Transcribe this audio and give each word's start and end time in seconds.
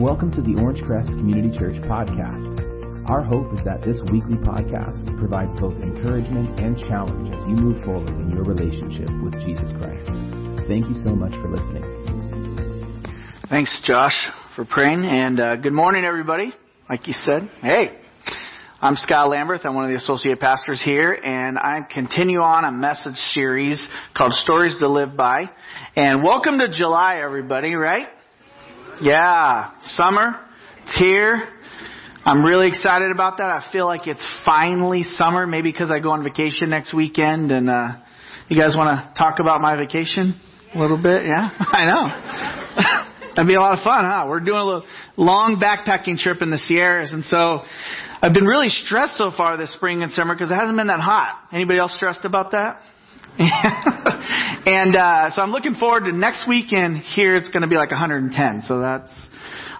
Welcome 0.00 0.32
to 0.32 0.40
the 0.40 0.52
Orangecrest 0.52 1.08
Community 1.18 1.54
Church 1.58 1.76
podcast. 1.82 3.04
Our 3.10 3.22
hope 3.22 3.52
is 3.52 3.60
that 3.66 3.82
this 3.82 3.98
weekly 4.10 4.36
podcast 4.36 5.04
provides 5.18 5.52
both 5.60 5.74
encouragement 5.74 6.58
and 6.58 6.74
challenge 6.88 7.28
as 7.28 7.40
you 7.42 7.54
move 7.54 7.84
forward 7.84 8.08
in 8.08 8.30
your 8.30 8.42
relationship 8.42 9.10
with 9.22 9.34
Jesus 9.44 9.68
Christ. 9.76 10.06
Thank 10.66 10.88
you 10.88 10.96
so 11.04 11.12
much 11.12 11.32
for 11.32 11.50
listening. 11.50 11.84
Thanks, 13.50 13.78
Josh, 13.84 14.16
for 14.56 14.64
praying, 14.64 15.04
and 15.04 15.38
uh, 15.38 15.56
good 15.56 15.74
morning, 15.74 16.06
everybody. 16.06 16.54
Like 16.88 17.06
you 17.06 17.12
said, 17.12 17.50
hey, 17.60 18.00
I'm 18.80 18.96
Scott 18.96 19.28
Lambert. 19.28 19.60
I'm 19.64 19.74
one 19.74 19.84
of 19.84 19.90
the 19.90 19.98
associate 19.98 20.40
pastors 20.40 20.80
here, 20.82 21.12
and 21.12 21.58
I 21.58 21.80
continue 21.92 22.40
on 22.40 22.64
a 22.64 22.72
message 22.72 23.16
series 23.34 23.86
called 24.16 24.32
Stories 24.32 24.78
to 24.78 24.88
Live 24.88 25.14
By. 25.14 25.40
And 25.94 26.24
welcome 26.24 26.56
to 26.56 26.70
July, 26.72 27.20
everybody, 27.22 27.74
right? 27.74 28.08
Yeah, 29.02 29.70
summer. 29.80 30.38
It's 30.84 30.98
here. 30.98 31.48
I'm 32.22 32.44
really 32.44 32.68
excited 32.68 33.10
about 33.10 33.38
that. 33.38 33.46
I 33.46 33.66
feel 33.72 33.86
like 33.86 34.06
it's 34.06 34.22
finally 34.44 35.04
summer, 35.04 35.46
maybe 35.46 35.72
because 35.72 35.90
I 35.90 36.00
go 36.00 36.10
on 36.10 36.22
vacation 36.22 36.68
next 36.68 36.92
weekend. 36.92 37.50
And 37.50 37.70
uh, 37.70 37.92
you 38.48 38.60
guys 38.60 38.76
want 38.76 38.90
to 38.90 39.18
talk 39.18 39.38
about 39.40 39.62
my 39.62 39.74
vacation 39.74 40.38
a 40.74 40.78
little 40.78 41.02
bit? 41.02 41.24
Yeah, 41.24 41.48
I 41.58 41.86
know. 41.86 43.06
That'd 43.36 43.48
be 43.48 43.54
a 43.54 43.60
lot 43.60 43.78
of 43.78 43.82
fun, 43.82 44.04
huh? 44.04 44.26
We're 44.28 44.40
doing 44.40 44.58
a 44.58 44.64
little 44.64 44.84
long 45.16 45.56
backpacking 45.56 46.18
trip 46.18 46.42
in 46.42 46.50
the 46.50 46.58
Sierras, 46.58 47.14
and 47.14 47.24
so 47.24 47.62
I've 48.20 48.34
been 48.34 48.44
really 48.44 48.68
stressed 48.68 49.16
so 49.16 49.30
far 49.34 49.56
this 49.56 49.72
spring 49.72 50.02
and 50.02 50.12
summer 50.12 50.34
because 50.34 50.50
it 50.50 50.56
hasn't 50.56 50.76
been 50.76 50.88
that 50.88 51.00
hot. 51.00 51.40
Anybody 51.54 51.78
else 51.78 51.94
stressed 51.94 52.26
about 52.26 52.50
that? 52.50 52.82
and 54.66 54.94
uh, 54.94 55.30
so 55.30 55.40
I'm 55.40 55.50
looking 55.50 55.74
forward 55.74 56.04
to 56.04 56.12
next 56.12 56.46
weekend. 56.46 56.98
Here 56.98 57.36
it's 57.36 57.48
going 57.48 57.62
to 57.62 57.68
be 57.68 57.76
like 57.76 57.90
110. 57.90 58.62
So 58.66 58.80
that's 58.80 59.10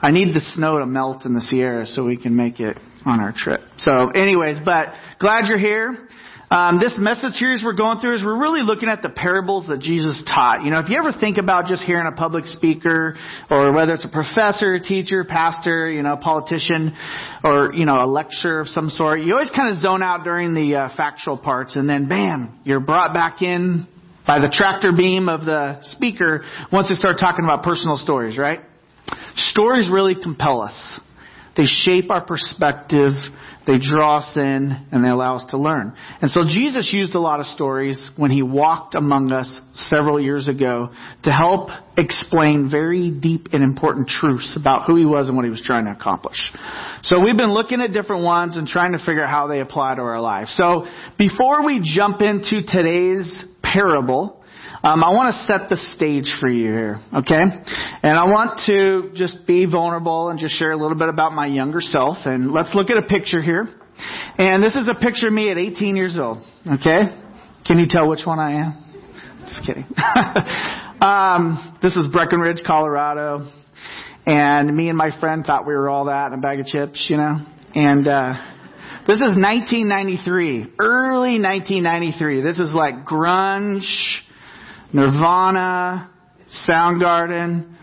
I 0.01 0.13
need 0.13 0.35
the 0.35 0.41
snow 0.41 0.79
to 0.79 0.87
melt 0.87 1.27
in 1.27 1.35
the 1.35 1.43
Sierra 1.43 1.87
so 1.87 2.05
we 2.05 2.17
can 2.17 2.35
make 2.35 2.59
it 2.59 2.79
on 3.05 3.21
our 3.21 3.35
trip. 3.37 3.61
So, 3.79 4.09
anyways, 4.11 4.61
but 4.65 4.89
glad 5.19 5.47
you're 5.47 5.59
here. 5.59 6.09
Um, 6.53 6.81
this 6.81 6.97
message 6.99 7.35
series 7.35 7.63
we're 7.65 7.75
going 7.75 8.01
through 8.01 8.17
is 8.17 8.25
we're 8.25 8.37
really 8.37 8.63
looking 8.63 8.89
at 8.89 9.03
the 9.03 9.09
parables 9.09 9.69
that 9.69 9.79
Jesus 9.79 10.21
taught. 10.27 10.65
You 10.65 10.73
know, 10.73 10.81
if 10.81 10.89
you 10.89 10.99
ever 10.99 11.13
think 11.13 11.39
about 11.39 11.67
just 11.67 11.85
hearing 11.85 12.09
a 12.09 12.17
public 12.17 12.45
speaker, 12.47 13.17
or 13.49 13.73
whether 13.73 13.95
it's 13.95 14.05
a 14.05 14.09
professor, 14.09 14.81
teacher, 14.81 15.23
pastor, 15.23 15.89
you 15.89 16.03
know, 16.03 16.17
politician, 16.17 16.93
or 17.45 17.73
you 17.73 17.87
know, 17.87 18.03
a 18.03 18.09
lecture 18.11 18.59
of 18.59 18.67
some 18.67 18.91
sort, 18.91 19.21
you 19.21 19.33
always 19.33 19.53
kind 19.55 19.73
of 19.73 19.81
zone 19.81 20.03
out 20.03 20.25
during 20.25 20.53
the 20.53 20.75
uh, 20.75 20.97
factual 20.97 21.39
parts, 21.39 21.77
and 21.77 21.89
then 21.89 22.09
bam, 22.09 22.59
you're 22.65 22.81
brought 22.81 23.15
back 23.15 23.43
in 23.43 23.87
by 24.27 24.41
the 24.41 24.53
tractor 24.53 24.91
beam 24.91 25.29
of 25.29 25.45
the 25.45 25.79
speaker 25.83 26.43
once 26.73 26.89
they 26.89 26.97
start 26.97 27.19
talking 27.21 27.45
about 27.45 27.63
personal 27.63 27.95
stories, 27.95 28.37
right? 28.37 28.59
Stories 29.37 29.89
really 29.89 30.17
compel 30.21 30.63
us. 30.63 31.01
They 31.57 31.65
shape 31.65 32.11
our 32.11 32.25
perspective, 32.25 33.13
they 33.67 33.79
draw 33.79 34.19
us 34.19 34.37
in, 34.37 34.87
and 34.91 35.05
they 35.05 35.09
allow 35.09 35.37
us 35.37 35.45
to 35.51 35.59
learn. 35.59 35.95
And 36.23 36.31
so 36.31 36.41
Jesus 36.47 36.91
used 36.93 37.15
a 37.15 37.21
lot 37.21 37.41
of 37.41 37.47
stories 37.47 38.11
when 38.17 38.31
he 38.31 38.43
walked 38.43 38.95
among 38.95 39.33
us 39.33 39.61
several 39.75 40.21
years 40.21 40.49
ago 40.49 40.91
to 41.25 41.31
help 41.31 41.69
explain 41.97 42.71
very 42.71 43.11
deep 43.11 43.49
and 43.53 43.63
important 43.63 44.09
truths 44.09 44.57
about 44.59 44.87
who 44.87 44.97
he 44.97 45.05
was 45.05 45.29
and 45.29 45.37
what 45.37 45.45
he 45.45 45.51
was 45.51 45.63
trying 45.65 45.85
to 45.85 45.93
accomplish. 45.93 46.39
So 47.03 47.21
we've 47.21 47.37
been 47.37 47.53
looking 47.53 47.81
at 47.81 47.93
different 47.93 48.25
ones 48.25 48.57
and 48.57 48.67
trying 48.67 48.93
to 48.93 48.99
figure 48.99 49.25
out 49.25 49.31
how 49.31 49.47
they 49.47 49.61
apply 49.61 49.97
to 49.97 50.03
our 50.03 50.21
lives. 50.21 50.55
So 50.57 50.87
before 51.19 51.65
we 51.65 51.81
jump 51.83 52.23
into 52.23 52.63
today's 52.67 53.45
parable, 53.63 54.40
um, 54.83 55.05
I 55.05 55.11
want 55.11 55.35
to 55.35 55.45
set 55.45 55.69
the 55.69 55.77
stage 55.95 56.35
for 56.41 56.49
you 56.49 56.69
here, 56.69 57.01
okay? 57.13 57.43
And 58.03 58.19
I 58.19 58.25
want 58.25 58.61
to 58.65 59.11
just 59.15 59.47
be 59.47 59.67
vulnerable 59.67 60.31
and 60.31 60.39
just 60.39 60.59
share 60.59 60.73
a 60.73 60.77
little 60.77 60.97
bit 60.97 61.11
about 61.11 61.33
my 61.33 61.47
younger 61.47 61.83
self. 61.83 62.17
And 62.25 62.51
let's 62.51 62.75
look 62.75 62.89
at 62.89 62.97
a 62.97 63.03
picture 63.03 63.43
here. 63.43 63.69
And 64.39 64.65
this 64.65 64.77
is 64.77 64.89
a 64.89 64.95
picture 64.95 65.27
of 65.27 65.35
me 65.35 65.51
at 65.51 65.59
18 65.59 65.97
years 65.97 66.19
old, 66.19 66.39
okay? 66.67 67.03
Can 67.67 67.79
you 67.79 67.87
tell 67.89 68.09
which 68.09 68.25
one 68.25 68.39
I 68.39 68.53
am? 68.53 68.85
Just 69.49 69.67
kidding. 69.67 69.85
um, 71.03 71.79
this 71.83 71.95
is 71.97 72.07
Breckenridge, 72.11 72.63
Colorado. 72.67 73.51
And 74.25 74.75
me 74.75 74.89
and 74.89 74.97
my 74.97 75.11
friend 75.21 75.45
thought 75.45 75.67
we 75.67 75.75
were 75.75 75.91
all 75.91 76.07
that 76.07 76.33
in 76.33 76.39
a 76.39 76.43
bag 76.43 76.59
of 76.59 76.67
chips, 76.67 77.07
you 77.11 77.19
know? 77.19 77.37
And, 77.75 78.09
uh, 78.09 78.35
this 79.07 79.17
is 79.17 79.35
1993, 79.35 80.75
early 80.79 81.41
1993. 81.41 82.43
This 82.43 82.59
is 82.59 82.73
like 82.75 83.05
grunge, 83.05 83.83
Nirvana, 84.93 86.11
Soundgarden, 86.69 87.75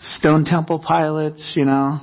Stone 0.00 0.44
Temple 0.44 0.78
Pilots, 0.78 1.52
you 1.56 1.64
know, 1.64 2.00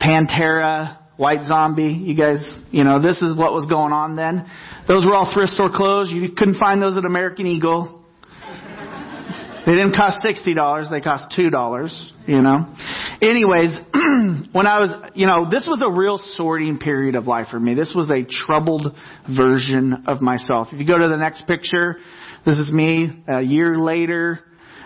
Pantera, 0.00 0.98
White 1.16 1.44
Zombie. 1.44 1.92
You 1.92 2.14
guys, 2.14 2.60
you 2.70 2.84
know, 2.84 3.00
this 3.00 3.22
is 3.22 3.36
what 3.36 3.52
was 3.52 3.66
going 3.66 3.92
on 3.92 4.16
then. 4.16 4.46
Those 4.86 5.06
were 5.06 5.14
all 5.14 5.30
thrift 5.32 5.52
store 5.52 5.70
clothes. 5.72 6.10
You 6.10 6.30
couldn't 6.36 6.58
find 6.58 6.80
those 6.82 6.96
at 6.96 7.04
American 7.04 7.46
Eagle. 7.46 8.00
They 9.64 9.72
didn't 9.72 9.94
cost 9.94 10.26
$60, 10.26 10.90
they 10.90 11.00
cost 11.00 11.36
$2, 11.38 12.10
you 12.26 12.42
know. 12.42 12.74
Anyways, 13.22 13.78
when 14.52 14.66
I 14.66 14.80
was, 14.80 15.12
you 15.14 15.28
know, 15.28 15.48
this 15.48 15.68
was 15.70 15.80
a 15.86 15.90
real 15.96 16.18
sorting 16.34 16.78
period 16.78 17.14
of 17.14 17.28
life 17.28 17.46
for 17.48 17.60
me. 17.60 17.74
This 17.74 17.92
was 17.94 18.10
a 18.10 18.24
troubled 18.24 18.96
version 19.28 20.04
of 20.08 20.20
myself. 20.20 20.68
If 20.72 20.80
you 20.80 20.86
go 20.86 20.98
to 20.98 21.06
the 21.06 21.16
next 21.16 21.46
picture, 21.46 21.98
this 22.44 22.58
is 22.58 22.70
me 22.70 23.08
a 23.28 23.40
year 23.40 23.78
later 23.78 24.40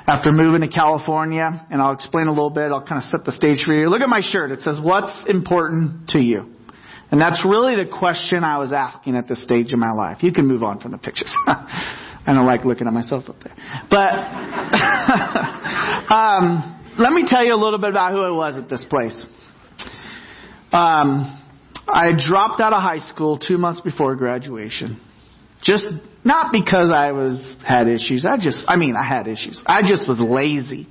after 0.07 0.31
moving 0.31 0.61
to 0.61 0.69
California, 0.69 1.67
and 1.71 1.83
I'll 1.83 1.95
explain 1.95 2.27
a 2.27 2.31
little 2.31 2.51
bit. 2.51 2.71
I'll 2.71 2.87
kind 2.87 3.03
of 3.03 3.11
set 3.11 3.25
the 3.25 3.33
stage 3.33 3.65
for 3.65 3.75
you. 3.75 3.89
Look 3.89 4.03
at 4.03 4.09
my 4.09 4.21
shirt. 4.23 4.53
It 4.53 4.61
says, 4.61 4.79
What's 4.81 5.25
important 5.29 6.11
to 6.11 6.21
you? 6.21 6.53
And 7.11 7.21
that's 7.21 7.45
really 7.49 7.77
the 7.77 7.91
question 7.91 8.45
I 8.45 8.59
was 8.59 8.73
asking 8.73 9.17
at 9.17 9.29
this 9.29 9.43
stage 9.43 9.73
in 9.73 9.79
my 9.79 9.93
life. 9.93 10.23
You 10.23 10.33
can 10.33 10.47
move 10.47 10.63
on 10.63 10.81
from 10.81 10.93
the 10.93 10.99
pictures. 10.99 11.35
I 11.47 12.25
don't 12.27 12.47
like 12.47 12.65
looking 12.65 12.89
at 12.89 12.93
myself 12.93 13.25
up 13.29 13.37
there. 13.43 13.55
But 13.89 14.13
um, 16.13 16.95
let 16.99 17.13
me 17.13 17.25
tell 17.27 17.45
you 17.45 17.55
a 17.55 17.63
little 17.63 17.79
bit 17.79 17.91
about 17.91 18.13
who 18.13 18.21
I 18.21 18.31
was 18.31 18.59
at 18.59 18.69
this 18.69 18.85
place. 18.91 19.25
Um, 20.73 21.43
I 21.89 22.11
dropped 22.19 22.61
out 22.61 22.73
of 22.73 22.83
high 22.83 22.99
school 22.99 23.39
two 23.39 23.59
months 23.59 23.81
before 23.81 24.17
graduation. 24.17 25.01
Just 25.63 25.87
not 26.25 26.53
because 26.53 26.93
I 26.95 27.13
was 27.13 27.57
had 27.67 27.89
issues. 27.89 28.27
I 28.27 28.37
just 28.37 28.65
I 28.69 28.77
mean 28.77 28.95
I 28.97 29.07
had 29.07 29.27
issues. 29.27 29.63
I 29.67 29.83
just 29.83 30.09
was 30.09 30.19
lazy. 30.21 30.89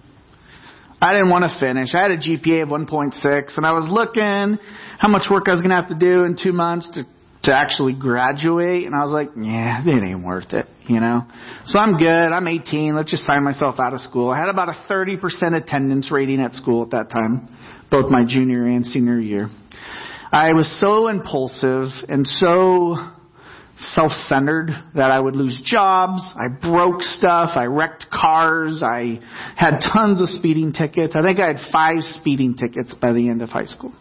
I 1.01 1.13
didn't 1.13 1.29
want 1.29 1.43
to 1.43 1.59
finish. 1.59 1.93
I 1.93 2.01
had 2.01 2.11
a 2.11 2.17
GPA 2.17 2.63
of 2.63 2.69
1.6 2.69 3.57
and 3.57 3.65
I 3.65 3.71
was 3.73 3.87
looking 3.89 4.57
how 4.97 5.09
much 5.09 5.27
work 5.29 5.43
I 5.47 5.51
was 5.51 5.61
going 5.61 5.69
to 5.69 5.75
have 5.75 5.89
to 5.89 5.95
do 5.95 6.23
in 6.23 6.37
2 6.41 6.51
months 6.53 6.89
to 6.93 7.03
to 7.45 7.53
actually 7.53 7.93
graduate 7.93 8.85
and 8.85 8.95
I 8.95 9.03
was 9.03 9.11
like, 9.11 9.29
yeah, 9.39 9.81
it 9.85 10.03
ain't 10.03 10.23
worth 10.23 10.51
it, 10.51 10.65
you 10.87 10.99
know. 10.99 11.21
So 11.65 11.79
I'm 11.79 11.97
good. 11.97 12.07
I'm 12.31 12.47
18. 12.47 12.95
Let's 12.95 13.11
just 13.11 13.23
sign 13.25 13.43
myself 13.43 13.75
out 13.79 13.93
of 13.93 14.01
school. 14.01 14.29
I 14.29 14.39
had 14.39 14.49
about 14.49 14.69
a 14.69 14.85
30% 14.89 15.19
attendance 15.55 16.11
rating 16.11 16.41
at 16.41 16.53
school 16.53 16.83
at 16.83 16.91
that 16.91 17.09
time, 17.11 17.55
both 17.91 18.09
my 18.09 18.23
junior 18.27 18.65
and 18.65 18.85
senior 18.85 19.19
year. 19.19 19.49
I 20.31 20.53
was 20.53 20.67
so 20.81 21.07
impulsive 21.07 21.89
and 22.09 22.25
so 22.25 22.97
self-centered 23.95 24.69
that 24.93 25.11
I 25.11 25.19
would 25.19 25.35
lose 25.35 25.59
jobs. 25.63 26.21
I 26.35 26.47
broke 26.49 27.01
stuff. 27.01 27.51
I 27.55 27.65
wrecked 27.65 28.07
cars. 28.11 28.83
I 28.83 29.19
had 29.55 29.79
tons 29.93 30.21
of 30.21 30.29
speeding 30.29 30.73
tickets. 30.73 31.15
I 31.17 31.21
think 31.21 31.39
I 31.39 31.47
had 31.47 31.57
five 31.71 32.01
speeding 32.01 32.55
tickets 32.55 32.93
by 33.01 33.13
the 33.13 33.29
end 33.29 33.41
of 33.41 33.49
high 33.49 33.65
school, 33.65 33.95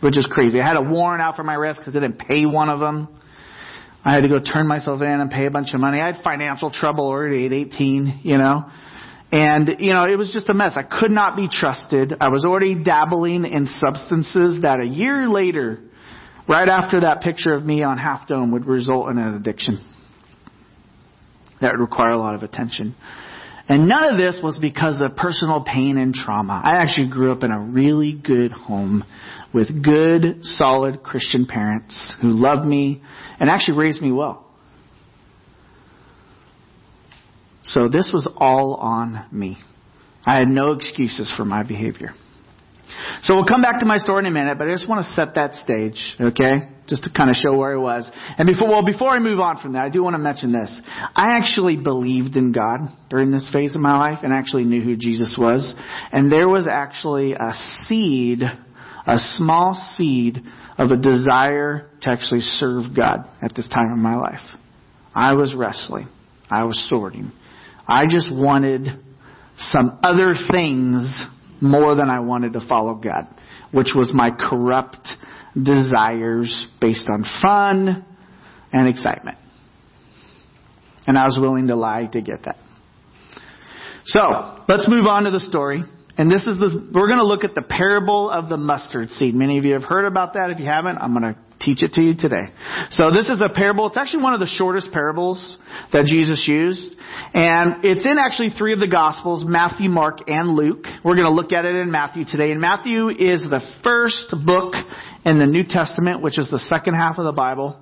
which 0.00 0.16
is 0.16 0.28
crazy. 0.30 0.60
I 0.60 0.66
had 0.66 0.76
a 0.76 0.82
warrant 0.82 1.20
out 1.20 1.36
for 1.36 1.42
my 1.42 1.56
arrest 1.56 1.80
because 1.80 1.96
I 1.96 2.00
didn't 2.00 2.18
pay 2.18 2.46
one 2.46 2.70
of 2.70 2.80
them. 2.80 3.08
I 4.04 4.14
had 4.14 4.22
to 4.22 4.28
go 4.28 4.38
turn 4.38 4.66
myself 4.66 5.02
in 5.02 5.08
and 5.08 5.30
pay 5.30 5.46
a 5.46 5.50
bunch 5.50 5.74
of 5.74 5.80
money. 5.80 6.00
I 6.00 6.06
had 6.06 6.24
financial 6.24 6.70
trouble 6.70 7.04
already 7.04 7.44
at 7.46 7.52
18, 7.52 8.20
you 8.22 8.38
know. 8.38 8.70
And, 9.32 9.76
you 9.78 9.92
know, 9.92 10.04
it 10.04 10.16
was 10.16 10.32
just 10.32 10.48
a 10.48 10.54
mess. 10.54 10.72
I 10.76 10.82
could 10.82 11.10
not 11.10 11.36
be 11.36 11.48
trusted. 11.48 12.14
I 12.20 12.28
was 12.28 12.44
already 12.44 12.82
dabbling 12.82 13.44
in 13.44 13.66
substances 13.78 14.62
that 14.62 14.80
a 14.80 14.86
year 14.86 15.28
later 15.28 15.89
right 16.48 16.68
after 16.68 17.00
that 17.00 17.20
picture 17.22 17.54
of 17.54 17.64
me 17.64 17.82
on 17.82 17.98
Half 17.98 18.28
Dome 18.28 18.52
would 18.52 18.66
result 18.66 19.10
in 19.10 19.18
an 19.18 19.34
addiction 19.34 19.78
that 21.60 21.72
would 21.72 21.80
require 21.80 22.10
a 22.10 22.18
lot 22.18 22.34
of 22.34 22.42
attention. 22.42 22.94
And 23.68 23.88
none 23.88 24.12
of 24.12 24.18
this 24.18 24.40
was 24.42 24.58
because 24.58 25.00
of 25.00 25.16
personal 25.16 25.62
pain 25.62 25.96
and 25.96 26.12
trauma. 26.12 26.60
I 26.64 26.78
actually 26.78 27.08
grew 27.08 27.30
up 27.30 27.44
in 27.44 27.52
a 27.52 27.60
really 27.60 28.12
good 28.12 28.50
home 28.50 29.04
with 29.54 29.84
good, 29.84 30.42
solid 30.42 31.02
Christian 31.04 31.46
parents 31.46 32.12
who 32.20 32.32
loved 32.32 32.66
me 32.66 33.00
and 33.38 33.48
actually 33.48 33.78
raised 33.78 34.02
me 34.02 34.10
well. 34.10 34.46
So 37.62 37.88
this 37.88 38.10
was 38.12 38.28
all 38.36 38.74
on 38.74 39.26
me. 39.30 39.58
I 40.24 40.38
had 40.38 40.48
no 40.48 40.72
excuses 40.72 41.32
for 41.36 41.44
my 41.44 41.62
behavior. 41.62 42.10
So 43.22 43.34
we'll 43.34 43.46
come 43.46 43.62
back 43.62 43.80
to 43.80 43.86
my 43.86 43.98
story 43.98 44.20
in 44.20 44.26
a 44.26 44.30
minute, 44.30 44.58
but 44.58 44.68
I 44.68 44.72
just 44.72 44.88
want 44.88 45.04
to 45.04 45.12
set 45.12 45.34
that 45.34 45.54
stage, 45.54 46.16
okay? 46.20 46.54
Just 46.88 47.04
to 47.04 47.10
kind 47.10 47.30
of 47.30 47.36
show 47.36 47.56
where 47.56 47.74
I 47.74 47.76
was. 47.76 48.10
And 48.38 48.46
before, 48.46 48.68
well, 48.68 48.84
before 48.84 49.10
I 49.10 49.18
move 49.18 49.40
on 49.40 49.58
from 49.58 49.74
that, 49.74 49.84
I 49.84 49.88
do 49.88 50.02
want 50.02 50.14
to 50.14 50.18
mention 50.18 50.52
this. 50.52 50.80
I 51.14 51.36
actually 51.36 51.76
believed 51.76 52.36
in 52.36 52.52
God 52.52 52.80
during 53.08 53.30
this 53.30 53.48
phase 53.52 53.74
of 53.74 53.80
my 53.80 53.98
life 53.98 54.18
and 54.22 54.32
actually 54.32 54.64
knew 54.64 54.82
who 54.82 54.96
Jesus 54.96 55.36
was. 55.38 55.74
And 56.12 56.30
there 56.32 56.48
was 56.48 56.66
actually 56.66 57.34
a 57.34 57.52
seed, 57.86 58.42
a 58.42 59.18
small 59.36 59.74
seed 59.96 60.42
of 60.78 60.90
a 60.90 60.96
desire 60.96 61.90
to 62.02 62.08
actually 62.08 62.40
serve 62.40 62.96
God 62.96 63.28
at 63.42 63.54
this 63.54 63.68
time 63.68 63.92
in 63.92 64.02
my 64.02 64.16
life. 64.16 64.40
I 65.14 65.34
was 65.34 65.54
wrestling. 65.54 66.08
I 66.50 66.64
was 66.64 66.88
sorting. 66.88 67.32
I 67.86 68.06
just 68.06 68.32
wanted 68.32 68.88
some 69.58 69.98
other 70.02 70.34
things 70.50 71.22
more 71.60 71.94
than 71.94 72.08
I 72.08 72.20
wanted 72.20 72.54
to 72.54 72.66
follow 72.66 72.94
God, 72.94 73.28
which 73.72 73.90
was 73.94 74.12
my 74.14 74.30
corrupt 74.30 75.08
desires 75.60 76.66
based 76.80 77.08
on 77.12 77.24
fun 77.42 78.04
and 78.72 78.88
excitement. 78.88 79.38
And 81.06 81.18
I 81.18 81.24
was 81.24 81.38
willing 81.40 81.68
to 81.68 81.76
lie 81.76 82.06
to 82.12 82.20
get 82.20 82.44
that. 82.44 82.56
So, 84.04 84.64
let's 84.68 84.88
move 84.88 85.06
on 85.06 85.24
to 85.24 85.30
the 85.30 85.40
story. 85.40 85.82
And 86.16 86.30
this 86.30 86.46
is 86.46 86.58
the, 86.58 86.90
we're 86.92 87.06
going 87.06 87.18
to 87.18 87.26
look 87.26 87.44
at 87.44 87.54
the 87.54 87.62
parable 87.62 88.30
of 88.30 88.48
the 88.48 88.56
mustard 88.56 89.08
seed. 89.10 89.34
Many 89.34 89.58
of 89.58 89.64
you 89.64 89.74
have 89.74 89.84
heard 89.84 90.04
about 90.04 90.34
that. 90.34 90.50
If 90.50 90.58
you 90.58 90.66
haven't, 90.66 90.98
I'm 90.98 91.18
going 91.18 91.34
to 91.34 91.40
teach 91.60 91.82
it 91.82 91.92
to 91.92 92.00
you 92.00 92.14
today. 92.16 92.52
So 92.90 93.10
this 93.12 93.28
is 93.28 93.40
a 93.40 93.48
parable. 93.48 93.86
It's 93.86 93.96
actually 93.96 94.22
one 94.22 94.34
of 94.34 94.40
the 94.40 94.46
shortest 94.46 94.92
parables 94.92 95.58
that 95.92 96.06
Jesus 96.06 96.44
used. 96.48 96.96
And 97.34 97.84
it's 97.84 98.06
in 98.06 98.16
actually 98.18 98.50
three 98.50 98.72
of 98.72 98.80
the 98.80 98.88
Gospels, 98.88 99.44
Matthew, 99.46 99.90
Mark, 99.90 100.20
and 100.26 100.50
Luke. 100.50 100.84
We're 101.04 101.16
going 101.16 101.26
to 101.26 101.32
look 101.32 101.52
at 101.52 101.64
it 101.64 101.74
in 101.74 101.90
Matthew 101.90 102.24
today. 102.24 102.50
And 102.50 102.60
Matthew 102.60 103.08
is 103.08 103.42
the 103.42 103.60
first 103.84 104.34
book 104.44 104.74
in 105.24 105.38
the 105.38 105.46
New 105.46 105.64
Testament, 105.68 106.22
which 106.22 106.38
is 106.38 106.50
the 106.50 106.58
second 106.58 106.94
half 106.94 107.18
of 107.18 107.24
the 107.24 107.32
Bible. 107.32 107.78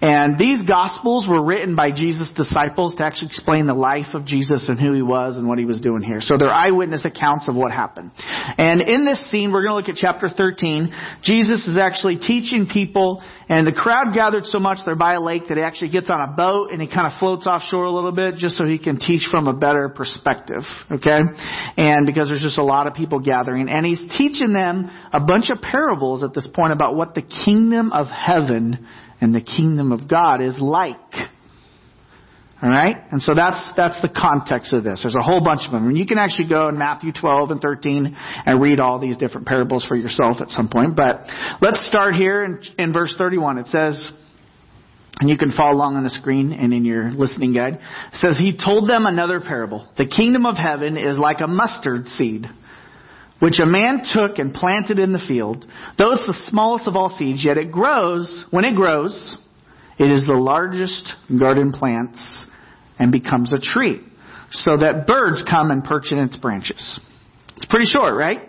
And 0.00 0.36
these 0.36 0.62
Gospels 0.66 1.26
were 1.28 1.44
written 1.44 1.76
by 1.76 1.92
Jesus' 1.92 2.30
disciples 2.34 2.96
to 2.96 3.04
actually 3.04 3.28
explain 3.28 3.66
the 3.66 3.74
life 3.74 4.14
of 4.14 4.24
Jesus 4.24 4.68
and 4.68 4.80
who 4.80 4.92
he 4.92 5.02
was 5.02 5.36
and 5.36 5.46
what 5.46 5.58
he 5.58 5.64
was 5.64 5.80
doing 5.80 6.02
here. 6.02 6.20
So 6.20 6.36
they're 6.36 6.50
eyewitness 6.50 7.04
accounts 7.04 7.48
of 7.48 7.54
what 7.54 7.70
happened. 7.70 8.10
And 8.16 8.80
in 8.80 9.04
this 9.04 9.30
scene, 9.30 9.52
we're 9.52 9.62
going 9.62 9.72
to 9.72 9.76
look 9.76 9.96
at 9.96 10.00
chapter 10.00 10.28
13. 10.28 10.92
Jesus 11.22 11.68
is 11.68 11.78
actually 11.78 12.16
teaching 12.16 12.66
people, 12.66 13.22
and 13.48 13.66
the 13.66 13.72
crowd 13.72 14.14
gathered 14.14 14.46
so 14.46 14.58
much 14.58 14.78
they're 14.84 14.96
by 14.96 15.14
a 15.14 15.20
lake 15.20 15.48
that 15.48 15.56
he 15.56 15.62
actually 15.62 15.90
gets 15.90 16.10
on 16.10 16.20
a 16.20 16.32
boat 16.34 16.72
and 16.72 16.80
he 16.80 16.88
kind 16.88 17.06
of 17.06 17.18
floats 17.20 17.46
offshore 17.46 17.84
a 17.84 17.92
little 17.92 18.12
bit 18.12 18.36
just 18.36 18.56
so 18.56 18.66
he 18.66 18.78
can 18.78 18.98
teach 18.98 19.28
from 19.30 19.46
a 19.46 19.52
better 19.52 19.88
perspective. 19.88 20.62
Okay? 20.90 21.20
And 21.76 22.06
because 22.06 22.28
there's 22.28 22.42
just 22.42 22.58
a 22.58 22.64
lot 22.64 22.86
of 22.88 22.94
people 22.94 23.20
gathering. 23.20 23.68
And 23.68 23.86
he's 23.86 24.02
teaching 24.18 24.52
them 24.52 24.90
a 25.12 25.20
bunch 25.20 25.50
of 25.50 25.62
parables 25.62 26.24
at 26.24 26.34
this 26.34 26.48
point 26.52 26.71
about 26.72 26.96
what 26.96 27.14
the 27.14 27.22
kingdom 27.22 27.92
of 27.92 28.06
heaven 28.06 28.86
and 29.20 29.34
the 29.34 29.40
kingdom 29.40 29.92
of 29.92 30.08
God 30.08 30.42
is 30.42 30.56
like. 30.58 30.96
Alright? 32.62 32.96
And 33.10 33.20
so 33.20 33.34
that's, 33.34 33.72
that's 33.76 34.00
the 34.02 34.08
context 34.08 34.72
of 34.72 34.84
this. 34.84 35.00
There's 35.02 35.16
a 35.16 35.22
whole 35.22 35.42
bunch 35.42 35.62
of 35.66 35.72
them. 35.72 35.88
And 35.88 35.98
you 35.98 36.06
can 36.06 36.18
actually 36.18 36.48
go 36.48 36.68
in 36.68 36.78
Matthew 36.78 37.12
12 37.12 37.50
and 37.50 37.60
13 37.60 38.16
and 38.46 38.62
read 38.62 38.78
all 38.78 39.00
these 39.00 39.16
different 39.16 39.48
parables 39.48 39.84
for 39.84 39.96
yourself 39.96 40.36
at 40.40 40.48
some 40.50 40.68
point. 40.68 40.94
But 40.94 41.22
let's 41.60 41.84
start 41.88 42.14
here 42.14 42.44
in, 42.44 42.60
in 42.78 42.92
verse 42.92 43.14
31. 43.18 43.58
It 43.58 43.66
says, 43.66 44.12
and 45.18 45.28
you 45.28 45.36
can 45.36 45.52
follow 45.52 45.74
along 45.74 45.96
on 45.96 46.04
the 46.04 46.10
screen 46.10 46.52
and 46.52 46.72
in 46.72 46.84
your 46.84 47.10
listening 47.10 47.52
guide. 47.52 47.74
It 47.74 48.18
says, 48.18 48.38
He 48.38 48.56
told 48.56 48.88
them 48.88 49.06
another 49.06 49.40
parable. 49.40 49.88
The 49.96 50.06
kingdom 50.06 50.46
of 50.46 50.56
heaven 50.56 50.96
is 50.96 51.18
like 51.18 51.38
a 51.40 51.46
mustard 51.46 52.06
seed 52.08 52.46
which 53.42 53.58
a 53.58 53.66
man 53.66 54.02
took 54.14 54.38
and 54.38 54.54
planted 54.54 55.00
in 55.00 55.10
the 55.10 55.18
field. 55.26 55.66
Though 55.98 56.12
it's 56.12 56.24
the 56.28 56.46
smallest 56.46 56.86
of 56.86 56.94
all 56.94 57.08
seeds, 57.08 57.44
yet 57.44 57.58
it 57.58 57.72
grows, 57.72 58.46
when 58.52 58.64
it 58.64 58.76
grows, 58.76 59.36
it 59.98 60.12
is 60.12 60.24
the 60.26 60.34
largest 60.34 61.12
garden 61.40 61.72
plants 61.72 62.46
and 63.00 63.10
becomes 63.10 63.52
a 63.52 63.58
tree, 63.58 63.98
so 64.52 64.76
that 64.76 65.08
birds 65.08 65.42
come 65.50 65.72
and 65.72 65.82
perch 65.82 66.12
in 66.12 66.18
its 66.18 66.36
branches. 66.36 67.00
It's 67.56 67.66
pretty 67.66 67.86
short, 67.86 68.14
right? 68.14 68.48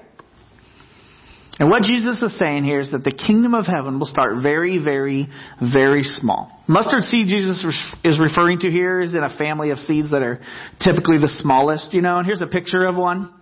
And 1.57 1.71
what 1.71 1.81
Jesus 1.81 2.21
is 2.21 2.37
saying 2.37 2.63
here 2.63 2.79
is 2.79 2.91
that 2.91 3.03
the 3.03 3.11
kingdom 3.11 3.55
of 3.55 3.65
heaven 3.65 3.97
will 3.97 4.05
start 4.05 4.43
very, 4.43 4.77
very, 4.77 5.27
very 5.73 6.03
small. 6.03 6.51
Mustard 6.67 7.01
seed 7.01 7.27
Jesus 7.27 7.65
is 8.03 8.19
referring 8.19 8.59
to 8.59 8.69
here 8.69 9.01
is 9.01 9.15
in 9.15 9.23
a 9.23 9.35
family 9.37 9.71
of 9.71 9.79
seeds 9.79 10.11
that 10.11 10.21
are 10.21 10.39
typically 10.79 11.17
the 11.17 11.33
smallest, 11.41 11.93
you 11.93 12.01
know, 12.01 12.17
and 12.17 12.27
here's 12.27 12.41
a 12.41 12.47
picture 12.47 12.85
of 12.85 12.95
one. 12.95 13.33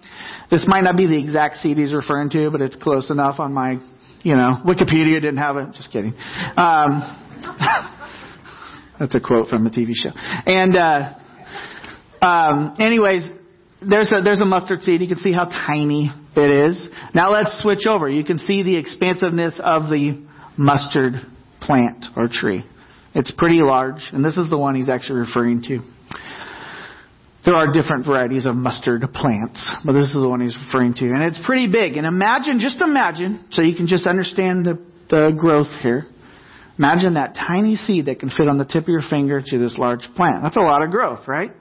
This 0.52 0.66
might 0.68 0.84
not 0.84 0.98
be 0.98 1.08
the 1.08 1.18
exact 1.18 1.56
seed 1.58 1.78
he's 1.78 1.94
referring 1.94 2.30
to, 2.32 2.52
but 2.52 2.62
it's 2.62 2.76
close 2.76 3.10
enough 3.10 3.40
on 3.40 3.54
my, 3.54 3.78
you 4.22 4.36
know, 4.36 4.52
Wikipedia 4.66 5.22
didn't 5.22 5.38
have 5.38 5.56
it. 5.56 5.72
Just 5.74 5.92
kidding. 5.92 6.14
Um, 6.58 7.02
that's 9.00 9.16
a 9.16 9.22
quote 9.22 9.48
from 9.48 9.66
a 9.66 9.70
TV 9.70 9.94
show. 9.96 10.10
And, 10.14 10.76
uh, 10.76 11.14
um, 12.22 12.76
anyways, 12.80 13.28
there's 13.82 14.12
a, 14.12 14.22
there's 14.22 14.42
a 14.42 14.46
mustard 14.46 14.82
seed. 14.82 15.02
You 15.02 15.08
can 15.08 15.18
see 15.18 15.32
how 15.32 15.46
tiny 15.46 16.12
it 16.36 16.70
is. 16.70 16.90
Now 17.16 17.32
let's 17.32 17.62
switch 17.62 17.88
over. 17.90 18.10
You 18.10 18.26
can 18.26 18.38
see 18.38 18.62
the 18.62 18.76
expansiveness 18.76 19.60
of 19.64 19.84
the 19.84 20.22
mustard 20.58 21.14
plant 21.62 22.08
or 22.16 22.28
tree. 22.32 22.66
It's 23.16 23.32
pretty 23.32 23.60
large, 23.62 24.02
and 24.14 24.24
this 24.24 24.38
is 24.38 24.50
the 24.50 24.58
one 24.58 24.76
he's 24.76 24.90
actually 24.90 25.22
referring 25.22 25.64
to. 25.64 25.80
There 27.44 27.56
are 27.56 27.72
different 27.72 28.06
varieties 28.06 28.46
of 28.46 28.56
mustard 28.56 29.02
plants, 29.14 29.72
but 29.84 29.94
this 29.94 30.08
is 30.08 30.14
the 30.14 30.28
one 30.30 30.42
he's 30.42 30.58
referring 30.68 30.94
to. 30.96 31.06
And 31.06 31.24
it's 31.24 31.40
pretty 31.44 31.68
big. 31.68 31.98
And 31.98 32.06
imagine, 32.06 32.60
just 32.60 32.82
imagine, 32.82 33.48
so 33.52 33.64
you 33.64 33.76
can 33.76 33.88
just 33.88 34.06
understand 34.06 34.66
the, 34.66 34.80
the 35.10 35.36
growth 35.38 35.72
here. 35.82 36.06
Imagine 36.78 37.16
that 37.16 37.36
tiny 37.36 37.76
seed 37.76 38.06
that 38.06 38.20
can 38.20 38.30
fit 38.30 38.48
on 38.48 38.58
the 38.58 38.66
tip 38.66 38.84
of 38.84 38.90
your 38.90 39.02
finger 39.08 39.42
to 39.44 39.58
this 39.58 39.76
large 39.78 40.08
plant. 40.16 40.44
That's 40.44 40.58
a 40.58 40.62
lot 40.62 40.84
of 40.84 40.92
growth, 40.92 41.28
right? 41.28 41.52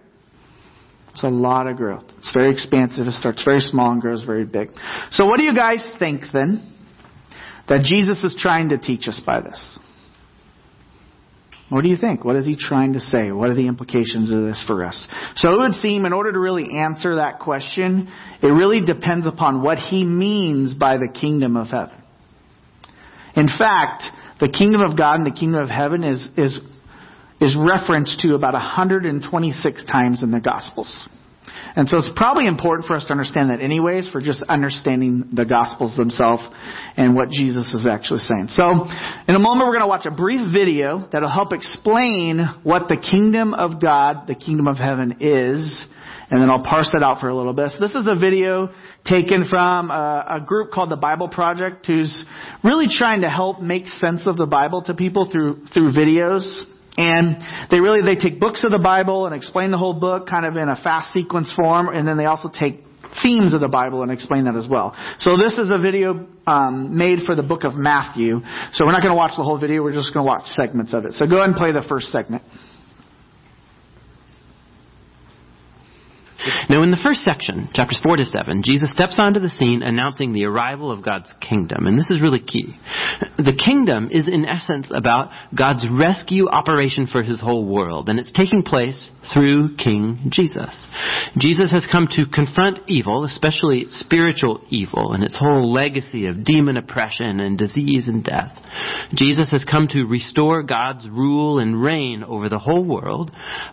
It's 1.10 1.22
a 1.22 1.28
lot 1.28 1.66
of 1.66 1.76
growth. 1.76 2.04
It's 2.18 2.30
very 2.32 2.52
expansive. 2.52 3.06
It 3.06 3.12
starts 3.12 3.42
very 3.44 3.60
small 3.60 3.92
and 3.92 4.00
grows 4.00 4.24
very 4.24 4.44
big. 4.44 4.70
So 5.10 5.26
what 5.26 5.38
do 5.38 5.44
you 5.44 5.54
guys 5.54 5.84
think 5.98 6.22
then 6.32 6.76
that 7.68 7.82
Jesus 7.84 8.22
is 8.22 8.36
trying 8.38 8.68
to 8.68 8.78
teach 8.78 9.08
us 9.08 9.20
by 9.24 9.40
this? 9.40 9.78
What 11.70 11.82
do 11.84 11.88
you 11.88 11.96
think? 11.96 12.24
What 12.24 12.34
is 12.34 12.44
he 12.44 12.56
trying 12.56 12.94
to 12.94 13.00
say? 13.00 13.30
What 13.30 13.48
are 13.48 13.54
the 13.54 13.68
implications 13.68 14.32
of 14.32 14.42
this 14.42 14.62
for 14.66 14.84
us? 14.84 15.08
So 15.36 15.54
it 15.54 15.58
would 15.60 15.74
seem, 15.74 16.04
in 16.04 16.12
order 16.12 16.32
to 16.32 16.38
really 16.38 16.76
answer 16.76 17.16
that 17.16 17.38
question, 17.38 18.12
it 18.42 18.48
really 18.48 18.80
depends 18.80 19.26
upon 19.26 19.62
what 19.62 19.78
he 19.78 20.04
means 20.04 20.74
by 20.74 20.96
the 20.96 21.08
kingdom 21.08 21.56
of 21.56 21.68
heaven. 21.68 21.94
In 23.36 23.46
fact, 23.46 24.02
the 24.40 24.48
kingdom 24.48 24.80
of 24.80 24.98
God 24.98 25.16
and 25.16 25.26
the 25.26 25.30
kingdom 25.30 25.62
of 25.62 25.68
heaven 25.68 26.02
is, 26.02 26.28
is, 26.36 26.58
is 27.40 27.56
referenced 27.56 28.18
to 28.20 28.34
about 28.34 28.54
126 28.54 29.84
times 29.84 30.24
in 30.24 30.32
the 30.32 30.40
Gospels. 30.40 31.08
And 31.76 31.88
so 31.88 31.98
it's 31.98 32.10
probably 32.16 32.46
important 32.46 32.86
for 32.86 32.96
us 32.96 33.04
to 33.06 33.12
understand 33.12 33.50
that 33.50 33.60
anyways, 33.60 34.08
for 34.10 34.20
just 34.20 34.42
understanding 34.42 35.30
the 35.32 35.44
Gospels 35.44 35.96
themselves 35.96 36.42
and 36.96 37.14
what 37.14 37.30
Jesus 37.30 37.72
is 37.72 37.86
actually 37.86 38.20
saying. 38.20 38.48
So, 38.48 38.86
in 39.28 39.34
a 39.34 39.38
moment 39.38 39.66
we're 39.66 39.78
going 39.78 39.80
to 39.80 39.86
watch 39.86 40.06
a 40.06 40.10
brief 40.10 40.52
video 40.52 41.08
that'll 41.12 41.30
help 41.30 41.52
explain 41.52 42.40
what 42.62 42.88
the 42.88 42.96
kingdom 42.96 43.54
of 43.54 43.80
God, 43.80 44.26
the 44.26 44.34
kingdom 44.34 44.66
of 44.66 44.76
heaven 44.76 45.18
is, 45.20 45.86
and 46.30 46.40
then 46.40 46.48
I'll 46.48 46.62
parse 46.62 46.90
that 46.92 47.02
out 47.02 47.20
for 47.20 47.28
a 47.28 47.34
little 47.34 47.52
bit. 47.52 47.70
So 47.70 47.80
this 47.80 47.94
is 47.94 48.06
a 48.06 48.14
video 48.14 48.72
taken 49.04 49.44
from 49.48 49.90
a, 49.90 50.36
a, 50.36 50.40
group 50.40 50.70
called 50.70 50.88
the 50.88 50.96
Bible 50.96 51.28
Project 51.28 51.86
who's 51.86 52.24
really 52.62 52.86
trying 52.88 53.22
to 53.22 53.28
help 53.28 53.60
make 53.60 53.86
sense 53.86 54.28
of 54.28 54.36
the 54.36 54.46
Bible 54.46 54.82
to 54.82 54.94
people 54.94 55.28
through, 55.30 55.66
through 55.74 55.92
videos. 55.92 56.64
And 57.00 57.38
they 57.70 57.80
really, 57.80 58.02
they 58.02 58.20
take 58.20 58.38
books 58.38 58.62
of 58.62 58.70
the 58.70 58.78
Bible 58.78 59.24
and 59.24 59.34
explain 59.34 59.70
the 59.70 59.78
whole 59.78 59.94
book 59.94 60.28
kind 60.28 60.44
of 60.44 60.56
in 60.56 60.68
a 60.68 60.76
fast 60.76 61.14
sequence 61.14 61.50
form, 61.56 61.88
and 61.88 62.06
then 62.06 62.18
they 62.18 62.26
also 62.26 62.50
take 62.52 62.84
themes 63.22 63.54
of 63.54 63.60
the 63.60 63.68
Bible 63.68 64.02
and 64.02 64.12
explain 64.12 64.44
that 64.44 64.54
as 64.54 64.68
well. 64.68 64.94
So 65.18 65.36
this 65.36 65.54
is 65.54 65.70
a 65.70 65.78
video 65.78 66.26
um, 66.46 66.96
made 66.96 67.20
for 67.24 67.34
the 67.34 67.42
book 67.42 67.64
of 67.64 67.74
Matthew. 67.74 68.40
So 68.72 68.84
we're 68.84 68.92
not 68.92 69.02
going 69.02 69.12
to 69.12 69.16
watch 69.16 69.32
the 69.36 69.42
whole 69.42 69.58
video, 69.58 69.82
we're 69.82 69.94
just 69.94 70.12
going 70.12 70.24
to 70.24 70.28
watch 70.28 70.46
segments 70.48 70.92
of 70.92 71.06
it. 71.06 71.14
So 71.14 71.26
go 71.26 71.38
ahead 71.38 71.48
and 71.48 71.56
play 71.56 71.72
the 71.72 71.84
first 71.88 72.08
segment. 72.08 72.42
Now, 76.68 76.82
in 76.82 76.90
the 76.90 77.00
first 77.02 77.20
section, 77.20 77.68
chapters 77.74 78.00
4 78.02 78.16
to 78.16 78.24
7, 78.24 78.62
Jesus 78.64 78.92
steps 78.92 79.16
onto 79.18 79.40
the 79.40 79.48
scene 79.48 79.82
announcing 79.82 80.32
the 80.32 80.44
arrival 80.44 80.90
of 80.90 81.04
God's 81.04 81.32
kingdom. 81.40 81.86
And 81.86 81.98
this 81.98 82.10
is 82.10 82.20
really 82.20 82.40
key. 82.40 82.74
The 83.36 83.52
kingdom 83.52 84.08
is, 84.10 84.26
in 84.26 84.46
essence, 84.46 84.90
about 84.94 85.30
God's 85.56 85.86
rescue 85.90 86.48
operation 86.48 87.06
for 87.06 87.22
his 87.22 87.40
whole 87.40 87.66
world. 87.66 88.08
And 88.08 88.18
it's 88.18 88.32
taking 88.32 88.62
place 88.62 89.10
through 89.32 89.76
King 89.76 90.30
Jesus. 90.32 90.88
Jesus 91.38 91.70
has 91.72 91.86
come 91.90 92.08
to 92.16 92.26
confront 92.26 92.80
evil, 92.86 93.24
especially 93.24 93.86
spiritual 93.90 94.62
evil, 94.70 95.12
and 95.12 95.22
its 95.22 95.36
whole 95.38 95.72
legacy 95.72 96.26
of 96.26 96.44
demon 96.44 96.76
oppression 96.76 97.40
and 97.40 97.58
disease 97.58 98.08
and 98.08 98.24
death. 98.24 98.56
Jesus 99.14 99.50
has 99.50 99.64
come 99.64 99.88
to 99.88 100.04
restore 100.04 100.62
God's 100.62 101.08
rule 101.08 101.58
and 101.58 101.82
reign 101.82 102.24
over 102.24 102.48
the 102.48 102.58
whole 102.58 102.84
world 102.84 103.30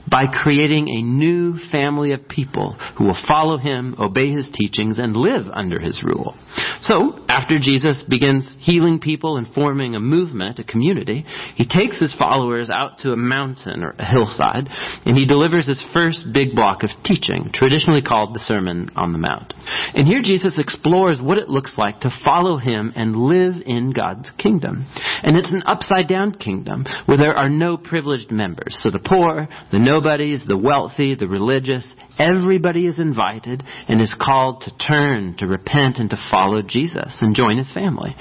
by 0.10 0.26
creating 0.28 0.90
a 0.90 1.02
new 1.02 1.58
family 1.72 2.12
of 2.12 2.28
people 2.28 2.57
who 2.98 3.06
will 3.06 3.18
follow 3.28 3.58
him, 3.58 3.96
obey 4.00 4.32
his 4.32 4.48
teachings, 4.54 4.98
and 4.98 5.16
live 5.16 5.46
under 5.54 5.80
his 5.80 6.02
rule. 6.04 6.36
So, 6.82 7.20
after 7.28 7.60
Jesus 7.60 8.04
begins 8.08 8.48
healing 8.60 9.00
people 9.00 9.38
and 9.38 9.48
forming 9.54 9.96
a 9.96 10.00
movement, 10.00 10.60
a 10.60 10.64
community, 10.64 11.26
he 11.56 11.68
takes 11.68 12.00
his 12.00 12.16
followers 12.18 12.70
out 12.70 13.00
to 13.00 13.12
a 13.12 13.18
mountain 13.18 13.84
or 13.84 13.96
a 13.98 14.06
hillside, 14.06 14.68
and 15.06 15.18
he 15.18 15.26
delivers 15.26 15.68
his 15.68 15.84
first 15.94 16.26
big 16.34 16.56
block 16.56 16.84
of 16.84 16.90
teaching, 17.04 17.50
traditionally 17.54 18.02
called 18.02 18.34
the 18.34 18.40
Sermon 18.40 18.90
on 18.96 19.12
the 19.12 19.18
Mount. 19.18 19.54
And 19.94 20.08
here 20.08 20.22
Jesus 20.24 20.60
explores 20.60 21.22
what 21.22 21.38
it 21.38 21.50
looks 21.50 21.76
like 21.78 22.02
to 22.02 22.12
follow 22.24 22.58
him 22.58 22.94
and 22.96 23.16
live 23.16 23.56
in 23.66 23.92
God's 23.92 24.30
kingdom. 24.38 24.88
And 25.24 25.36
it's 25.38 25.52
an 25.52 25.64
upside 25.66 26.08
down 26.08 26.34
kingdom 26.36 26.86
where 27.06 27.18
there 27.18 27.36
are 27.36 27.50
no 27.50 27.78
privileged 27.78 28.32
members. 28.32 28.80
So 28.82 28.92
the 28.92 29.00
poor, 29.00 29.48
the 29.72 29.80
nobodies, 29.80 30.44
the 30.48 30.58
wealthy, 30.58 31.16
the 31.16 31.28
religious, 31.28 31.86
everybody 32.20 32.86
is 32.86 33.00
invited 33.00 33.64
and 33.88 34.02
is 34.02 34.16
called 34.20 34.62
to 34.62 34.78
turn, 34.78 35.36
to 35.40 35.48
repent, 35.48 35.98
and 35.98 36.10
to 36.10 36.18
follow 36.30 36.62
Jesus 36.62 37.18
and 37.22 37.36
join 37.36 37.58
his 37.58 37.72
family. 37.74 38.16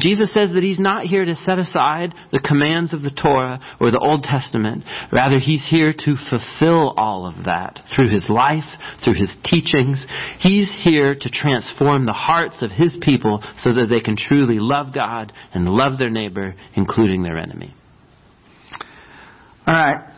Jesus 0.00 0.32
says 0.32 0.50
that 0.52 0.62
he's 0.62 0.78
not 0.78 1.06
here 1.06 1.24
to 1.24 1.34
set 1.34 1.58
aside 1.58 2.14
the 2.32 2.40
commands 2.40 2.92
of 2.92 3.02
the 3.02 3.10
Torah 3.10 3.60
or 3.80 3.90
the 3.90 3.98
Old 3.98 4.22
Testament. 4.22 4.84
Rather, 5.12 5.38
he's 5.38 5.66
here 5.68 5.92
to 5.92 6.16
fulfill 6.28 6.94
all 6.96 7.26
of 7.26 7.44
that 7.44 7.80
through 7.94 8.10
his 8.10 8.28
life, 8.28 8.64
through 9.04 9.14
his 9.14 9.34
teachings. 9.44 10.04
He's 10.40 10.74
here 10.84 11.14
to 11.14 11.30
transform 11.30 12.06
the 12.06 12.12
hearts 12.12 12.62
of 12.62 12.70
his 12.70 12.96
people 13.00 13.42
so 13.58 13.74
that 13.74 13.86
they 13.88 14.00
can 14.00 14.16
truly 14.16 14.58
love 14.58 14.94
God 14.94 15.32
and 15.52 15.68
love 15.68 15.98
their 15.98 16.10
neighbor, 16.10 16.54
including 16.74 17.22
their 17.22 17.38
enemy. 17.38 17.74
All 19.66 19.74
right. 19.74 20.17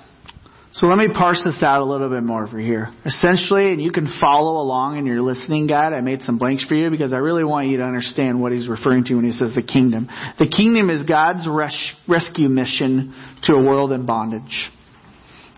So 0.72 0.86
let 0.86 0.98
me 0.98 1.08
parse 1.12 1.42
this 1.44 1.64
out 1.64 1.82
a 1.82 1.84
little 1.84 2.08
bit 2.08 2.22
more 2.22 2.46
for 2.46 2.58
here. 2.58 2.94
Essentially, 3.04 3.72
and 3.72 3.82
you 3.82 3.90
can 3.90 4.06
follow 4.20 4.62
along 4.62 4.98
in 4.98 5.06
your 5.06 5.20
listening 5.20 5.66
guide. 5.66 5.92
I 5.92 6.00
made 6.00 6.22
some 6.22 6.38
blanks 6.38 6.64
for 6.64 6.76
you 6.76 6.90
because 6.90 7.12
I 7.12 7.16
really 7.16 7.42
want 7.42 7.68
you 7.68 7.78
to 7.78 7.82
understand 7.82 8.40
what 8.40 8.52
he's 8.52 8.68
referring 8.68 9.04
to 9.06 9.14
when 9.16 9.24
he 9.24 9.32
says 9.32 9.52
the 9.54 9.62
kingdom. 9.62 10.08
The 10.38 10.46
kingdom 10.46 10.88
is 10.88 11.02
God's 11.02 11.48
res- 11.48 11.92
rescue 12.06 12.48
mission 12.48 13.12
to 13.44 13.54
a 13.54 13.60
world 13.60 13.90
in 13.90 14.06
bondage. 14.06 14.70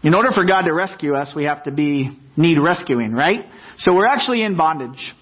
In 0.03 0.15
order 0.15 0.31
for 0.33 0.47
God 0.47 0.63
to 0.63 0.73
rescue 0.73 1.15
us, 1.15 1.35
we 1.37 1.45
have 1.45 1.65
to 1.65 1.71
be 1.71 2.19
need 2.39 2.59
rescuing, 2.59 3.13
right? 3.13 3.45
So 3.79 3.93
we're 3.93 4.07
actually 4.07 4.43
in 4.43 4.57
bondage. 4.57 5.15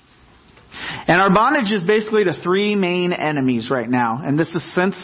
And 1.08 1.20
our 1.20 1.34
bondage 1.34 1.72
is 1.72 1.82
basically 1.82 2.22
to 2.24 2.32
three 2.44 2.76
main 2.76 3.12
enemies 3.12 3.70
right 3.72 3.90
now. 3.90 4.22
And 4.24 4.38
this 4.38 4.50
is 4.50 4.74
since 4.74 4.94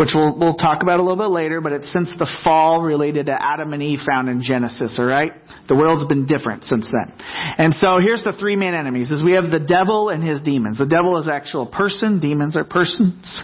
which 0.00 0.12
we'll, 0.14 0.34
we'll 0.38 0.54
talk 0.54 0.82
about 0.82 0.98
a 0.98 1.02
little 1.02 1.18
bit 1.18 1.28
later, 1.28 1.60
but 1.60 1.72
it's 1.72 1.92
since 1.92 2.10
the 2.18 2.26
fall 2.42 2.80
related 2.80 3.26
to 3.26 3.32
Adam 3.32 3.74
and 3.74 3.82
Eve 3.82 3.98
found 4.10 4.30
in 4.30 4.42
Genesis, 4.42 4.96
alright? 4.98 5.32
The 5.68 5.74
world's 5.74 6.06
been 6.06 6.24
different 6.24 6.64
since 6.64 6.90
then. 6.90 7.12
And 7.20 7.74
so 7.74 7.98
here's 8.02 8.24
the 8.24 8.32
three 8.32 8.56
main 8.56 8.72
enemies, 8.72 9.10
is 9.10 9.22
we 9.22 9.34
have 9.34 9.50
the 9.50 9.58
devil 9.58 10.08
and 10.08 10.26
his 10.26 10.40
demons. 10.40 10.78
The 10.78 10.86
devil 10.86 11.18
is 11.18 11.28
actual 11.28 11.66
person, 11.66 12.18
demons 12.18 12.56
are 12.56 12.64
persons, 12.64 13.40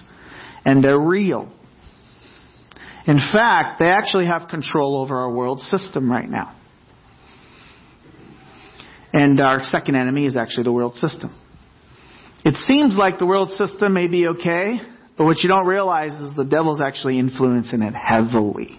and 0.65 0.83
they're 0.83 0.99
real. 0.99 1.53
In 3.07 3.19
fact, 3.19 3.79
they 3.79 3.91
actually 3.91 4.25
have 4.25 4.49
control 4.49 4.97
over 4.97 5.15
our 5.15 5.31
world 5.31 5.61
system 5.61 6.11
right 6.11 6.29
now. 6.29 6.57
And 9.13 9.39
our 9.43 9.63
second 9.63 9.97
enemy 9.97 10.25
is 10.25 10.39
actually 10.39 10.65
the 10.65 10.73
world 10.73 10.95
system. 10.95 11.39
It 12.47 12.55
seems 12.67 12.97
like 12.97 13.19
the 13.19 13.27
world 13.27 13.51
system 13.51 13.93
may 13.93 14.07
be 14.07 14.29
okay, 14.29 14.79
but 15.17 15.25
what 15.25 15.39
you 15.43 15.49
don't 15.49 15.67
realize 15.67 16.13
is 16.15 16.37
the 16.37 16.45
devil's 16.45 16.81
actually 16.81 17.19
influencing 17.19 17.83
it 17.83 17.95
heavily. 17.95 18.79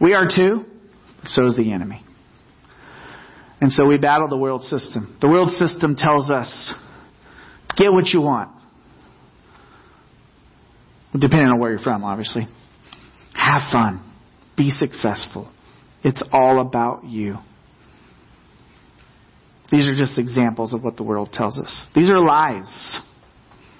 We 0.00 0.14
are 0.14 0.26
too, 0.26 0.64
but 1.20 1.28
so 1.28 1.46
is 1.46 1.56
the 1.56 1.72
enemy. 1.72 2.02
And 3.60 3.72
so 3.72 3.86
we 3.86 3.98
battle 3.98 4.28
the 4.28 4.36
world 4.36 4.62
system. 4.62 5.16
The 5.20 5.28
world 5.28 5.50
system 5.50 5.96
tells 5.96 6.30
us, 6.30 6.74
get 7.76 7.90
what 7.90 8.08
you 8.08 8.20
want. 8.20 8.50
Depending 11.18 11.48
on 11.48 11.58
where 11.58 11.70
you're 11.70 11.80
from, 11.80 12.04
obviously. 12.04 12.46
Have 13.34 13.70
fun. 13.72 14.02
Be 14.56 14.70
successful. 14.70 15.50
It's 16.04 16.22
all 16.32 16.60
about 16.60 17.04
you. 17.04 17.36
These 19.70 19.88
are 19.88 19.94
just 19.94 20.18
examples 20.18 20.72
of 20.72 20.84
what 20.84 20.96
the 20.96 21.02
world 21.02 21.32
tells 21.32 21.58
us. 21.58 21.86
These 21.94 22.08
are 22.08 22.20
lies. 22.22 22.96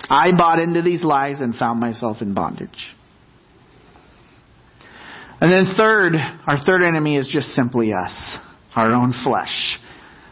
I 0.08 0.30
bought 0.36 0.58
into 0.58 0.82
these 0.82 1.02
lies 1.02 1.40
and 1.40 1.54
found 1.54 1.80
myself 1.80 2.18
in 2.20 2.34
bondage. 2.34 2.94
And 5.40 5.52
then 5.52 5.75
third, 5.76 6.14
our 6.46 6.58
third 6.64 6.82
enemy 6.82 7.16
is 7.16 7.28
just 7.30 7.48
simply 7.48 7.92
us, 7.92 8.38
our 8.75 8.90
own 8.90 9.12
flesh. 9.25 9.78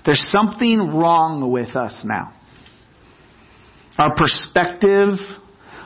There's 0.07 0.25
something 0.31 0.79
wrong 0.79 1.51
with 1.51 1.77
us 1.77 2.03
now. 2.05 2.33
Our 3.99 4.15
perspective, 4.15 5.19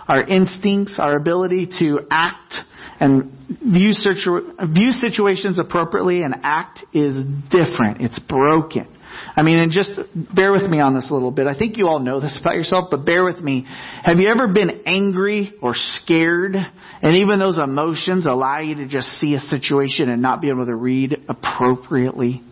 our 0.07 0.23
instincts, 0.23 0.95
our 0.99 1.17
ability 1.17 1.69
to 1.81 2.01
act 2.11 2.55
and 3.01 3.31
view, 3.63 3.93
view 3.93 4.91
situations 4.91 5.59
appropriately 5.59 6.23
and 6.23 6.35
act 6.43 6.85
is 6.93 7.13
different. 7.51 8.01
It's 8.01 8.19
broken. 8.19 8.89
I 9.37 9.43
mean, 9.43 9.59
and 9.59 9.71
just 9.71 9.93
bear 10.35 10.53
with 10.53 10.63
me 10.63 10.81
on 10.81 10.95
this 10.95 11.11
a 11.11 11.15
little 11.15 11.31
bit. 11.31 11.47
I 11.47 11.57
think 11.57 11.77
you 11.77 11.87
all 11.87 12.01
know 12.01 12.21
this 12.21 12.39
about 12.41 12.55
yourself, 12.55 12.89
but 12.91 13.05
bear 13.05 13.25
with 13.25 13.39
me. 13.39 13.67
Have 14.03 14.19
you 14.19 14.29
ever 14.29 14.49
been 14.49 14.83
angry 14.85 15.55
or 15.63 15.75
scared? 15.75 16.55
And 16.55 17.17
even 17.17 17.39
those 17.39 17.59
emotions 17.59 18.27
allow 18.27 18.61
you 18.61 18.75
to 18.77 18.89
just 18.89 19.09
see 19.21 19.35
a 19.35 19.41
situation 19.41 20.11
and 20.11 20.21
not 20.21 20.41
be 20.41 20.49
able 20.49 20.67
to 20.67 20.75
read 20.75 21.17
appropriately? 21.29 22.43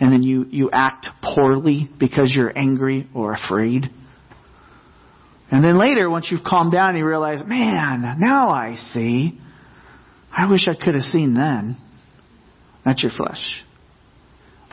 And 0.00 0.12
then 0.12 0.22
you, 0.22 0.46
you 0.50 0.70
act 0.72 1.06
poorly 1.22 1.90
because 1.98 2.32
you're 2.34 2.56
angry 2.56 3.06
or 3.14 3.34
afraid? 3.34 3.90
And 5.50 5.64
then 5.64 5.78
later, 5.78 6.08
once 6.08 6.28
you've 6.30 6.44
calmed 6.44 6.72
down, 6.72 6.96
you 6.96 7.04
realize, 7.04 7.42
man, 7.44 8.16
now 8.18 8.48
I 8.50 8.76
see. 8.94 9.38
I 10.32 10.48
wish 10.50 10.68
I 10.68 10.82
could 10.82 10.94
have 10.94 11.04
seen 11.04 11.34
then. 11.34 11.76
That's 12.84 13.02
your 13.02 13.12
flesh 13.14 13.64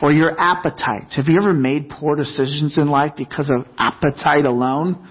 or 0.00 0.12
your 0.12 0.38
appetites. 0.38 1.16
Have 1.16 1.26
you 1.28 1.38
ever 1.40 1.52
made 1.52 1.88
poor 1.88 2.14
decisions 2.16 2.78
in 2.78 2.88
life 2.88 3.12
because 3.16 3.50
of 3.50 3.66
appetite 3.76 4.44
alone? 4.44 5.08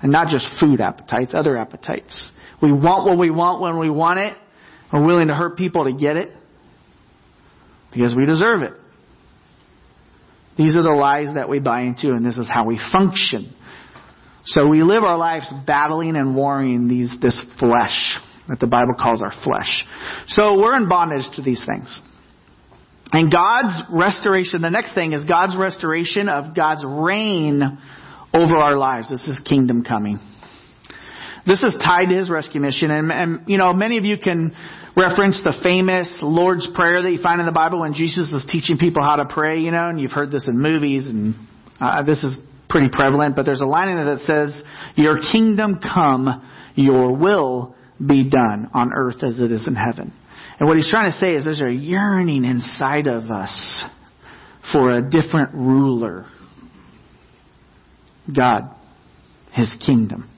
And 0.00 0.12
not 0.12 0.28
just 0.28 0.46
food 0.60 0.80
appetites, 0.80 1.34
other 1.34 1.56
appetites. 1.56 2.30
We 2.62 2.72
want 2.72 3.06
what 3.06 3.18
we 3.18 3.30
want 3.30 3.60
when 3.60 3.78
we 3.78 3.90
want 3.90 4.20
it. 4.20 4.36
We're 4.92 5.04
willing 5.04 5.28
to 5.28 5.34
hurt 5.34 5.56
people 5.56 5.84
to 5.84 5.92
get 5.92 6.16
it 6.16 6.30
because 7.92 8.14
we 8.14 8.26
deserve 8.26 8.62
it. 8.62 8.72
These 10.56 10.76
are 10.76 10.82
the 10.82 10.90
lies 10.90 11.34
that 11.34 11.48
we 11.48 11.60
buy 11.60 11.82
into, 11.82 12.10
and 12.10 12.26
this 12.26 12.36
is 12.36 12.48
how 12.48 12.64
we 12.64 12.80
function. 12.92 13.54
So 14.44 14.66
we 14.66 14.82
live 14.82 15.04
our 15.04 15.16
lives 15.16 15.52
battling 15.66 16.16
and 16.16 16.34
warring 16.34 16.88
these, 16.88 17.12
this 17.20 17.40
flesh 17.60 18.16
that 18.48 18.58
the 18.58 18.66
Bible 18.66 18.94
calls 18.98 19.22
our 19.22 19.32
flesh. 19.44 19.84
So 20.26 20.58
we're 20.58 20.74
in 20.76 20.88
bondage 20.88 21.24
to 21.36 21.42
these 21.42 21.62
things. 21.64 22.00
And 23.12 23.32
God's 23.32 23.82
restoration, 23.90 24.60
the 24.60 24.70
next 24.70 24.94
thing 24.94 25.12
is 25.12 25.24
God's 25.24 25.56
restoration 25.56 26.28
of 26.28 26.54
God's 26.54 26.84
reign 26.84 27.62
over 28.34 28.56
our 28.56 28.76
lives. 28.76 29.10
This 29.10 29.26
is 29.26 29.40
kingdom 29.48 29.82
coming. 29.82 30.18
This 31.46 31.62
is 31.62 31.74
tied 31.82 32.10
to 32.10 32.14
his 32.14 32.28
rescue 32.28 32.60
mission. 32.60 32.90
And, 32.90 33.10
and, 33.10 33.40
you 33.48 33.56
know, 33.56 33.72
many 33.72 33.96
of 33.96 34.04
you 34.04 34.18
can 34.18 34.54
reference 34.94 35.40
the 35.42 35.58
famous 35.62 36.12
Lord's 36.20 36.68
Prayer 36.74 37.02
that 37.02 37.10
you 37.10 37.22
find 37.22 37.40
in 37.40 37.46
the 37.46 37.52
Bible 37.52 37.80
when 37.80 37.94
Jesus 37.94 38.30
is 38.32 38.46
teaching 38.50 38.76
people 38.76 39.02
how 39.02 39.16
to 39.16 39.24
pray, 39.24 39.58
you 39.60 39.70
know, 39.70 39.88
and 39.88 39.98
you've 39.98 40.12
heard 40.12 40.30
this 40.30 40.46
in 40.46 40.60
movies, 40.60 41.06
and 41.06 41.34
uh, 41.80 42.02
this 42.02 42.22
is 42.22 42.36
pretty 42.68 42.88
prevalent, 42.92 43.34
but 43.34 43.46
there's 43.46 43.62
a 43.62 43.66
line 43.66 43.88
in 43.88 43.98
it 43.98 44.04
that 44.04 44.20
says, 44.20 44.62
Your 44.96 45.18
kingdom 45.32 45.80
come, 45.80 46.46
your 46.74 47.16
will 47.16 47.74
be 48.04 48.28
done 48.28 48.68
on 48.74 48.92
earth 48.94 49.22
as 49.22 49.40
it 49.40 49.50
is 49.50 49.66
in 49.66 49.74
heaven. 49.74 50.12
And 50.58 50.68
what 50.68 50.76
he's 50.76 50.90
trying 50.90 51.10
to 51.10 51.16
say 51.16 51.32
is 51.32 51.44
there's 51.44 51.60
a 51.60 51.72
yearning 51.72 52.44
inside 52.44 53.06
of 53.06 53.30
us 53.30 53.84
for 54.72 54.96
a 54.96 55.02
different 55.02 55.54
ruler. 55.54 56.26
God, 58.34 58.74
His 59.52 59.74
kingdom. 59.84 60.28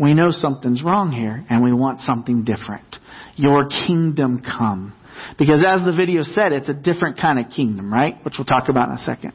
We 0.00 0.14
know 0.14 0.30
something's 0.30 0.82
wrong 0.82 1.10
here 1.10 1.44
and 1.50 1.62
we 1.62 1.72
want 1.72 2.00
something 2.00 2.44
different. 2.44 2.96
Your 3.36 3.68
kingdom 3.68 4.42
come. 4.42 4.94
Because 5.38 5.64
as 5.66 5.84
the 5.84 5.92
video 5.96 6.22
said, 6.22 6.52
it's 6.52 6.68
a 6.68 6.74
different 6.74 7.20
kind 7.20 7.38
of 7.38 7.50
kingdom, 7.50 7.92
right? 7.92 8.14
Which 8.24 8.34
we'll 8.38 8.44
talk 8.46 8.68
about 8.68 8.88
in 8.88 8.94
a 8.94 8.98
second. 8.98 9.32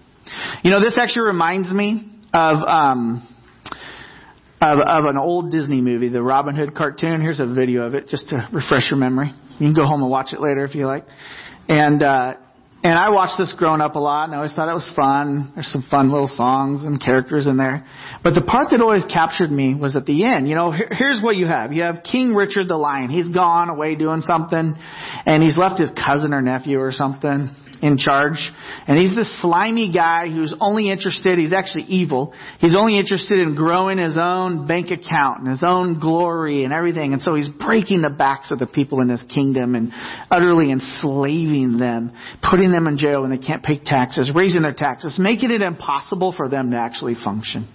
You 0.63 0.71
know, 0.71 0.79
this 0.79 0.97
actually 0.97 1.27
reminds 1.27 1.71
me 1.71 2.09
of, 2.33 2.57
um, 2.67 3.27
of, 4.61 4.79
of 4.79 5.05
an 5.05 5.17
old 5.17 5.51
Disney 5.51 5.81
movie, 5.81 6.09
the 6.09 6.23
Robin 6.23 6.55
Hood 6.55 6.73
cartoon. 6.75 7.21
Here's 7.21 7.41
a 7.41 7.45
video 7.45 7.83
of 7.83 7.93
it 7.95 8.07
just 8.07 8.29
to 8.29 8.47
refresh 8.51 8.89
your 8.89 8.97
memory. 8.97 9.33
You 9.63 9.69
can 9.69 9.75
go 9.75 9.85
home 9.85 10.01
and 10.01 10.11
watch 10.11 10.33
it 10.33 10.41
later 10.41 10.65
if 10.65 10.75
you 10.75 10.85
like. 10.85 11.05
And 11.69 12.03
uh, 12.03 12.33
and 12.83 12.99
I 12.99 13.11
watched 13.11 13.35
this 13.37 13.53
growing 13.57 13.79
up 13.79 13.95
a 13.95 13.99
lot, 13.99 14.25
and 14.25 14.33
I 14.33 14.37
always 14.37 14.51
thought 14.51 14.67
it 14.67 14.73
was 14.73 14.91
fun. 14.93 15.53
There's 15.55 15.71
some 15.71 15.85
fun 15.89 16.11
little 16.11 16.27
songs 16.27 16.85
and 16.85 17.01
characters 17.01 17.47
in 17.47 17.55
there. 17.55 17.87
But 18.25 18.33
the 18.33 18.41
part 18.41 18.71
that 18.71 18.81
always 18.81 19.05
captured 19.05 19.49
me 19.49 19.73
was 19.73 19.95
at 19.95 20.05
the 20.05 20.25
end. 20.25 20.49
You 20.49 20.55
know, 20.55 20.71
here, 20.71 20.89
here's 20.91 21.21
what 21.23 21.37
you 21.37 21.45
have. 21.47 21.71
You 21.71 21.83
have 21.83 22.03
King 22.03 22.33
Richard 22.35 22.67
the 22.67 22.75
Lion. 22.75 23.09
He's 23.09 23.29
gone 23.29 23.69
away 23.69 23.95
doing 23.95 24.19
something, 24.19 24.75
and 25.25 25.43
he's 25.43 25.57
left 25.57 25.79
his 25.79 25.91
cousin 25.91 26.33
or 26.33 26.41
nephew 26.41 26.79
or 26.79 26.91
something. 26.91 27.55
In 27.83 27.97
charge. 27.97 28.39
And 28.87 28.97
he's 28.97 29.13
this 29.13 29.29
slimy 29.41 29.91
guy 29.91 30.29
who's 30.29 30.55
only 30.61 30.89
interested, 30.89 31.37
he's 31.37 31.51
actually 31.51 31.83
evil. 31.83 32.33
He's 32.59 32.77
only 32.77 32.97
interested 32.97 33.39
in 33.39 33.55
growing 33.55 33.97
his 33.97 34.17
own 34.17 34.65
bank 34.65 34.87
account 34.89 35.41
and 35.41 35.49
his 35.49 35.63
own 35.63 35.99
glory 35.99 36.63
and 36.63 36.71
everything. 36.71 37.11
And 37.11 37.21
so 37.21 37.35
he's 37.35 37.49
breaking 37.49 38.01
the 38.01 38.09
backs 38.09 38.51
of 38.51 38.59
the 38.59 38.67
people 38.67 39.01
in 39.01 39.09
his 39.09 39.21
kingdom 39.23 39.75
and 39.75 39.91
utterly 40.31 40.71
enslaving 40.71 41.77
them, 41.77 42.13
putting 42.49 42.71
them 42.71 42.87
in 42.87 42.97
jail 42.97 43.21
when 43.21 43.31
they 43.31 43.37
can't 43.37 43.61
pay 43.61 43.79
taxes, 43.79 44.31
raising 44.33 44.61
their 44.61 44.73
taxes, 44.73 45.17
making 45.19 45.51
it 45.51 45.61
impossible 45.61 46.31
for 46.31 46.47
them 46.47 46.71
to 46.71 46.77
actually 46.77 47.15
function. 47.15 47.67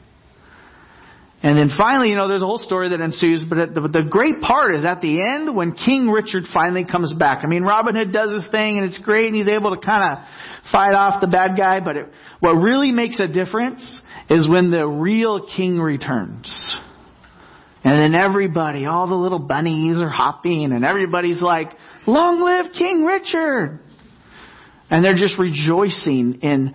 And 1.41 1.57
then 1.57 1.71
finally, 1.79 2.11
you 2.11 2.17
know, 2.17 2.27
there's 2.27 2.43
a 2.43 2.47
whole 2.47 2.59
story 2.59 2.89
that 2.89 3.01
ensues, 3.01 3.45
but 3.49 3.73
the, 3.73 3.81
the 3.83 4.03
great 4.11 4.41
part 4.41 4.75
is 4.75 4.85
at 4.85 5.01
the 5.01 5.23
end 5.23 5.55
when 5.55 5.73
King 5.73 6.09
Richard 6.09 6.43
finally 6.53 6.85
comes 6.85 7.15
back. 7.15 7.45
I 7.45 7.47
mean, 7.47 7.63
Robin 7.63 7.95
Hood 7.95 8.13
does 8.13 8.43
his 8.43 8.51
thing 8.51 8.79
and 8.79 8.87
it's 8.87 8.99
great 8.99 9.29
and 9.29 9.37
he's 9.37 9.47
able 9.47 9.75
to 9.75 9.81
kind 9.81 10.03
of 10.03 10.25
fight 10.73 10.95
off 10.95 11.21
the 11.21 11.29
bad 11.29 11.57
guy, 11.57 11.79
but 11.79 11.97
it, 11.97 12.07
what 12.41 12.55
really 12.55 12.91
makes 12.91 13.21
a 13.21 13.29
difference 13.29 14.01
is 14.29 14.49
when 14.49 14.73
the 14.73 14.85
real 14.85 15.47
king 15.57 15.79
returns. 15.79 16.77
And 17.85 18.01
then 18.01 18.21
everybody, 18.21 18.87
all 18.87 19.07
the 19.07 19.15
little 19.15 19.39
bunnies 19.39 20.01
are 20.01 20.11
hopping 20.11 20.73
and 20.73 20.85
everybody's 20.85 21.41
like, 21.41 21.71
long 22.09 22.41
live 22.41 22.73
King 22.77 23.05
Richard! 23.05 23.79
And 24.91 25.05
they're 25.05 25.15
just 25.15 25.39
rejoicing 25.39 26.41
in 26.43 26.75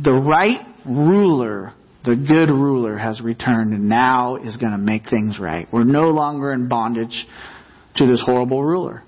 the 0.00 0.12
right 0.12 0.60
ruler 0.86 1.74
the 2.04 2.14
good 2.14 2.50
ruler 2.50 2.96
has 2.96 3.20
returned 3.20 3.72
and 3.72 3.88
now 3.88 4.36
is 4.36 4.56
going 4.56 4.72
to 4.72 4.78
make 4.78 5.10
things 5.10 5.38
right. 5.38 5.66
We're 5.72 5.84
no 5.84 6.10
longer 6.10 6.52
in 6.52 6.68
bondage 6.68 7.26
to 7.96 8.06
this 8.06 8.22
horrible 8.24 8.62
ruler. 8.62 9.02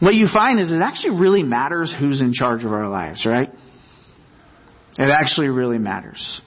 What 0.00 0.14
you 0.14 0.26
find 0.32 0.58
is 0.58 0.72
it 0.72 0.80
actually 0.82 1.20
really 1.20 1.42
matters 1.42 1.94
who's 1.98 2.20
in 2.20 2.32
charge 2.32 2.64
of 2.64 2.72
our 2.72 2.88
lives, 2.88 3.26
right? 3.26 3.50
It 4.98 5.10
actually 5.10 5.48
really 5.48 5.78
matters. 5.78 6.40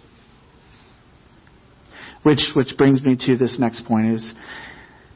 Which, 2.23 2.41
which 2.55 2.73
brings 2.77 3.03
me 3.03 3.15
to 3.27 3.37
this 3.37 3.57
next 3.59 3.85
point 3.85 4.13
is 4.13 4.33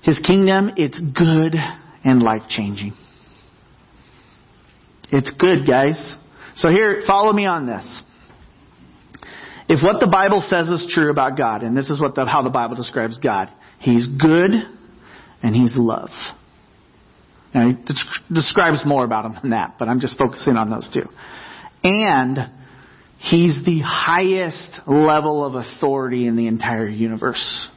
his 0.04 0.20
kingdom, 0.20 0.72
it's 0.78 1.00
good 1.00 1.56
and 2.04 2.22
life 2.22 2.44
changing. 2.48 2.94
It's 5.12 5.30
good, 5.38 5.66
guys. 5.66 6.16
So 6.56 6.70
here, 6.70 7.02
follow 7.08 7.34
me 7.34 7.46
on 7.46 7.66
this. 7.66 8.04
If 9.70 9.84
what 9.84 10.00
the 10.00 10.08
Bible 10.08 10.42
says 10.48 10.70
is 10.70 10.90
true 10.94 11.10
about 11.10 11.38
God, 11.38 11.62
and 11.62 11.76
this 11.76 11.90
is 11.90 12.00
what 12.00 12.16
the, 12.16 12.26
how 12.26 12.42
the 12.42 12.50
Bible 12.50 12.76
describes 12.76 13.18
God, 13.18 13.50
He's 13.80 14.08
good 14.08 14.52
and 15.44 15.56
He's 15.56 15.74
love. 15.76 16.10
Now, 17.54 17.70
He 17.70 17.76
describes 18.34 18.84
more 18.86 19.04
about 19.04 19.26
Him 19.26 19.38
than 19.42 19.52
that, 19.52 19.76
but 19.78 19.90
I'm 19.90 20.00
just 20.00 20.18
focusing 20.18 20.56
on 20.56 20.70
those 20.70 20.90
two. 20.94 21.10
And 21.84 22.38
He's 23.20 23.60
the 23.66 23.82
highest 23.84 24.82
level 24.88 25.44
of 25.44 25.56
authority 25.56 26.28
in 26.28 26.38
the 26.38 26.48
entire 26.48 26.88
universe. 26.88 27.68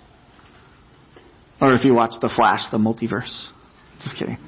Or 1.60 1.72
if 1.72 1.84
you 1.84 1.92
watch 1.94 2.12
The 2.20 2.32
Flash, 2.34 2.70
the 2.70 2.78
multiverse. 2.78 3.48
Just 4.02 4.16
kidding. 4.16 4.38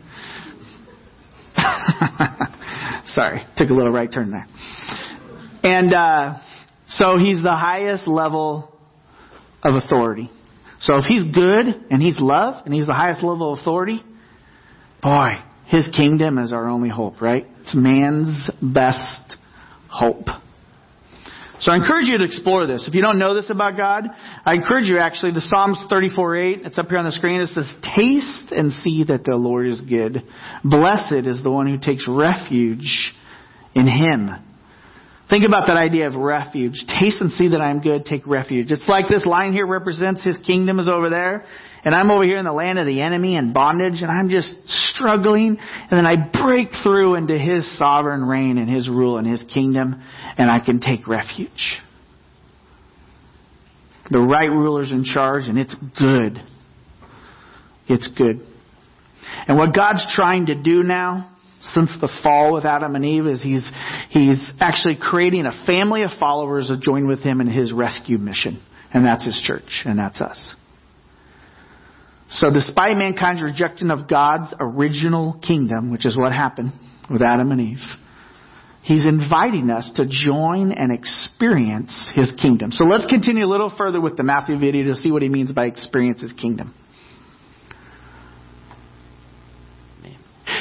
Sorry, 3.06 3.42
took 3.56 3.68
a 3.68 3.74
little 3.74 3.90
right 3.90 4.10
turn 4.10 4.30
there. 4.30 4.46
And, 5.64 5.92
uh, 5.92 6.34
so 6.96 7.18
he's 7.18 7.42
the 7.42 7.56
highest 7.56 8.06
level 8.06 8.70
of 9.62 9.74
authority. 9.76 10.30
So 10.80 10.96
if 10.96 11.04
he's 11.04 11.24
good 11.32 11.66
and 11.90 12.02
he's 12.02 12.18
love 12.18 12.64
and 12.64 12.74
he's 12.74 12.86
the 12.86 12.94
highest 12.94 13.22
level 13.22 13.52
of 13.52 13.60
authority, 13.60 14.02
boy, 15.02 15.28
his 15.66 15.88
kingdom 15.96 16.38
is 16.38 16.52
our 16.52 16.68
only 16.68 16.88
hope, 16.88 17.22
right? 17.22 17.46
It's 17.60 17.74
man's 17.74 18.50
best 18.60 19.36
hope. 19.88 20.26
So 21.60 21.70
I 21.70 21.76
encourage 21.76 22.06
you 22.06 22.18
to 22.18 22.24
explore 22.24 22.66
this. 22.66 22.86
If 22.88 22.94
you 22.94 23.02
don't 23.02 23.20
know 23.20 23.34
this 23.34 23.48
about 23.48 23.76
God, 23.76 24.08
I 24.44 24.54
encourage 24.54 24.86
you 24.86 24.98
actually, 24.98 25.32
the 25.32 25.40
Psalms 25.40 25.78
34:8, 25.88 26.66
it's 26.66 26.76
up 26.76 26.88
here 26.88 26.98
on 26.98 27.04
the 27.04 27.12
screen, 27.12 27.40
it 27.40 27.46
says, 27.50 27.72
Taste 27.96 28.50
and 28.50 28.72
see 28.72 29.04
that 29.04 29.22
the 29.22 29.36
Lord 29.36 29.68
is 29.68 29.80
good. 29.80 30.24
Blessed 30.64 31.26
is 31.26 31.40
the 31.44 31.50
one 31.52 31.68
who 31.68 31.78
takes 31.78 32.08
refuge 32.08 33.14
in 33.76 33.86
him. 33.86 34.30
Think 35.32 35.46
about 35.46 35.66
that 35.68 35.78
idea 35.78 36.06
of 36.06 36.14
refuge. 36.14 36.84
Taste 37.00 37.16
and 37.22 37.32
see 37.32 37.48
that 37.48 37.60
I 37.62 37.70
am 37.70 37.80
good, 37.80 38.04
take 38.04 38.26
refuge. 38.26 38.70
It's 38.70 38.86
like 38.86 39.08
this 39.08 39.24
line 39.24 39.54
here 39.54 39.66
represents 39.66 40.22
his 40.22 40.36
kingdom 40.46 40.78
is 40.78 40.90
over 40.90 41.08
there, 41.08 41.46
and 41.86 41.94
I'm 41.94 42.10
over 42.10 42.22
here 42.22 42.36
in 42.36 42.44
the 42.44 42.52
land 42.52 42.78
of 42.78 42.84
the 42.84 43.00
enemy 43.00 43.36
and 43.36 43.54
bondage, 43.54 44.02
and 44.02 44.10
I'm 44.10 44.28
just 44.28 44.54
struggling, 44.68 45.56
and 45.56 45.90
then 45.90 46.04
I 46.04 46.16
break 46.30 46.68
through 46.82 47.14
into 47.14 47.38
his 47.38 47.78
sovereign 47.78 48.24
reign 48.24 48.58
and 48.58 48.68
his 48.68 48.90
rule 48.90 49.16
and 49.16 49.26
his 49.26 49.42
kingdom, 49.44 50.02
and 50.36 50.50
I 50.50 50.60
can 50.60 50.80
take 50.80 51.08
refuge. 51.08 51.78
The 54.10 54.20
right 54.20 54.50
ruler's 54.50 54.92
in 54.92 55.02
charge, 55.02 55.44
and 55.44 55.58
it's 55.58 55.74
good. 55.98 56.42
It's 57.88 58.08
good. 58.08 58.46
And 59.48 59.56
what 59.56 59.74
God's 59.74 60.04
trying 60.14 60.44
to 60.46 60.54
do 60.54 60.82
now 60.82 61.31
since 61.62 61.90
the 62.00 62.08
fall 62.22 62.52
with 62.52 62.64
Adam 62.64 62.94
and 62.94 63.04
Eve 63.04 63.26
is 63.26 63.42
he's, 63.42 63.70
he's 64.10 64.52
actually 64.60 64.96
creating 65.00 65.46
a 65.46 65.64
family 65.66 66.02
of 66.02 66.10
followers 66.18 66.68
to 66.68 66.78
join 66.78 67.06
with 67.06 67.20
him 67.20 67.40
in 67.40 67.50
his 67.50 67.72
rescue 67.72 68.18
mission. 68.18 68.62
And 68.92 69.06
that's 69.06 69.24
his 69.24 69.40
church, 69.42 69.82
and 69.84 69.98
that's 69.98 70.20
us. 70.20 70.54
So 72.28 72.50
despite 72.50 72.96
mankind's 72.96 73.42
rejection 73.42 73.90
of 73.90 74.08
God's 74.08 74.54
original 74.58 75.38
kingdom, 75.46 75.90
which 75.90 76.04
is 76.04 76.16
what 76.16 76.32
happened 76.32 76.72
with 77.10 77.22
Adam 77.22 77.52
and 77.52 77.60
Eve, 77.60 77.78
He's 78.82 79.06
inviting 79.06 79.70
us 79.70 79.92
to 79.94 80.04
join 80.06 80.72
and 80.72 80.90
experience 80.90 82.12
His 82.16 82.32
kingdom. 82.32 82.72
So 82.72 82.84
let's 82.84 83.06
continue 83.06 83.44
a 83.44 83.46
little 83.46 83.72
further 83.76 84.00
with 84.00 84.16
the 84.16 84.24
Matthew 84.24 84.58
video 84.58 84.86
to 84.86 84.96
see 84.96 85.12
what 85.12 85.22
he 85.22 85.28
means 85.28 85.52
by 85.52 85.66
experience 85.66 86.20
His 86.20 86.32
kingdom. 86.32 86.74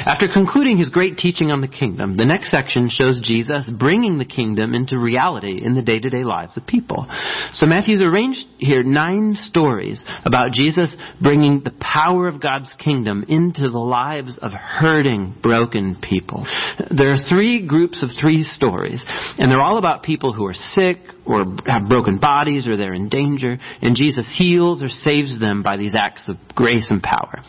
After 0.05 0.27
concluding 0.27 0.77
his 0.77 0.89
great 0.89 1.17
teaching 1.17 1.51
on 1.51 1.61
the 1.61 1.67
kingdom, 1.67 2.17
the 2.17 2.25
next 2.25 2.49
section 2.49 2.89
shows 2.89 3.21
Jesus 3.23 3.69
bringing 3.69 4.17
the 4.17 4.25
kingdom 4.25 4.73
into 4.73 4.97
reality 4.97 5.61
in 5.63 5.75
the 5.75 5.81
day-to-day 5.81 6.23
lives 6.23 6.57
of 6.57 6.65
people. 6.65 7.05
So 7.53 7.65
Matthew's 7.65 8.01
arranged 8.01 8.45
here 8.57 8.83
nine 8.83 9.35
stories 9.35 10.03
about 10.25 10.51
Jesus 10.53 10.95
bringing 11.21 11.61
the 11.63 11.73
power 11.79 12.27
of 12.27 12.41
God's 12.41 12.73
kingdom 12.79 13.25
into 13.27 13.69
the 13.69 13.77
lives 13.77 14.39
of 14.41 14.51
hurting, 14.53 15.35
broken 15.43 15.97
people. 16.01 16.45
There 16.89 17.11
are 17.11 17.29
three 17.29 17.65
groups 17.67 18.03
of 18.03 18.09
three 18.19 18.43
stories, 18.43 19.03
and 19.37 19.51
they're 19.51 19.61
all 19.61 19.77
about 19.77 20.03
people 20.03 20.33
who 20.33 20.45
are 20.45 20.53
sick 20.53 20.97
or 21.25 21.45
have 21.67 21.87
broken 21.87 22.17
bodies 22.17 22.67
or 22.67 22.77
they're 22.77 22.93
in 22.93 23.09
danger, 23.09 23.57
and 23.81 23.95
Jesus 23.95 24.33
heals 24.37 24.81
or 24.81 24.89
saves 24.89 25.39
them 25.39 25.63
by 25.63 25.77
these 25.77 25.93
acts 25.95 26.27
of 26.27 26.37
grace 26.55 26.87
and 26.89 27.01
power. 27.01 27.43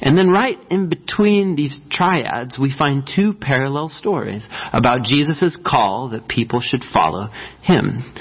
And 0.00 0.16
then 0.16 0.28
right 0.28 0.58
in 0.70 0.88
between 0.88 1.56
these 1.56 1.78
triads, 1.90 2.58
we 2.58 2.74
find 2.76 3.08
two 3.14 3.32
parallel 3.32 3.88
stories 3.88 4.46
about 4.72 5.04
Jesus' 5.04 5.58
call 5.64 6.10
that 6.10 6.28
people 6.28 6.60
should 6.60 6.82
follow 6.92 7.28
him. 7.62 8.14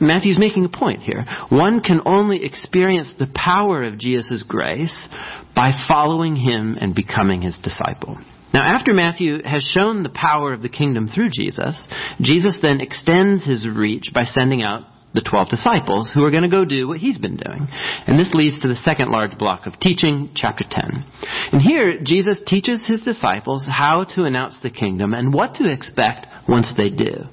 Matthew's 0.00 0.38
making 0.38 0.64
a 0.64 0.68
point 0.68 1.02
here. 1.02 1.24
One 1.48 1.80
can 1.80 2.00
only 2.06 2.44
experience 2.44 3.14
the 3.18 3.28
power 3.32 3.84
of 3.84 3.98
Jesus' 3.98 4.42
grace 4.46 5.08
by 5.54 5.70
following 5.86 6.34
him 6.34 6.76
and 6.80 6.94
becoming 6.94 7.42
his 7.42 7.56
disciple. 7.62 8.18
Now, 8.52 8.62
after 8.64 8.92
Matthew 8.92 9.42
has 9.44 9.62
shown 9.62 10.02
the 10.02 10.10
power 10.10 10.52
of 10.52 10.62
the 10.62 10.68
kingdom 10.68 11.08
through 11.08 11.30
Jesus, 11.30 11.80
Jesus 12.20 12.58
then 12.60 12.80
extends 12.80 13.44
his 13.44 13.66
reach 13.66 14.10
by 14.14 14.24
sending 14.24 14.62
out 14.62 14.84
the 15.14 15.20
12 15.20 15.50
disciples 15.50 16.10
who 16.14 16.24
are 16.24 16.30
going 16.30 16.42
to 16.42 16.48
go 16.48 16.64
do 16.64 16.88
what 16.88 16.98
he's 16.98 17.18
been 17.18 17.36
doing. 17.36 17.66
And 18.06 18.18
this 18.18 18.32
leads 18.34 18.58
to 18.60 18.68
the 18.68 18.76
second 18.76 19.10
large 19.10 19.36
block 19.38 19.66
of 19.66 19.78
teaching, 19.78 20.30
chapter 20.34 20.64
10. 20.68 21.04
And 21.52 21.60
here, 21.60 21.98
Jesus 22.02 22.40
teaches 22.46 22.84
his 22.86 23.02
disciples 23.02 23.66
how 23.68 24.04
to 24.14 24.24
announce 24.24 24.56
the 24.62 24.70
kingdom 24.70 25.12
and 25.12 25.32
what 25.32 25.54
to 25.56 25.70
expect 25.70 26.26
once 26.48 26.72
they 26.76 26.88
do. 26.88 27.24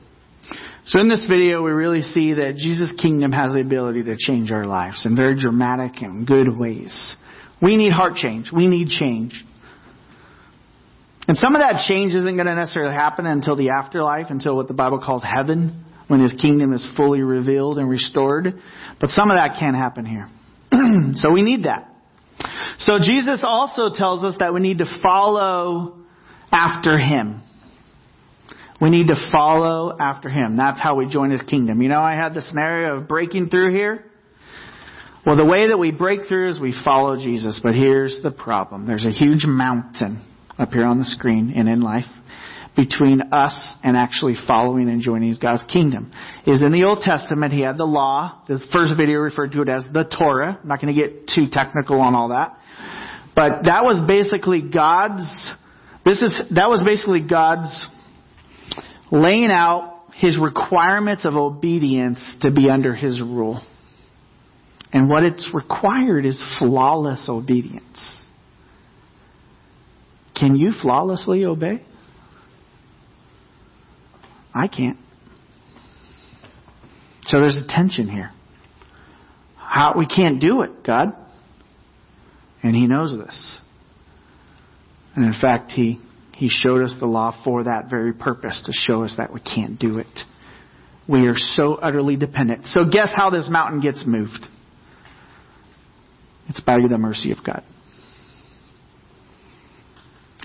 So 0.85 0.99
in 0.99 1.07
this 1.07 1.27
video, 1.29 1.61
we 1.61 1.71
really 1.71 2.01
see 2.01 2.33
that 2.33 2.55
Jesus' 2.55 2.91
kingdom 3.01 3.31
has 3.31 3.51
the 3.51 3.61
ability 3.61 4.03
to 4.03 4.15
change 4.17 4.51
our 4.51 4.65
lives 4.65 5.05
in 5.05 5.15
very 5.15 5.39
dramatic 5.39 6.01
and 6.01 6.25
good 6.25 6.57
ways. 6.57 7.15
We 7.61 7.77
need 7.77 7.91
heart 7.91 8.15
change. 8.15 8.51
We 8.51 8.67
need 8.67 8.87
change. 8.87 9.45
And 11.29 11.37
some 11.37 11.55
of 11.55 11.61
that 11.61 11.85
change 11.87 12.15
isn't 12.15 12.35
going 12.35 12.47
to 12.47 12.55
necessarily 12.55 12.95
happen 12.95 13.27
until 13.27 13.55
the 13.55 13.69
afterlife, 13.69 14.31
until 14.31 14.55
what 14.55 14.67
the 14.67 14.73
Bible 14.73 14.97
calls 14.97 15.21
heaven 15.23 15.85
when 16.07 16.21
his 16.21 16.33
kingdom 16.33 16.73
is 16.73 16.83
fully 16.97 17.21
revealed 17.21 17.77
and 17.77 17.87
restored. 17.87 18.59
But 18.99 19.11
some 19.11 19.29
of 19.29 19.37
that 19.37 19.59
can't 19.59 19.75
happen 19.75 20.07
here. 20.07 20.27
so 21.17 21.29
we 21.29 21.43
need 21.43 21.65
that. 21.65 21.93
So 22.79 22.93
Jesus 22.97 23.43
also 23.47 23.91
tells 23.93 24.23
us 24.23 24.37
that 24.39 24.55
we 24.55 24.59
need 24.59 24.79
to 24.79 24.85
follow 25.03 25.99
after 26.51 26.97
him. 26.97 27.43
We 28.81 28.89
need 28.89 29.09
to 29.09 29.27
follow 29.31 29.95
after 29.99 30.29
him. 30.29 30.57
That's 30.57 30.79
how 30.79 30.95
we 30.95 31.07
join 31.07 31.29
his 31.29 31.43
kingdom. 31.43 31.79
You 31.83 31.89
know, 31.89 32.01
I 32.01 32.15
had 32.15 32.33
the 32.33 32.41
scenario 32.41 32.97
of 32.97 33.07
breaking 33.07 33.49
through 33.49 33.71
here. 33.71 34.03
Well, 35.27 35.35
the 35.35 35.45
way 35.45 35.67
that 35.67 35.77
we 35.77 35.91
break 35.91 36.21
through 36.27 36.49
is 36.49 36.59
we 36.59 36.73
follow 36.83 37.17
Jesus. 37.17 37.59
But 37.61 37.75
here's 37.75 38.19
the 38.23 38.31
problem. 38.31 38.87
There's 38.87 39.05
a 39.05 39.11
huge 39.11 39.45
mountain 39.45 40.25
up 40.59 40.71
here 40.71 40.85
on 40.85 40.99
the 40.99 41.05
screen 41.05 41.53
and 41.55 41.67
in 41.69 41.81
life 41.81 42.05
between 42.75 43.21
us 43.33 43.75
and 43.83 43.97
actually 43.97 44.35
following 44.47 44.89
and 44.89 45.01
joining 45.01 45.35
God's 45.41 45.63
kingdom. 45.71 46.11
Is 46.45 46.61
in 46.61 46.71
the 46.71 46.83
Old 46.83 47.01
Testament, 47.01 47.51
he 47.51 47.61
had 47.61 47.77
the 47.77 47.85
law. 47.85 48.43
The 48.47 48.59
first 48.71 48.93
video 48.95 49.19
referred 49.19 49.51
to 49.53 49.61
it 49.61 49.69
as 49.69 49.85
the 49.91 50.03
Torah. 50.03 50.59
I'm 50.61 50.67
not 50.67 50.81
going 50.81 50.95
to 50.95 51.01
get 51.01 51.27
too 51.27 51.47
technical 51.51 51.99
on 51.99 52.15
all 52.15 52.29
that. 52.29 52.57
But 53.35 53.63
that 53.65 53.83
was 53.83 54.05
basically 54.07 54.61
God's, 54.61 55.23
this 56.05 56.21
is, 56.21 56.35
that 56.55 56.69
was 56.69 56.83
basically 56.85 57.21
God's 57.21 57.87
laying 59.11 59.51
out 59.51 60.03
his 60.15 60.37
requirements 60.39 61.25
of 61.25 61.35
obedience 61.35 62.19
to 62.41 62.51
be 62.51 62.69
under 62.69 62.93
his 62.93 63.21
rule. 63.21 63.61
And 64.91 65.09
what 65.09 65.23
it's 65.23 65.49
required 65.53 66.25
is 66.25 66.41
flawless 66.59 67.27
obedience. 67.29 68.25
Can 70.39 70.55
you 70.55 70.71
flawlessly 70.81 71.45
obey? 71.45 71.83
I 74.53 74.67
can't. 74.67 74.97
So 77.25 77.39
there's 77.41 77.57
a 77.57 77.67
tension 77.67 78.09
here. 78.09 78.31
How 79.55 79.93
we 79.97 80.07
can't 80.07 80.41
do 80.41 80.61
it, 80.61 80.83
God. 80.83 81.13
And 82.63 82.75
he 82.75 82.87
knows 82.87 83.17
this. 83.17 83.59
And 85.15 85.25
in 85.25 85.39
fact, 85.39 85.71
he 85.71 85.99
he 86.35 86.47
showed 86.49 86.83
us 86.83 86.95
the 86.99 87.05
law 87.05 87.35
for 87.43 87.65
that 87.65 87.89
very 87.89 88.13
purpose, 88.13 88.61
to 88.65 88.71
show 88.71 89.03
us 89.03 89.15
that 89.17 89.33
we 89.33 89.41
can't 89.41 89.77
do 89.77 89.99
it. 89.99 90.07
We 91.07 91.27
are 91.27 91.35
so 91.35 91.75
utterly 91.75 92.15
dependent. 92.15 92.65
So 92.67 92.85
guess 92.85 93.11
how 93.13 93.29
this 93.29 93.49
mountain 93.51 93.81
gets 93.81 94.05
moved? 94.07 94.45
It's 96.47 96.61
by 96.61 96.77
the 96.89 96.97
mercy 96.97 97.31
of 97.31 97.39
God. 97.45 97.63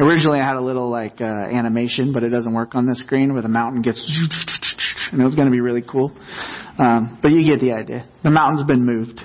Originally, 0.00 0.40
I 0.40 0.46
had 0.46 0.57
a 0.57 0.61
little 0.61 0.90
like 0.90 1.20
uh, 1.20 1.24
animation, 1.24 2.12
but 2.12 2.22
it 2.22 2.30
doesn't 2.30 2.52
work 2.52 2.74
on 2.74 2.87
the 2.87 2.96
screen 2.96 3.33
where 3.33 3.42
the 3.42 3.48
mountain 3.48 3.83
gets, 3.83 4.00
and 5.12 5.20
it 5.20 5.24
was 5.24 5.35
going 5.35 5.46
to 5.46 5.52
be 5.52 5.61
really 5.61 5.83
cool. 5.83 6.12
Um, 6.78 7.18
but 7.22 7.30
you 7.30 7.44
get 7.44 7.61
the 7.61 7.72
idea. 7.72 8.09
The 8.22 8.30
mountain's 8.30 8.66
been 8.66 8.85
moved. 8.85 9.20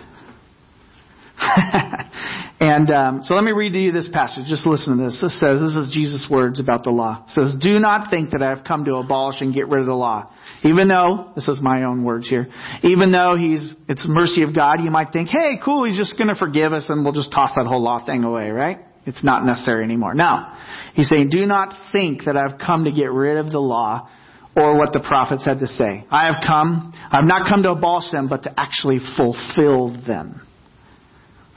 And 2.60 2.92
um, 2.92 3.22
so 3.24 3.36
let 3.36 3.44
me 3.46 3.54
read 3.54 3.72
to 3.72 3.80
you 3.80 3.94
this 3.94 4.10
passage. 4.12 4.44
Just 4.48 4.68
listen 4.68 4.98
to 4.98 5.06
this. 5.06 5.22
This 5.22 5.40
says, 5.40 5.62
this 5.62 5.76
is 5.78 5.90
Jesus' 5.94 6.28
words 6.30 6.60
about 6.60 6.84
the 6.84 6.90
law. 6.90 7.24
It 7.26 7.32
says, 7.32 7.56
Do 7.62 7.80
not 7.80 8.10
think 8.10 8.32
that 8.32 8.44
I 8.44 8.50
have 8.50 8.66
come 8.66 8.84
to 8.84 8.96
abolish 8.96 9.40
and 9.40 9.54
get 9.54 9.70
rid 9.70 9.80
of 9.80 9.86
the 9.86 9.94
law. 9.94 10.30
Even 10.66 10.90
though, 10.90 11.32
this 11.36 11.48
is 11.48 11.62
my 11.62 11.84
own 11.84 12.04
words 12.04 12.28
here, 12.28 12.50
even 12.84 13.14
though 13.14 13.38
he's, 13.38 13.74
it's 13.88 14.06
mercy 14.06 14.44
of 14.44 14.54
God, 14.54 14.84
you 14.84 14.92
might 14.92 15.14
think, 15.14 15.30
hey, 15.30 15.58
cool, 15.64 15.86
he's 15.86 15.96
just 15.96 16.18
going 16.18 16.28
to 16.28 16.36
forgive 16.36 16.74
us 16.74 16.86
and 16.90 17.06
we'll 17.06 17.14
just 17.14 17.32
toss 17.32 17.52
that 17.56 17.66
whole 17.66 17.82
law 17.82 18.06
thing 18.06 18.26
away, 18.26 18.50
right? 18.50 18.80
It's 19.10 19.24
not 19.24 19.44
necessary 19.44 19.84
anymore. 19.84 20.14
Now, 20.14 20.56
he's 20.94 21.10
saying, 21.10 21.30
do 21.30 21.48
not 21.48 21.74
think 21.92 22.26
that 22.26 22.38
I've 22.38 22.60
come 22.60 22.84
to 22.84 22.92
get 22.92 23.12
rid 23.12 23.38
of 23.38 23.52
the 23.52 23.60
law 23.60 24.08
or 24.56 24.78
what 24.78 24.94
the 24.94 25.00
prophets 25.00 25.44
had 25.44 25.60
to 25.62 25.68
say. 25.68 26.06
I 26.12 26.28
have 26.28 26.44
come, 26.46 26.94
I've 27.12 27.26
not 27.28 27.50
come 27.50 27.64
to 27.64 27.72
abolish 27.72 28.12
them, 28.12 28.30
but 28.30 28.44
to 28.44 28.54
actually 28.56 29.00
fulfill 29.18 30.00
them. 30.06 30.42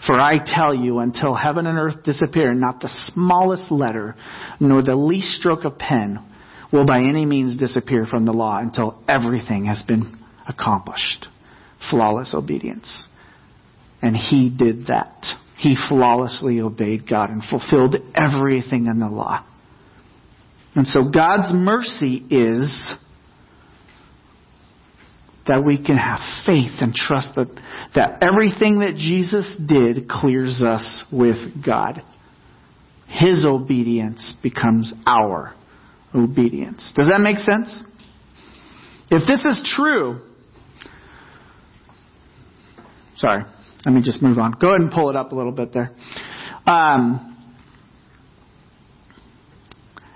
For 0.06 0.14
I 0.14 0.38
tell 0.44 0.74
you, 0.74 1.00
until 1.00 1.34
heaven 1.34 1.66
and 1.66 1.78
earth 1.78 2.02
disappear, 2.04 2.54
not 2.54 2.80
the 2.80 2.88
smallest 3.12 3.70
letter, 3.70 4.16
nor 4.58 4.82
the 4.82 4.96
least 4.96 5.28
stroke 5.32 5.64
of 5.66 5.78
pen 5.78 6.18
will 6.72 6.86
by 6.86 7.00
any 7.00 7.26
means 7.26 7.58
disappear 7.58 8.06
from 8.06 8.24
the 8.24 8.32
law 8.32 8.58
until 8.58 9.02
everything 9.06 9.66
has 9.66 9.82
been 9.86 10.18
accomplished. 10.48 11.26
Flawless 11.90 12.34
obedience. 12.34 13.06
And 14.00 14.16
he 14.16 14.48
did 14.48 14.86
that. 14.86 15.22
He 15.62 15.76
flawlessly 15.88 16.60
obeyed 16.60 17.08
God 17.08 17.30
and 17.30 17.40
fulfilled 17.44 17.94
everything 18.16 18.86
in 18.86 18.98
the 18.98 19.06
law. 19.06 19.46
And 20.74 20.88
so 20.88 21.08
God's 21.08 21.52
mercy 21.54 22.26
is 22.28 22.94
that 25.46 25.64
we 25.64 25.80
can 25.80 25.96
have 25.96 26.18
faith 26.44 26.72
and 26.80 26.92
trust 26.92 27.36
that, 27.36 27.46
that 27.94 28.24
everything 28.24 28.80
that 28.80 28.96
Jesus 28.96 29.54
did 29.64 30.08
clears 30.08 30.64
us 30.66 31.04
with 31.12 31.64
God. 31.64 32.02
His 33.06 33.44
obedience 33.46 34.34
becomes 34.42 34.92
our 35.06 35.54
obedience. 36.12 36.92
Does 36.96 37.06
that 37.06 37.20
make 37.20 37.38
sense? 37.38 37.80
If 39.12 39.28
this 39.28 39.44
is 39.44 39.62
true, 39.76 40.22
sorry, 43.14 43.44
let 43.84 43.94
me 43.94 44.02
just 44.02 44.22
move 44.22 44.38
on. 44.38 44.52
Go 44.60 44.68
ahead 44.68 44.80
and 44.80 44.90
pull 44.90 45.10
it 45.10 45.16
up 45.16 45.32
a 45.32 45.34
little 45.34 45.52
bit 45.52 45.72
there. 45.72 45.90
Um, 46.66 47.28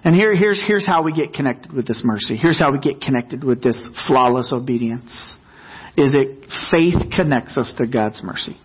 and 0.04 0.14
here, 0.14 0.36
here's, 0.36 0.62
here's 0.64 0.86
how 0.86 1.02
we 1.02 1.12
get 1.12 1.32
connected 1.32 1.72
with 1.72 1.86
this 1.86 2.02
mercy. 2.04 2.36
Here's 2.36 2.60
how 2.60 2.70
we 2.70 2.78
get 2.78 3.00
connected 3.00 3.42
with 3.42 3.62
this 3.62 3.76
flawless 4.06 4.52
obedience. 4.52 5.10
Is 5.96 6.14
it 6.14 6.46
faith 6.70 7.10
connects 7.14 7.56
us 7.58 7.74
to 7.78 7.86
God's 7.86 8.22
mercy. 8.22 8.56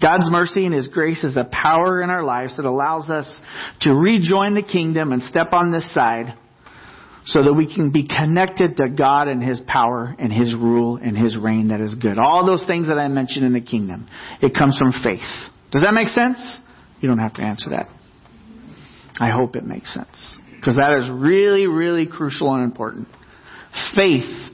God's 0.00 0.30
mercy 0.30 0.64
and 0.66 0.74
His 0.74 0.88
grace 0.88 1.24
is 1.24 1.36
a 1.36 1.44
power 1.44 2.02
in 2.02 2.10
our 2.10 2.22
lives 2.22 2.56
that 2.56 2.66
allows 2.66 3.08
us 3.10 3.26
to 3.82 3.92
rejoin 3.92 4.54
the 4.54 4.62
kingdom 4.62 5.12
and 5.12 5.22
step 5.22 5.52
on 5.52 5.72
this 5.72 5.92
side 5.94 6.34
so 7.24 7.42
that 7.42 7.52
we 7.52 7.72
can 7.72 7.90
be 7.90 8.06
connected 8.06 8.76
to 8.78 8.88
God 8.88 9.28
and 9.28 9.42
His 9.42 9.60
power 9.66 10.14
and 10.18 10.32
His 10.32 10.54
rule 10.54 10.96
and 10.96 11.16
His 11.16 11.36
reign 11.36 11.68
that 11.68 11.80
is 11.80 11.94
good. 11.94 12.18
All 12.18 12.44
those 12.44 12.64
things 12.66 12.88
that 12.88 12.98
I 12.98 13.08
mentioned 13.08 13.44
in 13.44 13.52
the 13.52 13.60
kingdom. 13.60 14.08
It 14.40 14.54
comes 14.54 14.76
from 14.76 14.92
faith. 15.04 15.20
Does 15.70 15.82
that 15.82 15.94
make 15.94 16.08
sense? 16.08 16.58
You 17.00 17.08
don't 17.08 17.18
have 17.18 17.34
to 17.34 17.42
answer 17.42 17.70
that. 17.70 17.88
I 19.20 19.30
hope 19.30 19.56
it 19.56 19.64
makes 19.64 19.92
sense. 19.92 20.36
Because 20.56 20.76
that 20.76 20.98
is 21.02 21.10
really, 21.10 21.66
really 21.66 22.06
crucial 22.06 22.54
and 22.54 22.64
important. 22.64 23.08
Faith 23.96 24.50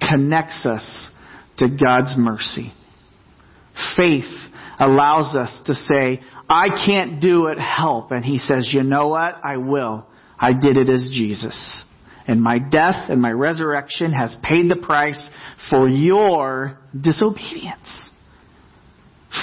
connects 0.00 0.64
us 0.66 1.10
to 1.58 1.68
God's 1.68 2.14
mercy. 2.16 2.72
Faith 3.96 4.24
allows 4.78 5.36
us 5.36 5.60
to 5.66 5.74
say, 5.74 6.20
I 6.48 6.68
can't 6.86 7.20
do 7.20 7.46
it, 7.46 7.58
help. 7.58 8.10
And 8.10 8.24
He 8.24 8.38
says, 8.38 8.70
you 8.72 8.82
know 8.82 9.08
what? 9.08 9.36
I 9.42 9.58
will. 9.58 10.06
I 10.38 10.52
did 10.52 10.76
it 10.76 10.88
as 10.88 11.10
Jesus. 11.12 11.84
And 12.30 12.40
my 12.40 12.60
death 12.60 13.10
and 13.10 13.20
my 13.20 13.32
resurrection 13.32 14.12
has 14.12 14.36
paid 14.40 14.70
the 14.70 14.76
price 14.76 15.20
for 15.68 15.88
your 15.88 16.78
disobedience. 16.94 18.08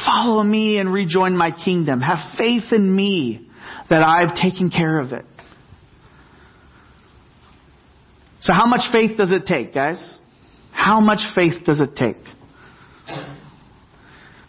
Follow 0.06 0.42
me 0.42 0.80
and 0.80 0.94
rejoin 0.94 1.36
my 1.36 1.52
kingdom. 1.52 2.00
Have 2.00 2.38
faith 2.38 2.72
in 2.72 2.96
me 2.96 3.50
that 3.90 4.04
I've 4.04 4.42
taken 4.42 4.70
care 4.70 5.00
of 5.00 5.12
it. 5.12 5.26
So 8.40 8.54
how 8.54 8.68
much 8.68 8.90
faith 8.94 9.18
does 9.18 9.32
it 9.32 9.46
take, 9.46 9.74
guys? 9.74 10.00
How 10.72 11.02
much 11.02 11.20
faith 11.36 11.66
does 11.66 11.82
it 11.82 11.94
take? 11.98 12.24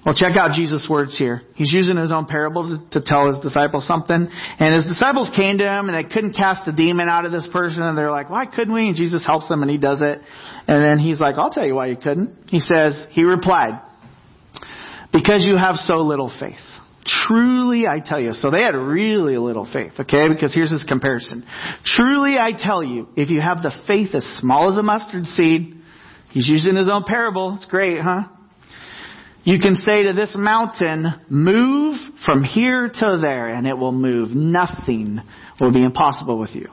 Well, 0.09 0.17
check 0.17 0.39
out 0.39 0.53
Jesus' 0.53 0.87
words 0.89 1.19
here. 1.19 1.43
He's 1.55 1.71
using 1.71 1.99
his 1.99 2.11
own 2.11 2.25
parable 2.25 2.79
to, 2.79 2.99
to, 2.99 3.05
tell 3.05 3.27
his 3.27 3.41
disciples 3.41 3.87
something. 3.87 4.27
And 4.59 4.75
his 4.75 4.87
disciples 4.87 5.31
came 5.37 5.59
to 5.59 5.65
him 5.65 5.91
and 5.91 5.95
they 5.95 6.09
couldn't 6.09 6.33
cast 6.33 6.67
a 6.67 6.73
demon 6.73 7.11
out 7.11 7.27
of 7.27 7.31
this 7.31 7.47
person. 7.53 7.83
And 7.83 7.99
they're 7.99 8.11
like, 8.11 8.31
why 8.31 8.47
couldn't 8.47 8.73
we? 8.73 8.89
And 8.89 8.97
Jesus 8.97 9.23
helps 9.27 9.49
them 9.49 9.61
and 9.61 9.71
he 9.71 9.77
does 9.77 10.01
it. 10.01 10.23
And 10.67 10.83
then 10.83 10.99
he's 10.99 11.21
like, 11.21 11.35
I'll 11.37 11.51
tell 11.51 11.67
you 11.67 11.75
why 11.75 11.89
you 11.89 11.97
couldn't. 11.97 12.49
He 12.49 12.59
says, 12.59 13.07
he 13.11 13.25
replied, 13.25 13.83
because 15.13 15.45
you 15.47 15.59
have 15.59 15.77
so 15.77 15.99
little 15.99 16.35
faith. 16.41 16.57
Truly 17.05 17.87
I 17.87 18.01
tell 18.01 18.19
you. 18.19 18.33
So 18.33 18.51
they 18.51 18.63
had 18.63 18.77
really 18.77 19.37
little 19.37 19.69
faith, 19.71 19.93
okay? 20.01 20.27
Because 20.33 20.55
here's 20.55 20.71
this 20.71 20.87
comparison. 20.89 21.45
Truly 21.85 22.39
I 22.39 22.53
tell 22.59 22.83
you, 22.83 23.09
if 23.15 23.29
you 23.29 23.43
have 23.43 23.59
the 23.59 23.73
faith 23.87 24.15
as 24.15 24.25
small 24.41 24.73
as 24.73 24.79
a 24.79 24.83
mustard 24.83 25.27
seed, 25.27 25.75
he's 26.31 26.49
using 26.49 26.77
his 26.77 26.89
own 26.91 27.05
parable. 27.05 27.57
It's 27.57 27.67
great, 27.67 28.01
huh? 28.01 28.23
You 29.49 29.59
can 29.59 29.77
say 29.77 30.03
to 30.03 30.13
this 30.13 30.37
mountain, 30.39 31.07
move 31.31 31.99
from 32.27 32.45
here 32.45 32.87
to 32.87 33.19
there, 33.19 33.49
and 33.49 33.67
it 33.67 33.73
will 33.73 33.93
move. 33.93 34.29
Nothing 34.29 35.23
will 35.59 35.73
be 35.73 35.83
impossible 35.83 36.39
with 36.39 36.51
you. 36.55 36.67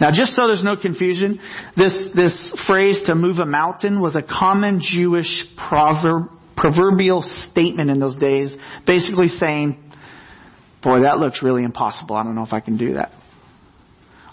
Now, 0.00 0.08
just 0.10 0.32
so 0.32 0.46
there's 0.46 0.64
no 0.64 0.74
confusion, 0.74 1.38
this, 1.76 1.92
this 2.16 2.64
phrase 2.66 3.02
to 3.08 3.14
move 3.14 3.36
a 3.40 3.44
mountain 3.44 4.00
was 4.00 4.16
a 4.16 4.22
common 4.22 4.80
Jewish 4.82 5.44
proverb 5.68 6.30
proverbial 6.56 7.20
statement 7.50 7.90
in 7.90 8.00
those 8.00 8.16
days, 8.16 8.56
basically 8.86 9.28
saying, 9.28 9.76
Boy, 10.82 11.00
that 11.02 11.18
looks 11.18 11.42
really 11.42 11.62
impossible. 11.62 12.16
I 12.16 12.22
don't 12.22 12.34
know 12.34 12.44
if 12.44 12.54
I 12.54 12.60
can 12.60 12.78
do 12.78 12.94
that. 12.94 13.10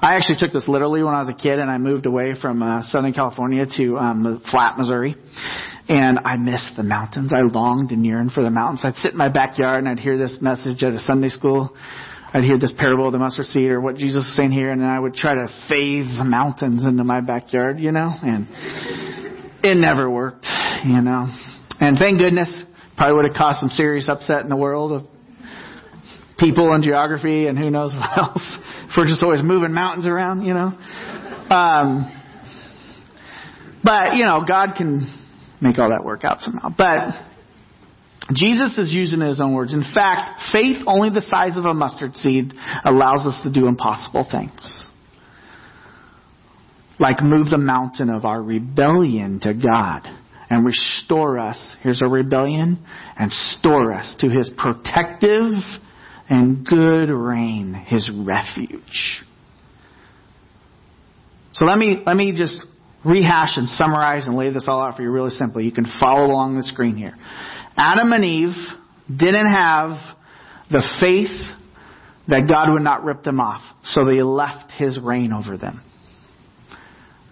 I 0.01 0.15
actually 0.15 0.37
took 0.39 0.53
this 0.53 0.65
literally 0.69 1.03
when 1.03 1.13
I 1.13 1.19
was 1.19 1.27
a 1.27 1.33
kid 1.33 1.59
and 1.59 1.69
I 1.69 1.77
moved 1.77 2.05
away 2.05 2.35
from 2.41 2.63
uh, 2.63 2.83
Southern 2.83 3.11
California 3.11 3.65
to 3.75 3.97
um, 3.97 4.41
Flat, 4.49 4.77
Missouri. 4.77 5.17
And 5.89 6.19
I 6.23 6.37
missed 6.37 6.77
the 6.77 6.83
mountains. 6.83 7.33
I 7.33 7.41
longed 7.51 7.91
and 7.91 8.05
yearned 8.05 8.31
for 8.31 8.43
the 8.43 8.51
mountains. 8.51 8.81
I'd 8.83 8.95
sit 8.97 9.13
in 9.13 9.17
my 9.17 9.29
backyard 9.29 9.79
and 9.79 9.89
I'd 9.89 9.99
hear 9.99 10.19
this 10.19 10.37
message 10.39 10.83
at 10.83 10.93
a 10.93 10.99
Sunday 10.99 11.29
school. 11.29 11.75
I'd 12.31 12.43
hear 12.43 12.59
this 12.59 12.73
parable 12.77 13.07
of 13.07 13.11
the 13.11 13.17
mustard 13.17 13.47
seed 13.47 13.71
or 13.71 13.81
what 13.81 13.95
Jesus 13.95 14.17
was 14.17 14.35
saying 14.37 14.51
here, 14.51 14.71
and 14.71 14.79
then 14.79 14.87
I 14.87 14.99
would 14.99 15.15
try 15.15 15.33
to 15.33 15.47
fave 15.67 16.15
the 16.15 16.23
mountains 16.23 16.83
into 16.83 17.03
my 17.03 17.21
backyard, 17.21 17.79
you 17.79 17.91
know, 17.91 18.13
and 18.21 18.47
it 19.63 19.75
never 19.75 20.07
worked, 20.07 20.45
you 20.85 21.01
know. 21.01 21.25
And 21.79 21.97
thank 21.97 22.19
goodness, 22.19 22.49
probably 22.95 23.15
would 23.15 23.25
have 23.25 23.35
caused 23.35 23.61
some 23.61 23.69
serious 23.69 24.07
upset 24.07 24.43
in 24.43 24.49
the 24.49 24.55
world 24.55 24.91
of 24.91 25.07
people 26.37 26.71
and 26.71 26.83
geography 26.83 27.47
and 27.47 27.57
who 27.57 27.71
knows 27.71 27.93
what 27.97 28.15
else. 28.15 28.57
we're 28.95 29.05
just 29.05 29.23
always 29.23 29.41
moving 29.41 29.73
mountains 29.73 30.05
around, 30.05 30.43
you 30.43 30.53
know. 30.53 30.77
Um, 31.49 32.15
but 33.83 34.15
you 34.15 34.25
know, 34.25 34.43
God 34.47 34.73
can 34.77 35.07
make 35.61 35.77
all 35.79 35.89
that 35.89 36.03
work 36.03 36.23
out 36.23 36.41
somehow. 36.41 36.69
But 36.75 37.11
Jesus 38.33 38.77
is 38.77 38.91
using 38.91 39.21
his 39.21 39.41
own 39.41 39.53
words. 39.53 39.73
In 39.73 39.83
fact, 39.93 40.41
faith 40.51 40.83
only 40.85 41.09
the 41.09 41.21
size 41.21 41.57
of 41.57 41.65
a 41.65 41.73
mustard 41.73 42.15
seed 42.15 42.53
allows 42.83 43.25
us 43.25 43.41
to 43.43 43.51
do 43.51 43.67
impossible 43.67 44.27
things. 44.29 44.85
Like 46.99 47.21
move 47.21 47.49
the 47.49 47.57
mountain 47.57 48.09
of 48.09 48.25
our 48.25 48.41
rebellion 48.41 49.39
to 49.41 49.53
God 49.53 50.01
and 50.49 50.65
restore 50.65 51.39
us. 51.39 51.75
Here's 51.81 52.01
a 52.01 52.07
rebellion 52.07 52.85
and 53.17 53.31
store 53.31 53.93
us 53.93 54.15
to 54.19 54.29
his 54.29 54.51
protective 54.57 55.53
and 56.29 56.65
good 56.65 57.09
reign, 57.09 57.73
his 57.73 58.09
refuge. 58.13 59.23
So 61.53 61.65
let 61.65 61.77
me, 61.77 62.03
let 62.05 62.15
me 62.15 62.31
just 62.31 62.57
rehash 63.05 63.57
and 63.57 63.69
summarize 63.69 64.27
and 64.27 64.35
lay 64.35 64.51
this 64.51 64.65
all 64.67 64.81
out 64.81 64.95
for 64.95 65.03
you 65.03 65.11
really 65.11 65.29
simply. 65.31 65.65
You 65.65 65.71
can 65.71 65.85
follow 65.99 66.25
along 66.25 66.57
the 66.57 66.63
screen 66.63 66.95
here. 66.95 67.15
Adam 67.77 68.11
and 68.11 68.25
Eve 68.25 68.55
didn't 69.07 69.47
have 69.47 69.91
the 70.69 70.83
faith 70.99 71.31
that 72.27 72.47
God 72.47 72.71
would 72.73 72.83
not 72.83 73.03
rip 73.03 73.23
them 73.23 73.39
off, 73.39 73.61
so 73.83 74.05
they 74.05 74.21
left 74.21 74.71
his 74.71 74.99
reign 74.99 75.33
over 75.33 75.57
them. 75.57 75.81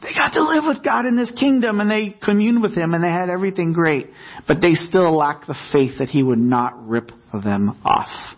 They 0.01 0.13
got 0.13 0.33
to 0.33 0.43
live 0.43 0.63
with 0.65 0.83
God 0.83 1.05
in 1.05 1.17
His 1.17 1.31
kingdom 1.31 1.81
and 1.81 1.89
they 1.89 2.15
communed 2.23 2.61
with 2.61 2.75
Him 2.75 2.93
and 2.93 3.03
they 3.03 3.09
had 3.09 3.29
everything 3.29 3.73
great. 3.73 4.09
But 4.47 4.61
they 4.61 4.73
still 4.73 5.15
lacked 5.17 5.47
the 5.47 5.55
faith 5.73 5.99
that 5.99 6.09
He 6.09 6.23
would 6.23 6.39
not 6.39 6.87
rip 6.87 7.11
them 7.33 7.81
off. 7.83 8.35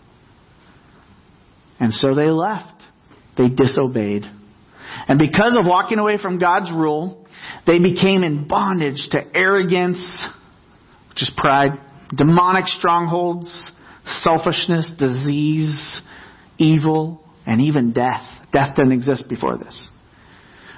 And 1.78 1.92
so 1.92 2.14
they 2.14 2.28
left. 2.28 2.82
They 3.36 3.48
disobeyed. 3.48 4.24
And 5.08 5.18
because 5.18 5.56
of 5.58 5.66
walking 5.66 5.98
away 5.98 6.16
from 6.20 6.38
God's 6.38 6.70
rule, 6.70 7.26
they 7.66 7.78
became 7.78 8.22
in 8.22 8.46
bondage 8.46 9.08
to 9.12 9.24
arrogance, 9.34 10.28
which 11.10 11.22
is 11.22 11.32
pride, 11.36 11.72
demonic 12.14 12.66
strongholds, 12.66 13.70
selfishness, 14.22 14.92
disease, 14.98 16.00
evil, 16.58 17.22
and 17.46 17.60
even 17.60 17.92
death. 17.92 18.24
Death 18.52 18.76
didn't 18.76 18.92
exist 18.92 19.28
before 19.28 19.58
this. 19.58 19.90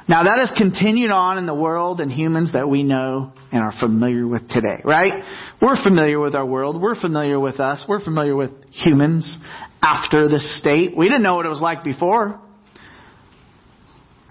Now 0.08 0.24
that 0.24 0.38
has 0.40 0.52
continued 0.56 1.10
on 1.10 1.38
in 1.38 1.46
the 1.46 1.54
world 1.54 2.00
and 2.00 2.10
humans 2.10 2.52
that 2.52 2.68
we 2.68 2.82
know 2.82 3.32
and 3.52 3.62
are 3.62 3.72
familiar 3.78 4.26
with 4.26 4.48
today, 4.48 4.80
right? 4.84 5.22
We're 5.60 5.82
familiar 5.82 6.18
with 6.18 6.34
our 6.34 6.44
world. 6.44 6.80
We're 6.80 7.00
familiar 7.00 7.38
with 7.38 7.60
us. 7.60 7.84
We're 7.88 8.02
familiar 8.02 8.34
with 8.34 8.50
humans 8.70 9.36
after 9.80 10.28
this 10.28 10.58
state. 10.58 10.96
We 10.96 11.06
didn't 11.06 11.22
know 11.22 11.36
what 11.36 11.46
it 11.46 11.50
was 11.50 11.60
like 11.60 11.84
before. 11.84 12.40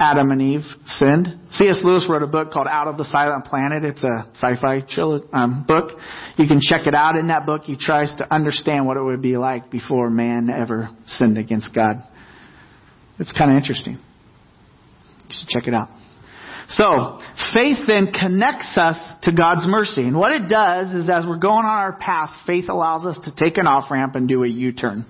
Adam 0.02 0.32
and 0.32 0.42
Eve 0.42 0.66
sinned. 0.86 1.28
C.S. 1.52 1.82
Lewis 1.84 2.08
wrote 2.10 2.24
a 2.24 2.28
book 2.28 2.52
called 2.52 2.66
Out 2.68 2.88
of 2.88 2.98
the 2.98 3.06
Silent 3.06 3.46
Planet. 3.46 3.86
It's 3.86 4.04
a 4.04 4.26
sci-fi 4.34 4.82
um, 5.32 5.64
book. 5.68 5.92
You 6.38 6.48
can 6.48 6.60
check 6.60 6.88
it 6.88 6.96
out. 6.96 7.18
In 7.18 7.28
that 7.28 7.46
book, 7.46 7.62
he 7.66 7.78
tries 7.78 8.12
to 8.16 8.34
understand 8.34 8.88
what 8.88 8.98
it 8.98 9.04
would 9.04 9.22
be 9.22 9.38
like 9.38 9.70
before 9.70 10.10
man 10.10 10.50
ever 10.50 10.90
sinned 11.06 11.38
against 11.38 11.76
God. 11.76 12.02
It's 13.20 13.32
kind 13.32 13.52
of 13.52 13.58
interesting. 13.58 14.00
You 15.30 15.36
should 15.40 15.50
check 15.50 15.68
it 15.68 15.76
out. 15.76 15.90
So, 16.70 17.20
faith 17.54 17.86
then 17.86 18.08
connects 18.12 18.76
us 18.78 18.98
to 19.22 19.32
God's 19.32 19.68
mercy. 19.68 20.02
And 20.02 20.18
what 20.18 20.32
it 20.32 20.50
does 20.50 20.96
is 20.96 21.10
as 21.14 21.28
we're 21.28 21.38
going 21.38 21.66
on 21.66 21.66
our 21.66 21.94
path, 21.94 22.32
faith 22.48 22.70
allows 22.70 23.06
us 23.06 23.20
to 23.26 23.36
take 23.36 23.60
an 23.60 23.68
off 23.68 23.92
ramp 23.92 24.16
and 24.16 24.28
do 24.28 24.44
a 24.44 24.48
U 24.48 24.72
turn. 24.72 25.06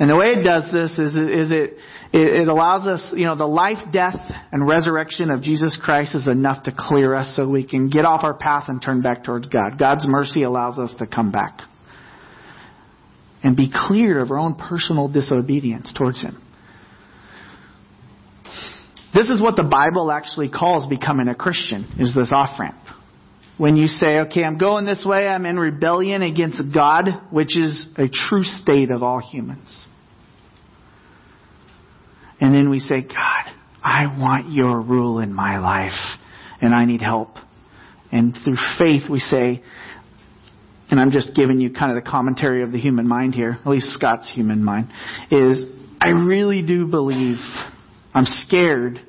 And 0.00 0.08
the 0.08 0.14
way 0.14 0.28
it 0.28 0.44
does 0.44 0.64
this 0.72 0.92
is, 0.92 1.14
is 1.16 1.50
it, 1.50 1.76
it 2.12 2.46
allows 2.46 2.86
us, 2.86 3.12
you 3.16 3.26
know, 3.26 3.34
the 3.34 3.48
life, 3.48 3.78
death, 3.92 4.20
and 4.52 4.66
resurrection 4.66 5.30
of 5.30 5.42
Jesus 5.42 5.76
Christ 5.82 6.14
is 6.14 6.28
enough 6.28 6.64
to 6.64 6.72
clear 6.76 7.14
us 7.14 7.34
so 7.34 7.48
we 7.48 7.66
can 7.66 7.88
get 7.88 8.04
off 8.04 8.22
our 8.22 8.34
path 8.34 8.68
and 8.68 8.80
turn 8.80 9.02
back 9.02 9.24
towards 9.24 9.48
God. 9.48 9.76
God's 9.76 10.06
mercy 10.06 10.44
allows 10.44 10.78
us 10.78 10.94
to 11.00 11.06
come 11.06 11.32
back 11.32 11.62
and 13.42 13.56
be 13.56 13.70
cleared 13.72 14.22
of 14.22 14.30
our 14.30 14.38
own 14.38 14.54
personal 14.54 15.08
disobedience 15.08 15.92
towards 15.96 16.22
Him. 16.22 16.40
This 19.14 19.28
is 19.28 19.40
what 19.42 19.56
the 19.56 19.64
Bible 19.64 20.12
actually 20.12 20.48
calls 20.48 20.86
becoming 20.86 21.26
a 21.26 21.34
Christian, 21.34 21.96
is 21.98 22.14
this 22.14 22.30
off 22.32 22.60
ramp. 22.60 22.78
When 23.56 23.74
you 23.74 23.88
say, 23.88 24.20
okay, 24.20 24.44
I'm 24.44 24.58
going 24.58 24.84
this 24.84 25.04
way, 25.04 25.26
I'm 25.26 25.44
in 25.44 25.58
rebellion 25.58 26.22
against 26.22 26.60
God, 26.72 27.06
which 27.32 27.56
is 27.56 27.88
a 27.96 28.06
true 28.06 28.44
state 28.44 28.92
of 28.92 29.02
all 29.02 29.18
humans. 29.18 29.86
And 32.40 32.54
then 32.54 32.70
we 32.70 32.78
say, 32.78 33.02
God, 33.02 33.52
I 33.82 34.06
want 34.18 34.52
your 34.52 34.80
rule 34.80 35.18
in 35.18 35.32
my 35.32 35.58
life 35.58 36.18
and 36.60 36.74
I 36.74 36.84
need 36.84 37.00
help. 37.00 37.30
And 38.12 38.36
through 38.44 38.56
faith 38.78 39.10
we 39.10 39.18
say, 39.18 39.62
and 40.90 40.98
I'm 40.98 41.10
just 41.10 41.34
giving 41.34 41.60
you 41.60 41.70
kind 41.72 41.96
of 41.96 42.02
the 42.02 42.10
commentary 42.10 42.62
of 42.62 42.72
the 42.72 42.78
human 42.78 43.06
mind 43.06 43.34
here, 43.34 43.58
at 43.60 43.66
least 43.66 43.88
Scott's 43.92 44.30
human 44.32 44.64
mind, 44.64 44.88
is 45.30 45.64
I 46.00 46.10
really 46.10 46.62
do 46.62 46.86
believe, 46.86 47.36
I'm 48.14 48.24
scared, 48.24 49.00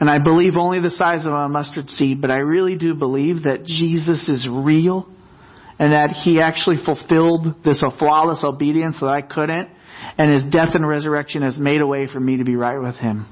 and 0.00 0.08
I 0.08 0.18
believe 0.18 0.56
only 0.56 0.80
the 0.80 0.90
size 0.90 1.26
of 1.26 1.32
a 1.32 1.48
mustard 1.48 1.90
seed, 1.90 2.20
but 2.20 2.30
I 2.30 2.38
really 2.38 2.76
do 2.76 2.94
believe 2.94 3.42
that 3.42 3.64
Jesus 3.64 4.28
is 4.28 4.46
real 4.48 5.10
and 5.78 5.92
that 5.92 6.10
he 6.10 6.40
actually 6.40 6.76
fulfilled 6.84 7.62
this 7.64 7.82
flawless 7.98 8.42
obedience 8.44 8.98
that 9.00 9.08
I 9.08 9.22
couldn't 9.22 9.68
and 10.16 10.32
his 10.32 10.42
death 10.52 10.70
and 10.74 10.86
resurrection 10.86 11.42
has 11.42 11.58
made 11.58 11.80
a 11.80 11.86
way 11.86 12.06
for 12.06 12.20
me 12.20 12.38
to 12.38 12.44
be 12.44 12.56
right 12.56 12.78
with 12.78 12.96
him. 12.96 13.26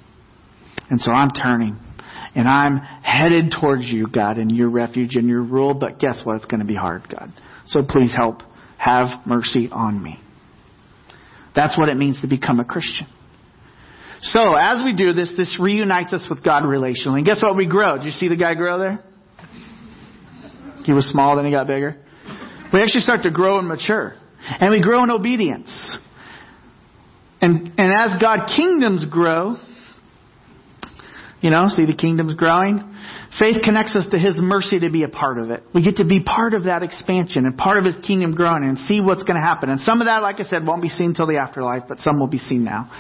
And 0.91 1.01
so 1.01 1.11
I'm 1.11 1.31
turning. 1.31 1.79
And 2.35 2.47
I'm 2.47 2.79
headed 2.79 3.55
towards 3.59 3.85
you, 3.87 4.07
God, 4.09 4.39
and 4.39 4.53
your 4.53 4.69
refuge 4.69 5.17
and 5.17 5.27
your 5.27 5.43
rule. 5.43 5.75
But 5.75 5.99
guess 5.99 6.21
what? 6.23 6.37
It's 6.37 6.45
going 6.45 6.61
to 6.61 6.67
be 6.67 6.75
hard, 6.75 7.09
God. 7.09 7.33
So 7.67 7.83
please 7.89 8.13
help. 8.15 8.43
Have 8.79 9.27
mercy 9.27 9.69
on 9.73 10.03
me. 10.03 10.21
That's 11.55 11.79
what 11.79 11.89
it 11.89 11.97
means 11.97 12.21
to 12.21 12.29
become 12.29 12.61
a 12.61 12.65
Christian. 12.65 13.07
So 14.21 14.55
as 14.55 14.83
we 14.85 14.95
do 14.95 15.15
this, 15.15 15.33
this 15.37 15.57
reunites 15.59 16.13
us 16.13 16.27
with 16.29 16.45
God 16.45 16.65
relationally. 16.65 17.17
And 17.17 17.27
guess 17.27 17.43
what? 17.43 17.57
We 17.57 17.67
grow. 17.67 17.97
Did 17.97 18.05
you 18.05 18.11
see 18.11 18.29
the 18.29 18.37
guy 18.37 18.55
grow 18.55 18.79
there? 18.79 18.99
He 20.85 20.93
was 20.93 21.09
small, 21.09 21.37
then 21.37 21.47
he 21.47 21.51
got 21.51 21.67
bigger. 21.67 21.97
We 22.77 22.83
actually 22.83 23.01
start 23.01 23.23
to 23.23 23.31
grow 23.31 23.59
and 23.59 23.67
mature. 23.67 24.15
And 24.61 24.71
we 24.71 24.83
grow 24.83 25.03
in 25.03 25.11
obedience. 25.11 25.97
And, 27.41 27.73
and 27.79 27.91
as 27.91 28.21
God 28.21 28.51
kingdoms 28.55 29.07
grow, 29.11 29.57
you 31.41 31.49
know, 31.49 31.69
see 31.69 31.87
the 31.87 31.95
kingdoms 31.95 32.35
growing? 32.35 32.95
Faith 33.39 33.62
connects 33.65 33.97
us 33.97 34.07
to 34.11 34.19
His 34.19 34.39
mercy 34.39 34.79
to 34.81 34.91
be 34.91 35.05
a 35.05 35.09
part 35.09 35.39
of 35.39 35.51
it. 35.51 35.62
We 35.75 35.83
get 35.83 35.97
to 35.97 36.05
be 36.05 36.23
part 36.23 36.53
of 36.53 36.65
that 36.65 36.83
expansion 36.83 37.47
and 37.47 37.57
part 37.57 37.79
of 37.79 37.87
His 37.87 37.97
kingdom 38.07 38.33
growing 38.33 38.65
and 38.65 38.79
see 38.81 39.01
what's 39.01 39.23
going 39.23 39.41
to 39.41 39.47
happen. 39.47 39.71
And 39.71 39.81
some 39.81 40.03
of 40.03 40.07
that, 40.07 40.21
like 40.21 40.39
I 40.39 40.43
said, 40.43 40.67
won't 40.67 40.83
be 40.83 40.91
seen 40.91 41.15
till 41.15 41.27
the 41.27 41.39
afterlife, 41.39 41.85
but 41.89 42.01
some 42.01 42.21
will 42.21 42.27
be 42.27 42.37
seen 42.37 42.62
now. 42.62 42.91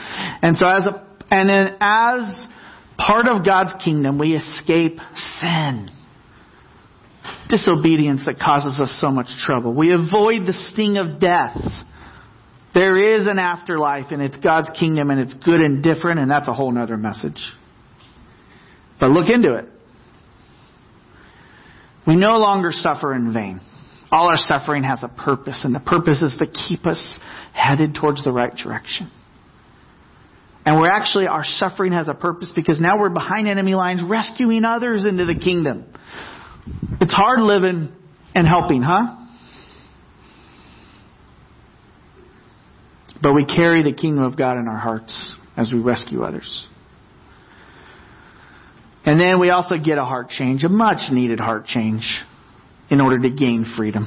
And 0.40 0.56
so 0.56 0.66
as 0.66 0.86
a, 0.86 1.06
and 1.30 1.50
then 1.50 1.76
as 1.82 2.48
part 2.96 3.26
of 3.28 3.44
God's 3.44 3.74
kingdom, 3.84 4.18
we 4.18 4.36
escape 4.36 5.00
sin. 5.38 5.90
Disobedience 7.48 8.26
that 8.26 8.38
causes 8.38 8.80
us 8.80 8.98
so 9.00 9.08
much 9.08 9.28
trouble. 9.44 9.72
We 9.72 9.92
avoid 9.92 10.46
the 10.46 10.52
sting 10.72 10.96
of 10.96 11.20
death 11.20 11.56
there 12.76 12.98
is 12.98 13.26
an 13.26 13.38
afterlife 13.38 14.10
and 14.10 14.20
it's 14.20 14.36
God's 14.36 14.68
kingdom 14.78 15.08
and 15.08 15.18
it's 15.18 15.32
good 15.32 15.62
and 15.62 15.82
different 15.82 16.20
and 16.20 16.30
that's 16.30 16.46
a 16.46 16.52
whole 16.52 16.76
other 16.76 16.98
message. 16.98 17.40
But 19.00 19.08
look 19.08 19.30
into 19.30 19.54
it. 19.54 19.64
We 22.06 22.16
no 22.16 22.36
longer 22.36 22.72
suffer 22.72 23.14
in 23.14 23.32
vain. 23.32 23.62
All 24.12 24.28
our 24.28 24.36
suffering 24.36 24.82
has 24.82 25.02
a 25.02 25.08
purpose 25.08 25.62
and 25.64 25.74
the 25.74 25.80
purpose 25.80 26.20
is 26.20 26.36
to 26.38 26.46
keep 26.46 26.86
us 26.86 27.18
headed 27.54 27.94
towards 27.94 28.22
the 28.22 28.30
right 28.30 28.54
direction. 28.54 29.10
And 30.66 30.78
we're 30.78 30.92
actually, 30.92 31.28
our 31.28 31.44
suffering 31.44 31.92
has 31.92 32.08
a 32.08 32.14
purpose 32.14 32.52
because 32.54 32.78
now 32.78 32.98
we're 32.98 33.08
behind 33.08 33.48
enemy 33.48 33.74
lines 33.74 34.02
rescuing 34.06 34.66
others 34.66 35.06
into 35.06 35.24
the 35.24 35.34
kingdom. 35.34 35.86
It's 37.00 37.14
hard 37.14 37.40
living 37.40 37.94
and 38.34 38.46
helping, 38.46 38.82
huh? 38.82 39.24
But 43.22 43.34
we 43.34 43.44
carry 43.44 43.82
the 43.82 43.92
kingdom 43.92 44.24
of 44.24 44.36
God 44.36 44.58
in 44.58 44.68
our 44.68 44.78
hearts 44.78 45.34
as 45.56 45.72
we 45.72 45.80
rescue 45.80 46.22
others. 46.22 46.68
And 49.04 49.20
then 49.20 49.38
we 49.38 49.50
also 49.50 49.76
get 49.76 49.98
a 49.98 50.04
heart 50.04 50.28
change, 50.30 50.64
a 50.64 50.68
much 50.68 51.10
needed 51.12 51.38
heart 51.38 51.66
change, 51.66 52.02
in 52.90 53.00
order 53.00 53.18
to 53.20 53.30
gain 53.30 53.64
freedom. 53.76 54.06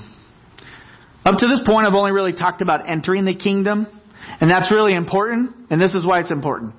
Up 1.25 1.37
to 1.37 1.47
this 1.47 1.61
point, 1.65 1.87
I've 1.87 1.93
only 1.93 2.11
really 2.11 2.33
talked 2.33 2.61
about 2.61 2.89
entering 2.89 3.25
the 3.25 3.35
kingdom, 3.35 3.87
and 4.39 4.49
that's 4.49 4.71
really 4.71 4.93
important, 4.93 5.55
and 5.69 5.81
this 5.81 5.93
is 5.93 6.05
why 6.05 6.19
it's 6.19 6.31
important. 6.31 6.73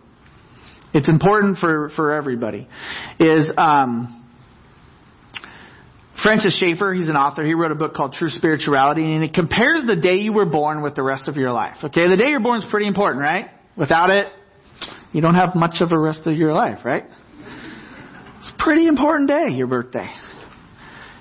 It's 0.93 1.09
important 1.09 1.59
for, 1.59 1.91
for 1.97 2.13
everybody. 2.13 2.69
Is 3.19 3.49
um, 3.57 4.20
Francis 6.23 6.59
Schaeffer, 6.59 6.93
he's 6.93 7.09
an 7.09 7.17
author. 7.17 7.45
He 7.45 7.55
wrote 7.55 7.73
a 7.73 7.77
book 7.77 7.95
called 7.95 8.13
True 8.13 8.29
Spirituality, 8.29 9.15
and 9.15 9.25
it 9.25 9.33
compares 9.33 9.85
the 9.87 9.97
day 9.97 10.17
you 10.17 10.33
were 10.33 10.45
born 10.45 10.83
with 10.83 10.95
the 10.95 11.03
rest 11.03 11.29
of 11.29 11.37
your 11.37 11.53
life. 11.53 11.77
Okay, 11.83 12.09
the 12.09 12.17
day 12.17 12.29
you're 12.29 12.41
born 12.41 12.61
is 12.61 12.67
pretty 12.71 12.87
important, 12.87 13.23
right? 13.23 13.49
Without 13.77 14.11
it, 14.11 14.27
you 15.13 15.21
don't 15.21 15.35
have 15.35 15.55
much 15.55 15.77
of 15.81 15.93
a 15.93 15.99
rest 15.99 16.27
of 16.27 16.35
your 16.37 16.53
life, 16.53 16.81
right? 16.85 17.05
It's 18.39 18.53
a 18.55 18.63
pretty 18.63 18.87
important 18.87 19.29
day, 19.29 19.49
your 19.51 19.67
birthday. 19.67 20.09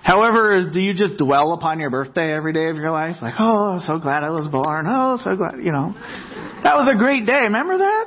However, 0.03 0.69
do 0.71 0.79
you 0.79 0.93
just 0.93 1.17
dwell 1.17 1.53
upon 1.53 1.79
your 1.79 1.89
birthday 1.89 2.33
every 2.33 2.53
day 2.53 2.69
of 2.69 2.75
your 2.75 2.91
life? 2.91 3.17
Like, 3.21 3.35
oh, 3.39 3.73
I'm 3.73 3.79
so 3.81 3.99
glad 3.99 4.23
I 4.23 4.29
was 4.31 4.47
born. 4.47 4.87
Oh, 4.89 5.19
so 5.23 5.35
glad, 5.35 5.55
you 5.63 5.71
know. 5.71 5.93
That 6.63 6.75
was 6.75 6.89
a 6.93 6.97
great 6.97 7.25
day. 7.25 7.41
Remember 7.43 7.77
that? 7.77 8.05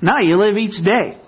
No, 0.00 0.18
you 0.18 0.36
live 0.36 0.56
each 0.56 0.84
day. 0.84 1.18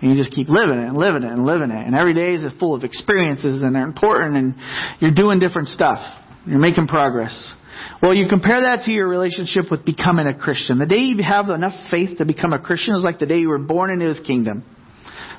And 0.00 0.10
you 0.10 0.16
just 0.16 0.32
keep 0.32 0.48
living 0.48 0.78
it 0.78 0.88
and 0.88 0.96
living 0.96 1.22
it 1.22 1.32
and 1.32 1.46
living 1.46 1.70
it. 1.70 1.86
And 1.86 1.94
every 1.94 2.14
day 2.14 2.34
is 2.34 2.44
full 2.58 2.74
of 2.74 2.84
experiences 2.84 3.62
and 3.62 3.74
they're 3.74 3.86
important 3.86 4.36
and 4.36 4.54
you're 5.00 5.14
doing 5.14 5.38
different 5.38 5.68
stuff. 5.68 5.98
You're 6.46 6.58
making 6.58 6.86
progress. 6.86 7.54
Well, 8.02 8.14
you 8.14 8.28
compare 8.28 8.62
that 8.62 8.84
to 8.84 8.92
your 8.92 9.08
relationship 9.08 9.70
with 9.70 9.84
becoming 9.84 10.26
a 10.26 10.34
Christian. 10.34 10.78
The 10.78 10.86
day 10.86 10.98
you 10.98 11.22
have 11.22 11.48
enough 11.48 11.90
faith 11.90 12.18
to 12.18 12.24
become 12.24 12.52
a 12.52 12.58
Christian 12.58 12.94
is 12.94 13.02
like 13.04 13.18
the 13.18 13.26
day 13.26 13.38
you 13.38 13.48
were 13.48 13.58
born 13.58 13.90
into 13.90 14.06
His 14.06 14.20
kingdom. 14.20 14.64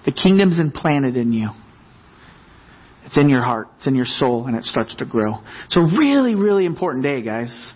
The 0.06 0.12
kingdom's 0.12 0.60
implanted 0.60 1.17
in 1.17 1.34
you. 1.34 1.50
It's 3.06 3.17
in 3.17 3.30
your 3.30 3.41
heart. 3.41 3.70
It's 3.78 3.88
in 3.88 3.96
your 3.96 4.06
soul 4.06 4.48
and 4.48 4.56
it 4.56 4.63
starts 4.63 4.96
to 4.98 5.06
grow. 5.06 5.36
It's 5.65 5.78
a 5.78 5.82
really, 5.82 6.36
really 6.36 6.65
important 6.65 7.04
day, 7.04 7.22
guys. 7.22 7.74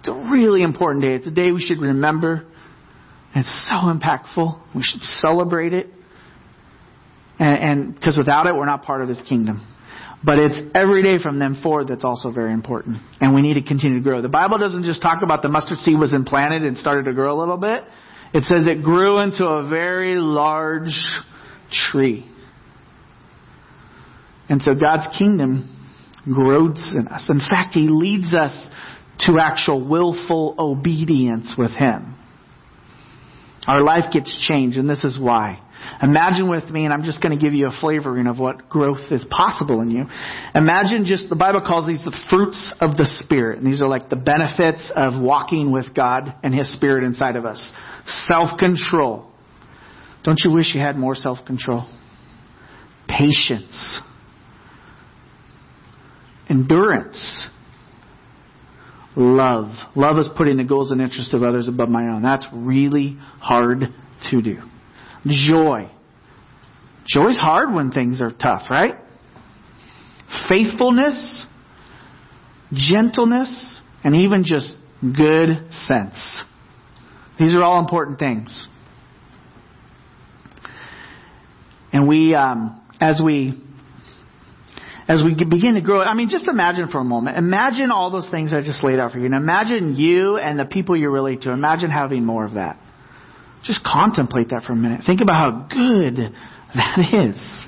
It's 0.00 0.08
a 0.08 0.30
really 0.30 0.62
important 0.62 1.04
day. 1.04 1.14
It's 1.14 1.26
a 1.26 1.30
day 1.30 1.52
we 1.52 1.60
should 1.60 1.78
remember. 1.78 2.46
It's 3.36 3.68
so 3.68 3.92
impactful. 3.92 4.74
We 4.74 4.82
should 4.82 5.02
celebrate 5.02 5.74
it. 5.74 5.88
And 7.38 7.94
because 7.94 8.16
without 8.16 8.46
it, 8.46 8.54
we're 8.54 8.64
not 8.64 8.82
part 8.82 9.02
of 9.02 9.08
His 9.08 9.20
kingdom. 9.28 9.64
But 10.24 10.38
it's 10.38 10.58
every 10.74 11.02
day 11.02 11.22
from 11.22 11.38
then 11.38 11.60
forward 11.62 11.88
that's 11.88 12.04
also 12.04 12.32
very 12.32 12.54
important. 12.54 12.96
And 13.20 13.34
we 13.34 13.42
need 13.42 13.54
to 13.54 13.62
continue 13.62 13.98
to 13.98 14.02
grow. 14.02 14.22
The 14.22 14.28
Bible 14.30 14.56
doesn't 14.56 14.84
just 14.84 15.02
talk 15.02 15.22
about 15.22 15.42
the 15.42 15.50
mustard 15.50 15.78
seed 15.80 15.98
was 15.98 16.14
implanted 16.14 16.62
and 16.62 16.78
started 16.78 17.04
to 17.04 17.12
grow 17.12 17.36
a 17.36 17.38
little 17.38 17.58
bit. 17.58 17.84
It 18.32 18.44
says 18.44 18.66
it 18.66 18.82
grew 18.82 19.18
into 19.18 19.44
a 19.44 19.68
very 19.68 20.16
large 20.16 20.96
tree. 21.70 22.24
And 24.48 24.62
so 24.62 24.74
God's 24.74 25.14
kingdom 25.18 25.76
grows 26.24 26.94
in 26.98 27.06
us. 27.08 27.28
In 27.28 27.40
fact, 27.40 27.74
He 27.74 27.88
leads 27.90 28.32
us 28.32 28.70
to 29.26 29.38
actual 29.40 29.86
willful 29.86 30.54
obedience 30.58 31.54
with 31.58 31.72
Him. 31.72 32.15
Our 33.66 33.82
life 33.82 34.12
gets 34.12 34.46
changed, 34.48 34.78
and 34.78 34.88
this 34.88 35.02
is 35.04 35.18
why. 35.18 35.60
Imagine 36.02 36.48
with 36.48 36.68
me, 36.70 36.84
and 36.84 36.92
I'm 36.92 37.02
just 37.02 37.20
going 37.20 37.36
to 37.36 37.42
give 37.42 37.54
you 37.54 37.66
a 37.66 37.80
flavoring 37.80 38.26
of 38.26 38.38
what 38.38 38.68
growth 38.68 39.10
is 39.10 39.24
possible 39.30 39.80
in 39.80 39.90
you. 39.90 40.04
Imagine 40.54 41.04
just, 41.04 41.28
the 41.28 41.36
Bible 41.36 41.60
calls 41.66 41.86
these 41.86 42.02
the 42.04 42.16
fruits 42.30 42.72
of 42.80 42.96
the 42.96 43.08
Spirit. 43.18 43.58
And 43.58 43.66
these 43.66 43.82
are 43.82 43.88
like 43.88 44.08
the 44.08 44.16
benefits 44.16 44.90
of 44.94 45.20
walking 45.20 45.72
with 45.72 45.94
God 45.94 46.34
and 46.42 46.54
His 46.54 46.72
Spirit 46.72 47.04
inside 47.04 47.36
of 47.36 47.44
us. 47.44 47.72
Self-control. 48.26 49.30
Don't 50.24 50.40
you 50.44 50.52
wish 50.52 50.74
you 50.74 50.80
had 50.80 50.96
more 50.96 51.14
self-control? 51.14 51.88
Patience. 53.08 54.00
Endurance. 56.48 57.48
Love. 59.16 59.70
Love 59.94 60.18
is 60.18 60.28
putting 60.36 60.58
the 60.58 60.64
goals 60.64 60.90
and 60.90 61.00
interests 61.00 61.32
of 61.32 61.42
others 61.42 61.68
above 61.68 61.88
my 61.88 62.08
own. 62.08 62.22
That's 62.22 62.44
really 62.52 63.16
hard 63.40 63.84
to 64.30 64.42
do. 64.42 64.58
Joy. 65.26 65.90
Joy's 67.06 67.38
hard 67.38 67.72
when 67.72 67.90
things 67.90 68.20
are 68.20 68.30
tough, 68.30 68.68
right? 68.68 68.94
Faithfulness, 70.48 71.46
gentleness, 72.72 73.80
and 74.04 74.16
even 74.16 74.44
just 74.44 74.74
good 75.00 75.72
sense. 75.86 76.42
These 77.38 77.54
are 77.54 77.62
all 77.62 77.80
important 77.80 78.18
things. 78.18 78.68
And 81.92 82.06
we, 82.06 82.34
um, 82.34 82.82
as 83.00 83.20
we 83.24 83.62
as 85.08 85.22
we 85.22 85.34
begin 85.34 85.74
to 85.74 85.80
grow, 85.80 86.02
I 86.02 86.14
mean, 86.14 86.28
just 86.28 86.48
imagine 86.48 86.88
for 86.88 86.98
a 86.98 87.04
moment. 87.04 87.36
Imagine 87.38 87.90
all 87.92 88.10
those 88.10 88.28
things 88.30 88.52
I 88.52 88.60
just 88.60 88.82
laid 88.82 88.98
out 88.98 89.12
for 89.12 89.18
you. 89.18 89.26
And 89.26 89.34
imagine 89.34 89.94
you 89.94 90.36
and 90.36 90.58
the 90.58 90.64
people 90.64 90.96
you 90.96 91.10
relate 91.10 91.42
to. 91.42 91.52
Imagine 91.52 91.90
having 91.90 92.24
more 92.24 92.44
of 92.44 92.54
that. 92.54 92.78
Just 93.62 93.84
contemplate 93.84 94.48
that 94.50 94.62
for 94.66 94.72
a 94.72 94.76
minute. 94.76 95.02
Think 95.06 95.20
about 95.20 95.34
how 95.34 95.68
good 95.68 96.16
that 96.74 96.98
is. 97.12 97.60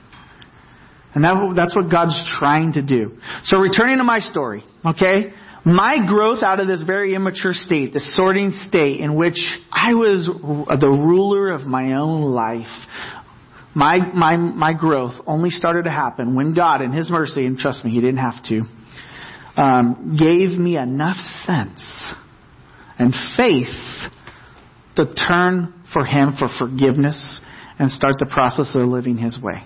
And 1.14 1.24
that, 1.24 1.52
that's 1.56 1.74
what 1.74 1.90
God's 1.90 2.20
trying 2.38 2.72
to 2.72 2.82
do. 2.82 3.18
So 3.44 3.58
returning 3.58 3.98
to 3.98 4.04
my 4.04 4.18
story, 4.18 4.64
okay? 4.84 5.32
My 5.64 6.06
growth 6.06 6.42
out 6.42 6.60
of 6.60 6.66
this 6.66 6.82
very 6.82 7.14
immature 7.14 7.52
state, 7.52 7.92
this 7.92 8.14
sorting 8.14 8.52
state 8.68 9.00
in 9.00 9.14
which 9.14 9.38
I 9.70 9.94
was 9.94 10.26
the 10.26 10.88
ruler 10.88 11.50
of 11.50 11.62
my 11.62 11.94
own 11.94 12.22
life, 12.22 12.66
my, 13.74 13.98
my, 14.12 14.36
my 14.36 14.72
growth 14.72 15.14
only 15.26 15.50
started 15.50 15.84
to 15.84 15.90
happen 15.90 16.34
when 16.34 16.54
God, 16.54 16.82
in 16.82 16.92
His 16.92 17.10
mercy, 17.10 17.46
and 17.46 17.58
trust 17.58 17.84
me, 17.84 17.90
He 17.92 18.00
didn't 18.00 18.18
have 18.18 18.42
to, 18.44 18.62
um, 19.56 20.16
gave 20.18 20.58
me 20.58 20.76
enough 20.76 21.18
sense 21.44 21.82
and 22.98 23.14
faith 23.36 23.68
to 24.96 25.14
turn 25.14 25.74
for 25.92 26.04
Him 26.04 26.34
for 26.38 26.48
forgiveness 26.58 27.40
and 27.78 27.90
start 27.90 28.16
the 28.18 28.26
process 28.26 28.74
of 28.74 28.88
living 28.88 29.18
His 29.18 29.38
way. 29.40 29.64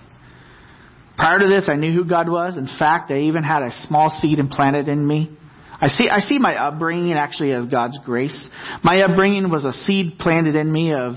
Prior 1.17 1.39
to 1.39 1.47
this, 1.47 1.69
I 1.71 1.75
knew 1.75 1.91
who 1.91 2.05
God 2.05 2.27
was. 2.27 2.57
In 2.57 2.67
fact, 2.79 3.11
I 3.11 3.19
even 3.21 3.43
had 3.43 3.61
a 3.61 3.71
small 3.87 4.09
seed 4.09 4.39
implanted 4.39 4.87
in 4.87 5.05
me. 5.05 5.37
I 5.79 5.87
see, 5.87 6.07
I 6.09 6.19
see 6.19 6.37
my 6.39 6.55
upbringing 6.55 7.13
actually 7.13 7.51
as 7.51 7.65
God's 7.65 7.99
grace. 8.03 8.49
My 8.83 9.01
upbringing 9.01 9.49
was 9.49 9.65
a 9.65 9.73
seed 9.73 10.17
planted 10.19 10.55
in 10.55 10.71
me 10.71 10.93
of 10.93 11.13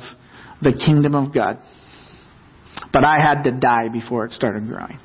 the 0.60 0.72
kingdom 0.72 1.14
of 1.14 1.32
God. 1.32 1.58
But 2.96 3.04
I 3.04 3.20
had 3.20 3.42
to 3.42 3.50
die 3.50 3.88
before 3.88 4.24
it 4.24 4.32
started 4.32 4.66
growing. 4.66 4.98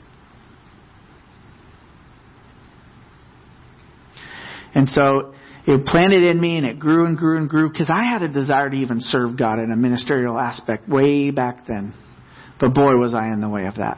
And 4.74 4.88
so 4.88 5.34
it 5.68 5.86
planted 5.86 6.24
in 6.24 6.40
me 6.40 6.56
and 6.56 6.66
it 6.66 6.80
grew 6.80 7.06
and 7.06 7.18
grew 7.18 7.38
and 7.38 7.50
grew 7.50 7.70
because 7.70 7.90
I 7.90 8.06
had 8.06 8.22
a 8.22 8.30
desire 8.30 8.70
to 8.70 8.78
even 8.78 9.02
serve 9.02 9.38
God 9.38 9.60
in 9.60 9.74
a 9.74 9.76
ministerial 9.76 10.40
aspect 10.40 10.88
way 10.88 11.32
back 11.32 11.68
then. 11.68 11.94
But 12.62 12.74
boy, 12.74 12.94
was 12.96 13.14
I 13.14 13.28
in 13.28 13.42
the 13.42 13.50
way 13.50 13.66
of 13.66 13.76
that. 13.76 13.98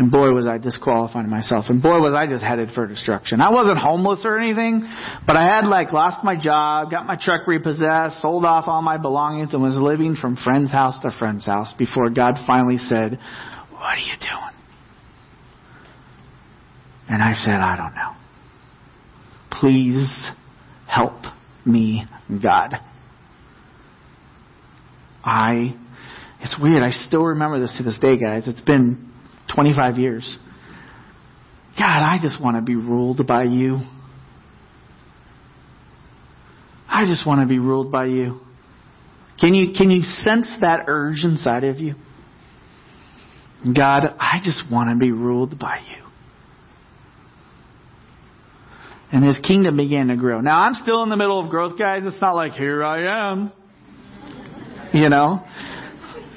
And 0.00 0.10
boy, 0.10 0.30
was 0.30 0.46
I 0.46 0.56
disqualifying 0.56 1.28
myself. 1.28 1.66
And 1.68 1.82
boy, 1.82 2.00
was 2.00 2.14
I 2.14 2.26
just 2.26 2.42
headed 2.42 2.70
for 2.74 2.86
destruction. 2.86 3.42
I 3.42 3.50
wasn't 3.50 3.76
homeless 3.76 4.22
or 4.24 4.38
anything, 4.38 4.80
but 5.26 5.36
I 5.36 5.42
had 5.44 5.66
like 5.66 5.92
lost 5.92 6.24
my 6.24 6.42
job, 6.42 6.90
got 6.90 7.04
my 7.04 7.18
truck 7.20 7.46
repossessed, 7.46 8.22
sold 8.22 8.46
off 8.46 8.64
all 8.66 8.80
my 8.80 8.96
belongings, 8.96 9.52
and 9.52 9.62
was 9.62 9.76
living 9.76 10.16
from 10.16 10.36
friend's 10.36 10.72
house 10.72 10.98
to 11.00 11.10
friend's 11.18 11.44
house 11.44 11.74
before 11.78 12.08
God 12.08 12.36
finally 12.46 12.78
said, 12.78 13.18
What 13.72 13.82
are 13.82 13.98
you 13.98 14.14
doing? 14.18 14.54
And 17.10 17.22
I 17.22 17.34
said, 17.34 17.60
I 17.60 17.76
don't 17.76 17.94
know. 17.94 18.14
Please 19.60 20.30
help 20.88 21.24
me, 21.66 22.06
God. 22.42 22.76
I, 25.22 25.76
it's 26.40 26.56
weird. 26.58 26.82
I 26.82 26.88
still 26.88 27.24
remember 27.24 27.60
this 27.60 27.74
to 27.76 27.82
this 27.82 27.98
day, 27.98 28.16
guys. 28.16 28.48
It's 28.48 28.62
been 28.62 29.09
25 29.54 29.98
years. 29.98 30.38
God, 31.78 32.02
I 32.02 32.18
just 32.20 32.42
want 32.42 32.56
to 32.56 32.62
be 32.62 32.76
ruled 32.76 33.26
by 33.26 33.44
you. 33.44 33.78
I 36.88 37.06
just 37.06 37.26
want 37.26 37.40
to 37.40 37.46
be 37.46 37.58
ruled 37.58 37.92
by 37.92 38.06
you. 38.06 38.40
Can 39.38 39.54
you, 39.54 39.72
can 39.76 39.90
you 39.90 40.02
sense 40.02 40.50
that 40.60 40.84
urge 40.86 41.24
inside 41.24 41.64
of 41.64 41.78
you? 41.78 41.94
God, 43.64 44.02
I 44.18 44.40
just 44.42 44.64
want 44.70 44.90
to 44.90 44.96
be 44.96 45.12
ruled 45.12 45.58
by 45.58 45.78
you. 45.78 46.04
And 49.12 49.24
his 49.24 49.38
kingdom 49.38 49.76
began 49.76 50.08
to 50.08 50.16
grow. 50.16 50.40
Now, 50.40 50.60
I'm 50.60 50.74
still 50.74 51.02
in 51.02 51.08
the 51.08 51.16
middle 51.16 51.40
of 51.40 51.50
growth, 51.50 51.78
guys. 51.78 52.02
It's 52.04 52.20
not 52.20 52.34
like, 52.34 52.52
here 52.52 52.84
I 52.84 53.30
am. 53.30 53.52
You 54.92 55.08
know? 55.08 55.44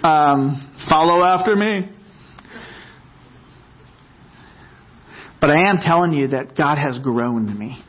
Um, 0.04 0.71
follow 0.89 1.23
after 1.23 1.56
me. 1.56 1.92
But 5.43 5.51
I 5.51 5.69
am 5.69 5.79
telling 5.82 6.13
you 6.13 6.29
that 6.29 6.56
God 6.56 6.77
has 6.77 6.97
grown 6.99 7.60
me. 7.60 7.84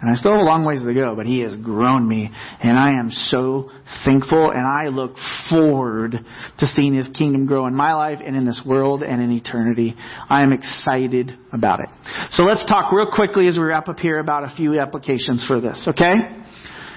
And 0.00 0.10
I 0.10 0.16
still 0.16 0.32
have 0.32 0.40
a 0.40 0.44
long 0.44 0.64
ways 0.64 0.82
to 0.84 0.92
go, 0.92 1.14
but 1.14 1.24
He 1.24 1.38
has 1.42 1.54
grown 1.54 2.08
me. 2.08 2.32
And 2.60 2.76
I 2.76 2.98
am 2.98 3.08
so 3.12 3.70
thankful 4.04 4.50
and 4.50 4.66
I 4.66 4.88
look 4.88 5.12
forward 5.48 6.18
to 6.58 6.66
seeing 6.66 6.94
His 6.94 7.06
kingdom 7.16 7.46
grow 7.46 7.68
in 7.68 7.76
my 7.76 7.94
life 7.94 8.18
and 8.26 8.34
in 8.34 8.44
this 8.44 8.60
world 8.66 9.04
and 9.04 9.22
in 9.22 9.30
eternity. 9.30 9.94
I 10.28 10.42
am 10.42 10.52
excited 10.52 11.30
about 11.52 11.78
it. 11.78 11.88
So 12.32 12.42
let's 12.42 12.66
talk 12.66 12.90
real 12.90 13.08
quickly 13.14 13.46
as 13.46 13.56
we 13.56 13.62
wrap 13.62 13.88
up 13.88 14.00
here 14.00 14.18
about 14.18 14.50
a 14.50 14.56
few 14.56 14.80
applications 14.80 15.44
for 15.46 15.60
this, 15.60 15.80
okay? 15.86 16.14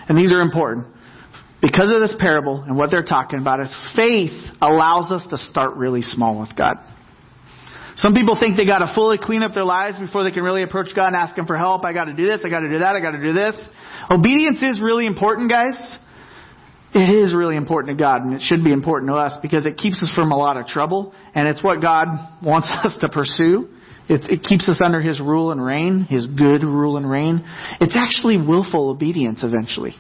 And 0.10 0.18
these 0.18 0.34
are 0.34 0.42
important. 0.42 0.88
because 1.62 1.92
of 1.94 2.02
this 2.02 2.16
parable 2.18 2.64
and 2.64 2.76
what 2.76 2.90
they're 2.90 3.04
talking 3.04 3.38
about 3.38 3.60
is 3.62 3.72
faith 3.96 4.34
allows 4.60 5.12
us 5.12 5.28
to 5.30 5.38
start 5.38 5.76
really 5.76 6.02
small 6.02 6.40
with 6.40 6.56
God. 6.56 6.78
Some 8.02 8.16
people 8.16 8.36
think 8.40 8.58
they 8.58 8.66
got 8.66 8.80
to 8.80 8.92
fully 8.96 9.20
clean 9.22 9.44
up 9.44 9.54
their 9.54 9.64
lives 9.64 10.00
before 10.00 10.24
they 10.24 10.32
can 10.32 10.42
really 10.42 10.64
approach 10.64 10.96
God 10.96 11.08
and 11.08 11.16
ask 11.16 11.38
Him 11.38 11.46
for 11.46 11.56
help. 11.56 11.86
I 11.86 11.94
got 11.94 12.06
to 12.06 12.14
do 12.14 12.26
this. 12.26 12.42
I 12.44 12.50
got 12.50 12.62
to 12.62 12.70
do 12.70 12.80
that. 12.80 12.96
I 12.96 13.00
got 13.00 13.12
to 13.12 13.22
do 13.22 13.32
this. 13.32 13.56
Obedience 14.10 14.64
is 14.64 14.82
really 14.82 15.06
important, 15.06 15.52
guys. 15.52 15.78
It 16.96 17.10
is 17.10 17.36
really 17.36 17.56
important 17.56 17.96
to 17.96 18.02
God, 18.02 18.24
and 18.24 18.34
it 18.34 18.42
should 18.42 18.64
be 18.64 18.72
important 18.72 19.12
to 19.12 19.18
us 19.18 19.38
because 19.44 19.68
it 19.68 19.78
keeps 19.78 20.02
us 20.02 20.10
from 20.16 20.32
a 20.32 20.36
lot 20.36 20.58
of 20.58 20.66
trouble, 20.66 21.14
and 21.36 21.48
it's 21.48 21.64
what 21.64 21.80
God 21.80 22.08
wants 22.44 22.72
us 22.72 22.98
to 23.02 23.10
pursue. 23.10 23.70
It, 24.10 24.30
it 24.30 24.44
keeps 24.44 24.68
us 24.68 24.82
under 24.84 25.00
His 25.00 25.20
rule 25.20 25.52
and 25.52 25.64
reign, 25.64 26.08
His 26.10 26.26
good 26.26 26.64
rule 26.64 26.98
and 26.98 27.08
reign. 27.08 27.46
It's 27.80 27.96
actually 27.96 28.38
willful 28.38 28.90
obedience 28.90 29.42
eventually. 29.44 29.94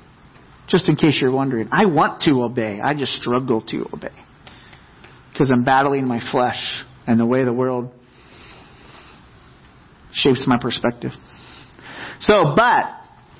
Just 0.67 0.89
in 0.89 0.95
case 0.95 1.19
you're 1.21 1.31
wondering, 1.31 1.69
I 1.71 1.85
want 1.85 2.23
to 2.23 2.41
obey. 2.41 2.79
I 2.83 2.95
just 2.95 3.11
struggle 3.13 3.61
to 3.67 3.85
obey 3.93 4.15
because 5.31 5.51
I'm 5.51 5.63
battling 5.63 6.07
my 6.07 6.19
flesh 6.31 6.83
and 7.11 7.19
the 7.19 7.25
way 7.25 7.43
the 7.43 7.53
world 7.53 7.91
shapes 10.13 10.45
my 10.47 10.57
perspective. 10.59 11.11
So, 12.21 12.53
but 12.55 12.85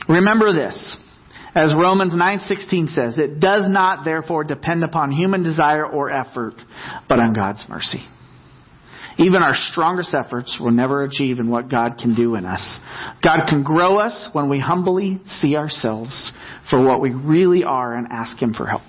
remember 0.08 0.54
this. 0.54 0.98
As 1.54 1.74
Romans 1.76 2.14
9:16 2.14 2.94
says, 2.94 3.18
it 3.18 3.40
does 3.40 3.70
not 3.70 4.06
therefore 4.06 4.44
depend 4.46 4.84
upon 4.84 5.12
human 5.12 5.44
desire 5.44 5.86
or 5.86 6.10
effort, 6.10 6.54
but 7.10 7.20
on 7.20 7.34
God's 7.34 7.66
mercy. 7.68 8.06
Even 9.18 9.44
our 9.44 9.54
strongest 9.54 10.16
efforts 10.16 10.58
will 10.60 10.72
never 10.72 11.04
achieve 11.04 11.40
in 11.40 11.50
what 11.50 11.70
God 11.70 11.98
can 12.00 12.16
do 12.16 12.36
in 12.36 12.46
us. 12.46 12.80
God 13.22 13.42
can 13.50 13.64
grow 13.64 13.98
us 13.98 14.30
when 14.32 14.50
we 14.50 14.60
humbly 14.60 15.20
see 15.26 15.58
ourselves 15.58 16.32
for 16.70 16.82
what 16.82 17.02
we 17.02 17.12
really 17.12 17.66
are 17.66 17.94
and 17.94 18.08
ask 18.10 18.42
Him 18.42 18.54
for 18.54 18.66
help. 18.66 18.84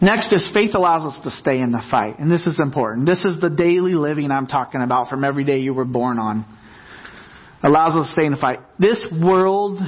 Next 0.00 0.32
is 0.32 0.48
faith 0.52 0.74
allows 0.74 1.14
us 1.14 1.22
to 1.24 1.30
stay 1.30 1.58
in 1.58 1.70
the 1.72 1.82
fight. 1.90 2.18
And 2.18 2.30
this 2.30 2.46
is 2.46 2.58
important. 2.60 3.06
This 3.06 3.22
is 3.24 3.40
the 3.40 3.48
daily 3.48 3.94
living 3.94 4.30
I'm 4.30 4.46
talking 4.46 4.82
about 4.82 5.08
from 5.08 5.24
every 5.24 5.44
day 5.44 5.58
you 5.58 5.72
were 5.72 5.86
born 5.86 6.18
on. 6.18 6.44
Allows 7.62 7.94
us 7.94 8.08
to 8.08 8.12
stay 8.12 8.26
in 8.26 8.32
the 8.32 8.38
fight. 8.38 8.60
This 8.78 9.00
world, 9.10 9.80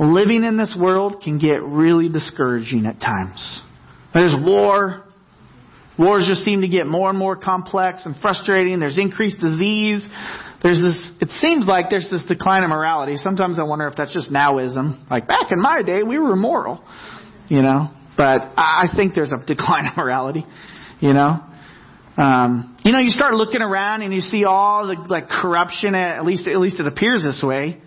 living 0.00 0.44
in 0.44 0.56
this 0.56 0.74
world 0.80 1.22
can 1.22 1.38
get 1.38 1.62
really 1.62 2.08
discouraging 2.08 2.86
at 2.86 3.00
times. 3.00 3.60
There's 4.14 4.34
war. 4.34 5.04
Wars 5.98 6.26
just 6.26 6.44
seem 6.44 6.62
to 6.62 6.68
get 6.68 6.86
more 6.86 7.10
and 7.10 7.18
more 7.18 7.36
complex 7.36 8.06
and 8.06 8.16
frustrating. 8.22 8.80
There's 8.80 8.98
increased 8.98 9.40
disease. 9.40 10.00
There's 10.62 10.80
this, 10.80 11.12
it 11.20 11.28
seems 11.40 11.66
like 11.66 11.86
there's 11.90 12.08
this 12.10 12.22
decline 12.26 12.64
in 12.64 12.70
morality. 12.70 13.16
Sometimes 13.16 13.60
I 13.60 13.64
wonder 13.64 13.86
if 13.88 13.96
that's 13.96 14.14
just 14.14 14.30
nowism. 14.30 15.08
Like 15.10 15.28
back 15.28 15.52
in 15.52 15.60
my 15.60 15.82
day, 15.82 16.02
we 16.02 16.18
were 16.18 16.34
moral. 16.34 16.82
You 17.48 17.62
know? 17.62 17.90
But 18.18 18.52
I 18.56 18.88
think 18.94 19.14
there's 19.14 19.32
a 19.32 19.38
decline 19.46 19.86
in 19.86 19.92
morality, 19.96 20.44
you 21.00 21.14
know. 21.14 21.44
Um, 22.18 22.76
you 22.84 22.92
know, 22.92 22.98
you 22.98 23.10
start 23.10 23.34
looking 23.34 23.62
around 23.62 24.02
and 24.02 24.12
you 24.12 24.20
see 24.20 24.44
all 24.44 24.88
the 24.88 24.96
like 25.08 25.28
corruption. 25.28 25.94
At 25.94 26.24
least, 26.24 26.48
at 26.48 26.58
least 26.58 26.80
it 26.80 26.86
appears 26.88 27.22
this 27.24 27.40
way. 27.42 27.80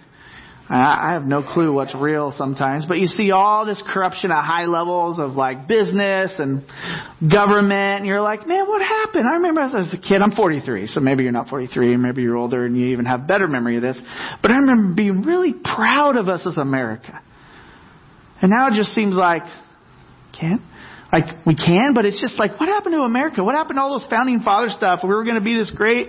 I 0.73 1.11
have 1.11 1.25
no 1.25 1.43
clue 1.43 1.73
what's 1.73 1.93
real 1.93 2.33
sometimes, 2.37 2.85
but 2.85 2.97
you 2.97 3.07
see 3.07 3.31
all 3.31 3.65
this 3.65 3.83
corruption 3.85 4.31
at 4.31 4.41
high 4.41 4.67
levels 4.67 5.19
of 5.19 5.33
like 5.33 5.67
business 5.67 6.31
and 6.37 6.63
government, 7.29 7.97
and 7.97 8.05
you're 8.05 8.21
like, 8.21 8.47
man, 8.47 8.69
what 8.69 8.81
happened? 8.81 9.25
I 9.29 9.33
remember 9.33 9.59
as, 9.59 9.75
as 9.75 9.93
a 9.93 9.97
kid, 9.97 10.21
I'm 10.21 10.31
43, 10.31 10.87
so 10.87 11.01
maybe 11.01 11.23
you're 11.23 11.33
not 11.33 11.49
43, 11.49 11.95
and 11.95 12.01
maybe 12.01 12.21
you're 12.21 12.37
older 12.37 12.65
and 12.65 12.77
you 12.77 12.87
even 12.87 13.03
have 13.03 13.27
better 13.27 13.49
memory 13.49 13.75
of 13.75 13.81
this, 13.81 13.99
but 14.41 14.51
I 14.51 14.55
remember 14.59 14.95
being 14.95 15.23
really 15.23 15.51
proud 15.51 16.15
of 16.15 16.29
us 16.29 16.47
as 16.47 16.55
America. 16.55 17.21
And 18.41 18.49
now 18.49 18.69
it 18.69 18.73
just 18.75 18.93
seems 18.93 19.15
like 19.15 19.43
can't. 20.41 20.61
Like, 21.11 21.45
we 21.45 21.55
can, 21.55 21.93
but 21.93 22.05
it's 22.05 22.21
just 22.21 22.39
like, 22.39 22.57
what 22.57 22.69
happened 22.69 22.95
to 22.95 23.01
America? 23.01 23.43
What 23.43 23.53
happened 23.53 23.75
to 23.77 23.81
all 23.81 23.99
those 23.99 24.09
founding 24.09 24.39
father 24.39 24.69
stuff? 24.69 25.01
We 25.03 25.09
were 25.09 25.25
going 25.25 25.35
to 25.35 25.41
be 25.41 25.57
this 25.57 25.69
great 25.75 26.07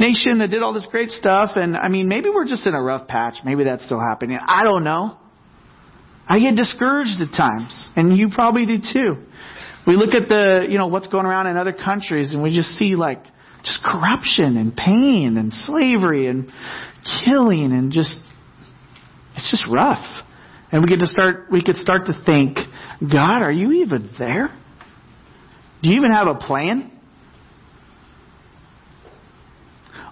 nation 0.00 0.38
that 0.38 0.48
did 0.50 0.60
all 0.60 0.74
this 0.74 0.88
great 0.90 1.10
stuff. 1.10 1.50
And 1.54 1.76
I 1.76 1.88
mean, 1.88 2.08
maybe 2.08 2.30
we're 2.30 2.48
just 2.48 2.66
in 2.66 2.74
a 2.74 2.82
rough 2.82 3.06
patch. 3.06 3.34
Maybe 3.44 3.62
that's 3.62 3.84
still 3.84 4.00
happening. 4.00 4.38
I 4.44 4.64
don't 4.64 4.82
know. 4.82 5.16
I 6.28 6.40
get 6.40 6.56
discouraged 6.56 7.20
at 7.20 7.30
times. 7.36 7.90
And 7.94 8.16
you 8.16 8.30
probably 8.34 8.66
do 8.66 8.78
too. 8.92 9.22
We 9.86 9.94
look 9.94 10.14
at 10.14 10.28
the, 10.28 10.66
you 10.68 10.78
know, 10.78 10.88
what's 10.88 11.06
going 11.06 11.26
around 11.26 11.46
in 11.46 11.56
other 11.56 11.72
countries 11.72 12.34
and 12.34 12.42
we 12.42 12.54
just 12.54 12.70
see 12.70 12.96
like, 12.96 13.22
just 13.64 13.82
corruption 13.84 14.56
and 14.56 14.74
pain 14.74 15.36
and 15.36 15.52
slavery 15.52 16.26
and 16.26 16.50
killing 17.24 17.72
and 17.72 17.92
just, 17.92 18.18
it's 19.36 19.50
just 19.50 19.64
rough. 19.70 20.04
And 20.72 20.82
we 20.82 20.88
get 20.88 21.00
to 21.00 21.06
start, 21.06 21.46
we 21.52 21.62
could 21.62 21.76
start 21.76 22.06
to 22.06 22.22
think, 22.24 22.58
God, 23.00 23.42
are 23.42 23.52
you 23.52 23.72
even 23.84 24.10
there? 24.18 24.48
Do 25.82 25.88
you 25.88 25.96
even 25.96 26.12
have 26.12 26.26
a 26.26 26.34
plan? 26.34 26.90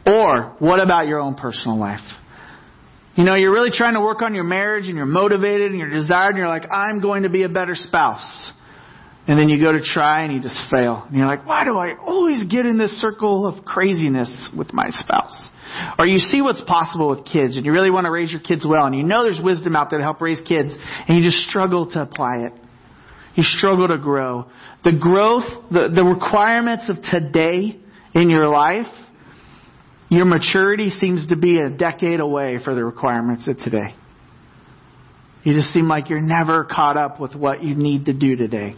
Or 0.06 0.56
what 0.58 0.80
about 0.80 1.06
your 1.06 1.20
own 1.20 1.34
personal 1.34 1.78
life? 1.78 2.00
You 3.14 3.24
know, 3.24 3.34
you're 3.34 3.52
really 3.52 3.70
trying 3.72 3.94
to 3.94 4.00
work 4.00 4.22
on 4.22 4.34
your 4.34 4.44
marriage 4.44 4.86
and 4.86 4.96
you're 4.96 5.04
motivated 5.04 5.72
and 5.72 5.78
you're 5.78 5.90
desired 5.90 6.30
and 6.30 6.38
you're 6.38 6.48
like, 6.48 6.70
I'm 6.70 7.00
going 7.00 7.24
to 7.24 7.28
be 7.28 7.42
a 7.42 7.48
better 7.48 7.74
spouse. 7.74 8.52
And 9.26 9.38
then 9.38 9.50
you 9.50 9.60
go 9.60 9.72
to 9.72 9.82
try 9.82 10.22
and 10.22 10.32
you 10.32 10.40
just 10.40 10.56
fail. 10.70 11.04
And 11.06 11.16
you're 11.16 11.26
like, 11.26 11.44
why 11.44 11.64
do 11.64 11.76
I 11.76 11.96
always 11.98 12.46
get 12.46 12.64
in 12.64 12.78
this 12.78 12.92
circle 12.92 13.46
of 13.46 13.64
craziness 13.64 14.50
with 14.56 14.72
my 14.72 14.88
spouse? 14.90 15.50
Or 15.98 16.06
you 16.06 16.18
see 16.18 16.40
what's 16.40 16.62
possible 16.62 17.10
with 17.10 17.26
kids 17.26 17.56
and 17.56 17.66
you 17.66 17.72
really 17.72 17.90
want 17.90 18.06
to 18.06 18.10
raise 18.10 18.32
your 18.32 18.40
kids 18.40 18.64
well 18.66 18.86
and 18.86 18.96
you 18.96 19.02
know 19.02 19.24
there's 19.24 19.40
wisdom 19.42 19.76
out 19.76 19.90
there 19.90 19.98
to 19.98 20.04
help 20.04 20.22
raise 20.22 20.40
kids 20.40 20.74
and 21.06 21.18
you 21.18 21.22
just 21.22 21.46
struggle 21.46 21.90
to 21.90 22.00
apply 22.00 22.46
it. 22.46 22.52
You 23.38 23.44
struggle 23.44 23.86
to 23.86 23.98
grow. 23.98 24.46
The 24.82 24.98
growth, 24.98 25.44
the, 25.70 25.92
the 25.94 26.02
requirements 26.02 26.90
of 26.90 26.96
today 27.04 27.78
in 28.12 28.30
your 28.30 28.48
life, 28.48 28.92
your 30.08 30.24
maturity 30.24 30.90
seems 30.90 31.28
to 31.28 31.36
be 31.36 31.56
a 31.60 31.70
decade 31.70 32.18
away 32.18 32.58
for 32.64 32.74
the 32.74 32.84
requirements 32.84 33.46
of 33.46 33.56
today. 33.58 33.94
You 35.44 35.54
just 35.54 35.68
seem 35.68 35.86
like 35.86 36.10
you're 36.10 36.20
never 36.20 36.64
caught 36.64 36.96
up 36.96 37.20
with 37.20 37.36
what 37.36 37.62
you 37.62 37.76
need 37.76 38.06
to 38.06 38.12
do 38.12 38.34
today. 38.34 38.74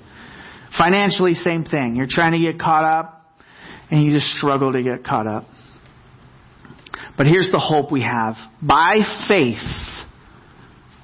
Financially, 0.77 1.33
same 1.33 1.65
thing. 1.65 1.97
You're 1.97 2.07
trying 2.07 2.33
to 2.33 2.39
get 2.39 2.61
caught 2.61 2.85
up 2.85 3.25
and 3.91 4.05
you 4.05 4.11
just 4.11 4.27
struggle 4.35 4.75
to 4.75 4.83
get 4.83 5.05
caught 5.05 5.27
up. 5.27 5.45
But 7.17 7.27
here's 7.27 7.51
the 7.51 7.59
hope 7.59 7.91
we 7.91 8.03
have. 8.03 8.35
By 8.61 8.99
faith, 9.27 9.57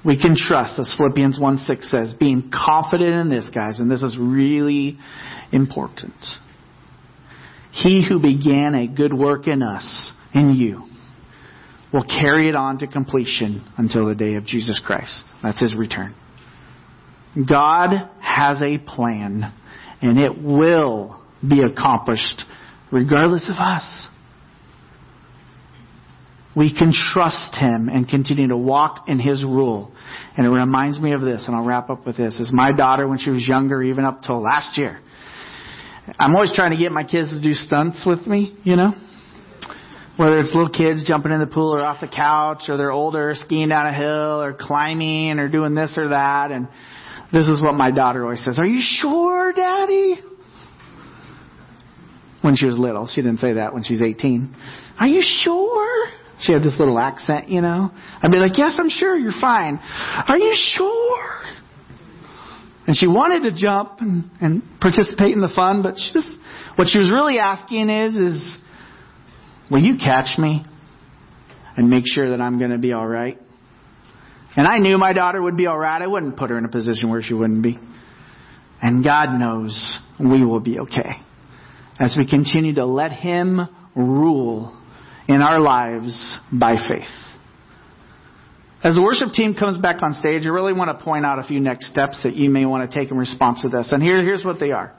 we 0.07 0.17
can 0.17 0.37
trust, 0.37 0.79
as 0.79 0.93
Philippians 0.97 1.37
1 1.37 1.57
6 1.57 1.91
says, 1.91 2.13
being 2.17 2.49
confident 2.49 3.13
in 3.13 3.29
this, 3.29 3.45
guys, 3.53 3.77
and 3.77 3.91
this 3.91 4.01
is 4.01 4.17
really 4.17 4.97
important. 5.51 6.15
He 7.73 8.07
who 8.07 8.17
began 8.17 8.73
a 8.73 8.87
good 8.87 9.13
work 9.13 9.47
in 9.47 9.61
us, 9.61 10.13
in 10.33 10.55
you, 10.55 10.83
will 11.91 12.05
carry 12.05 12.47
it 12.47 12.55
on 12.55 12.79
to 12.79 12.87
completion 12.87 13.67
until 13.77 14.07
the 14.07 14.15
day 14.15 14.35
of 14.35 14.45
Jesus 14.45 14.79
Christ. 14.83 15.25
That's 15.43 15.59
his 15.59 15.75
return. 15.75 16.15
God 17.35 18.09
has 18.21 18.61
a 18.61 18.77
plan, 18.77 19.53
and 20.01 20.17
it 20.17 20.41
will 20.41 21.21
be 21.45 21.61
accomplished 21.61 22.43
regardless 22.93 23.49
of 23.49 23.57
us 23.59 24.07
we 26.57 26.73
can 26.73 26.91
trust 26.91 27.55
Him 27.55 27.87
and 27.87 28.09
continue 28.09 28.47
to 28.47 28.57
walk 28.57 29.07
in 29.07 29.19
His 29.19 29.43
rule. 29.43 29.91
And 30.35 30.47
it 30.47 30.49
reminds 30.49 30.99
me 30.99 31.13
of 31.13 31.21
this, 31.21 31.43
and 31.45 31.55
I'll 31.55 31.63
wrap 31.63 31.91
up 31.91 32.03
with 32.03 32.17
this. 32.17 32.39
Is 32.39 32.51
my 32.51 32.71
daughter, 32.71 33.07
when 33.07 33.19
she 33.19 33.29
was 33.29 33.47
younger, 33.47 33.83
even 33.83 34.03
up 34.03 34.23
till 34.23 34.41
last 34.41 34.75
year, 34.75 34.99
I'm 36.17 36.33
always 36.33 36.51
trying 36.55 36.71
to 36.71 36.77
get 36.77 36.91
my 36.91 37.03
kids 37.03 37.29
to 37.29 37.39
do 37.39 37.53
stunts 37.53 38.03
with 38.07 38.25
me, 38.25 38.57
you 38.63 38.75
know? 38.75 38.91
Whether 40.15 40.39
it's 40.39 40.51
little 40.51 40.71
kids 40.71 41.03
jumping 41.07 41.31
in 41.31 41.39
the 41.39 41.45
pool 41.45 41.75
or 41.75 41.83
off 41.83 42.01
the 42.01 42.07
couch, 42.07 42.63
or 42.69 42.77
they're 42.77 42.91
older 42.91 43.33
skiing 43.35 43.69
down 43.69 43.85
a 43.85 43.93
hill, 43.93 44.41
or 44.41 44.57
climbing, 44.59 45.37
or 45.37 45.49
doing 45.49 45.75
this 45.75 45.93
or 45.95 46.09
that. 46.09 46.49
And 46.49 46.67
this 47.31 47.47
is 47.47 47.61
what 47.61 47.75
my 47.75 47.91
daughter 47.91 48.23
always 48.23 48.43
says 48.43 48.57
Are 48.57 48.65
you 48.65 48.81
sure, 48.81 49.53
Daddy? 49.53 50.21
When 52.41 52.55
she 52.55 52.65
was 52.65 52.79
little. 52.79 53.07
She 53.07 53.21
didn't 53.21 53.41
say 53.41 53.53
that 53.53 53.75
when 53.75 53.83
she's 53.83 54.01
18. 54.01 54.55
Are 54.99 55.07
you 55.07 55.21
sure? 55.21 56.07
She 56.41 56.53
had 56.53 56.61
this 56.61 56.75
little 56.77 56.99
accent, 56.99 57.49
you 57.49 57.61
know. 57.61 57.91
I'd 58.21 58.31
be 58.31 58.37
like, 58.37 58.57
yes, 58.57 58.75
I'm 58.77 58.89
sure, 58.89 59.17
you're 59.17 59.39
fine. 59.39 59.79
Are 59.81 60.37
you 60.37 60.55
sure? 60.55 61.41
And 62.85 62.95
she 62.95 63.07
wanted 63.07 63.49
to 63.49 63.55
jump 63.55 63.99
and, 63.99 64.29
and 64.39 64.63
participate 64.79 65.33
in 65.33 65.41
the 65.41 65.51
fun, 65.53 65.81
but 65.81 65.95
she 65.97 66.13
just, 66.13 66.29
what 66.75 66.87
she 66.87 66.99
was 66.99 67.11
really 67.11 67.39
asking 67.39 67.89
is, 67.89 68.15
is, 68.15 68.57
will 69.69 69.81
you 69.81 69.97
catch 69.97 70.37
me 70.37 70.63
and 71.75 71.89
make 71.89 72.03
sure 72.05 72.29
that 72.29 72.41
I'm 72.41 72.59
going 72.59 72.71
to 72.71 72.77
be 72.77 72.93
all 72.93 73.05
right? 73.05 73.37
And 74.55 74.67
I 74.67 74.77
knew 74.77 74.97
my 74.97 75.13
daughter 75.13 75.41
would 75.41 75.57
be 75.57 75.67
all 75.67 75.77
right. 75.77 76.01
I 76.01 76.07
wouldn't 76.07 76.37
put 76.37 76.49
her 76.49 76.57
in 76.57 76.65
a 76.65 76.69
position 76.69 77.09
where 77.09 77.21
she 77.21 77.33
wouldn't 77.33 77.61
be. 77.61 77.79
And 78.81 79.03
God 79.03 79.37
knows 79.37 79.99
we 80.19 80.43
will 80.45 80.59
be 80.59 80.79
okay 80.79 81.21
as 81.99 82.15
we 82.17 82.27
continue 82.27 82.75
to 82.75 82.85
let 82.85 83.11
Him 83.11 83.59
rule 83.95 84.79
in 85.27 85.41
our 85.41 85.59
lives 85.59 86.35
by 86.51 86.75
faith. 86.75 87.07
as 88.83 88.95
the 88.95 89.01
worship 89.01 89.33
team 89.33 89.53
comes 89.53 89.77
back 89.77 90.01
on 90.01 90.13
stage, 90.13 90.45
I 90.45 90.49
really 90.49 90.73
want 90.73 90.97
to 90.97 91.03
point 91.03 91.25
out 91.25 91.39
a 91.39 91.43
few 91.43 91.59
next 91.59 91.89
steps 91.89 92.19
that 92.23 92.35
you 92.35 92.49
may 92.49 92.65
want 92.65 92.89
to 92.89 92.99
take 92.99 93.11
in 93.11 93.17
response 93.17 93.61
to 93.63 93.69
this. 93.69 93.91
And 93.91 94.01
here, 94.01 94.23
here's 94.23 94.45
what 94.45 94.59
they 94.59 94.71
are. 94.71 94.93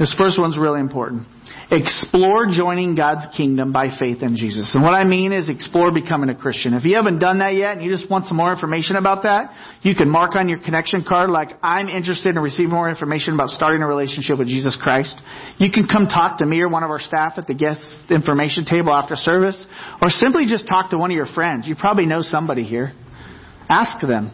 This 0.00 0.14
first 0.16 0.38
one's 0.40 0.56
really 0.56 0.80
important. 0.80 1.26
Explore 1.70 2.46
joining 2.50 2.94
God's 2.94 3.26
kingdom 3.36 3.70
by 3.70 3.88
faith 3.98 4.22
in 4.22 4.34
Jesus. 4.34 4.70
And 4.72 4.82
what 4.82 4.94
I 4.94 5.04
mean 5.04 5.30
is 5.30 5.50
explore 5.50 5.92
becoming 5.92 6.30
a 6.30 6.34
Christian. 6.34 6.72
If 6.72 6.86
you 6.86 6.96
haven't 6.96 7.18
done 7.18 7.40
that 7.40 7.54
yet 7.54 7.76
and 7.76 7.84
you 7.84 7.94
just 7.94 8.10
want 8.10 8.24
some 8.24 8.38
more 8.38 8.50
information 8.50 8.96
about 8.96 9.24
that, 9.24 9.52
you 9.82 9.94
can 9.94 10.08
mark 10.08 10.36
on 10.36 10.48
your 10.48 10.58
connection 10.58 11.04
card 11.06 11.28
like, 11.28 11.50
I'm 11.62 11.90
interested 11.90 12.34
in 12.34 12.40
receiving 12.42 12.70
more 12.70 12.88
information 12.88 13.34
about 13.34 13.50
starting 13.50 13.82
a 13.82 13.86
relationship 13.86 14.38
with 14.38 14.48
Jesus 14.48 14.74
Christ. 14.80 15.20
You 15.58 15.70
can 15.70 15.86
come 15.86 16.06
talk 16.06 16.38
to 16.38 16.46
me 16.46 16.62
or 16.62 16.70
one 16.70 16.82
of 16.82 16.88
our 16.88 16.98
staff 16.98 17.34
at 17.36 17.46
the 17.46 17.54
guest 17.54 17.84
information 18.08 18.64
table 18.64 18.94
after 18.94 19.16
service, 19.16 19.66
or 20.00 20.08
simply 20.08 20.46
just 20.46 20.66
talk 20.66 20.90
to 20.92 20.98
one 20.98 21.10
of 21.10 21.14
your 21.14 21.26
friends. 21.26 21.68
You 21.68 21.76
probably 21.76 22.06
know 22.06 22.22
somebody 22.22 22.64
here. 22.64 22.94
Ask 23.68 24.00
them. 24.00 24.32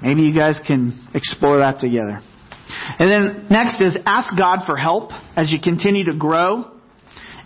Maybe 0.00 0.22
you 0.22 0.32
guys 0.32 0.60
can 0.64 1.08
explore 1.14 1.58
that 1.58 1.80
together. 1.80 2.20
And 2.98 3.10
then 3.10 3.46
next 3.50 3.80
is 3.80 3.96
ask 4.06 4.36
God 4.36 4.60
for 4.66 4.76
help 4.76 5.10
as 5.36 5.50
you 5.50 5.60
continue 5.60 6.04
to 6.04 6.16
grow 6.16 6.70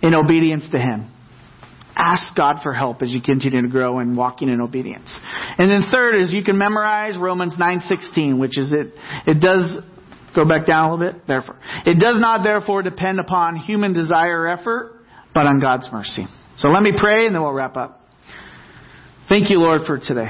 in 0.01 0.13
obedience 0.13 0.67
to 0.71 0.79
Him. 0.79 1.09
Ask 1.95 2.35
God 2.35 2.57
for 2.63 2.73
help 2.73 3.01
as 3.01 3.13
you 3.13 3.21
continue 3.21 3.61
to 3.61 3.67
grow 3.67 3.99
in 3.99 4.15
walking 4.15 4.49
in 4.49 4.61
obedience. 4.61 5.07
And 5.57 5.69
then 5.69 5.83
third 5.91 6.15
is 6.15 6.33
you 6.33 6.43
can 6.43 6.57
memorize 6.57 7.17
Romans 7.17 7.55
9:16, 7.59 8.39
which 8.39 8.57
is 8.57 8.73
it 8.73 8.93
it 9.27 9.39
does 9.39 9.83
go 10.35 10.45
back 10.45 10.65
down 10.65 10.89
a 10.89 10.95
little 10.95 11.13
bit. 11.13 11.27
Therefore, 11.27 11.59
it 11.85 11.99
does 11.99 12.19
not 12.19 12.43
therefore 12.43 12.81
depend 12.81 13.19
upon 13.19 13.57
human 13.57 13.93
desire 13.93 14.41
or 14.41 14.47
effort, 14.49 15.03
but 15.33 15.45
on 15.45 15.59
God's 15.59 15.87
mercy. 15.91 16.25
So 16.57 16.69
let 16.69 16.81
me 16.81 16.91
pray 16.95 17.25
and 17.27 17.35
then 17.35 17.41
we'll 17.41 17.53
wrap 17.53 17.77
up. 17.77 18.01
Thank 19.29 19.49
you, 19.49 19.59
Lord, 19.59 19.81
for 19.85 19.99
today. 19.99 20.29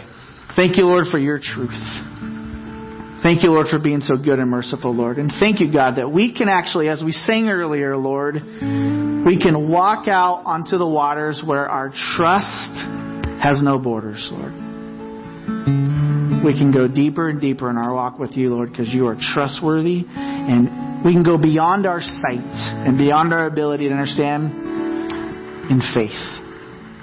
Thank 0.55 0.77
you, 0.77 0.85
Lord, 0.85 1.05
for 1.11 1.17
your 1.17 1.39
truth. 1.39 2.12
Thank 3.23 3.41
you, 3.41 3.51
Lord, 3.51 3.67
for 3.67 3.79
being 3.79 4.01
so 4.01 4.17
good 4.17 4.37
and 4.37 4.51
merciful, 4.51 4.93
Lord. 4.93 5.17
And 5.17 5.31
thank 5.39 5.61
you, 5.61 5.71
God, 5.71 5.95
that 5.95 6.11
we 6.11 6.33
can 6.33 6.49
actually, 6.49 6.89
as 6.89 7.01
we 7.01 7.13
sang 7.13 7.47
earlier, 7.47 7.95
Lord, 7.95 8.35
we 8.35 9.39
can 9.39 9.69
walk 9.69 10.09
out 10.09 10.43
onto 10.45 10.77
the 10.77 10.85
waters 10.85 11.41
where 11.43 11.69
our 11.69 11.93
trust 12.17 12.75
has 13.41 13.63
no 13.63 13.79
borders, 13.79 14.29
Lord. 14.29 14.51
We 16.43 16.51
can 16.51 16.73
go 16.73 16.89
deeper 16.89 17.29
and 17.29 17.39
deeper 17.39 17.69
in 17.69 17.77
our 17.77 17.93
walk 17.93 18.19
with 18.19 18.35
you, 18.35 18.53
Lord, 18.53 18.71
because 18.71 18.89
you 18.89 19.07
are 19.07 19.15
trustworthy. 19.17 20.03
And 20.05 21.05
we 21.05 21.13
can 21.13 21.23
go 21.23 21.37
beyond 21.37 21.85
our 21.85 22.01
sight 22.01 22.43
and 22.85 22.97
beyond 22.97 23.31
our 23.31 23.45
ability 23.45 23.87
to 23.87 23.93
understand 23.93 24.51
in 25.71 25.81
faith 25.95 26.11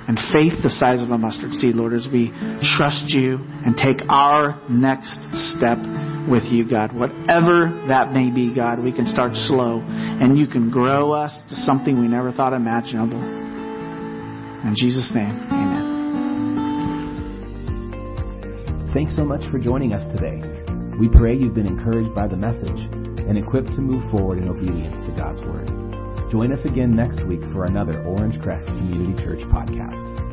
and 0.07 0.19
faith 0.35 0.63
the 0.63 0.69
size 0.69 1.03
of 1.03 1.09
a 1.11 1.17
mustard 1.17 1.53
seed, 1.53 1.77
Lord, 1.77 1.95
as 1.95 2.07
we 2.13 2.29
trust 2.77 3.05
you 3.09 3.39
and 3.65 3.75
take 3.75 4.07
our 4.11 4.61
next 4.69 5.17
step 5.57 5.79
with 6.29 6.45
you, 6.45 6.69
God. 6.69 6.93
Whatever 6.93 7.71
that 7.89 8.13
may 8.13 8.31
be, 8.31 8.55
God, 8.55 8.83
we 8.83 8.93
can 8.93 9.07
start 9.07 9.33
slow 9.35 9.81
and 9.81 10.39
you 10.39 10.47
can 10.47 10.71
grow 10.71 11.13
us 11.13 11.33
to 11.49 11.57
something 11.57 12.01
we 12.01 12.09
never 12.09 12.33
thought 12.33 12.53
imaginable. 12.53 13.21
In 13.21 14.75
Jesus' 14.77 15.11
name, 15.15 15.31
amen. 15.51 15.91
Thanks 18.93 19.15
so 19.17 19.25
much 19.25 19.49
for 19.51 19.59
joining 19.59 19.93
us 19.93 20.03
today. 20.15 20.43
We 20.99 21.09
pray 21.09 21.35
you've 21.35 21.55
been 21.55 21.67
encouraged 21.67 22.15
by 22.15 22.27
the 22.27 22.37
message 22.37 22.81
and 23.31 23.39
equipped 23.39 23.69
to 23.69 23.81
move 23.81 24.11
forward 24.11 24.39
in 24.39 24.49
obedience 24.49 25.07
to 25.07 25.13
God's 25.17 25.41
Word. 25.43 25.69
Join 26.31 26.53
us 26.53 26.65
again 26.65 26.95
next 26.95 27.25
week 27.25 27.41
for 27.53 27.65
another 27.65 27.95
Orangecrest 28.05 28.67
Community 28.67 29.15
Church 29.23 29.41
podcast. 29.49 30.30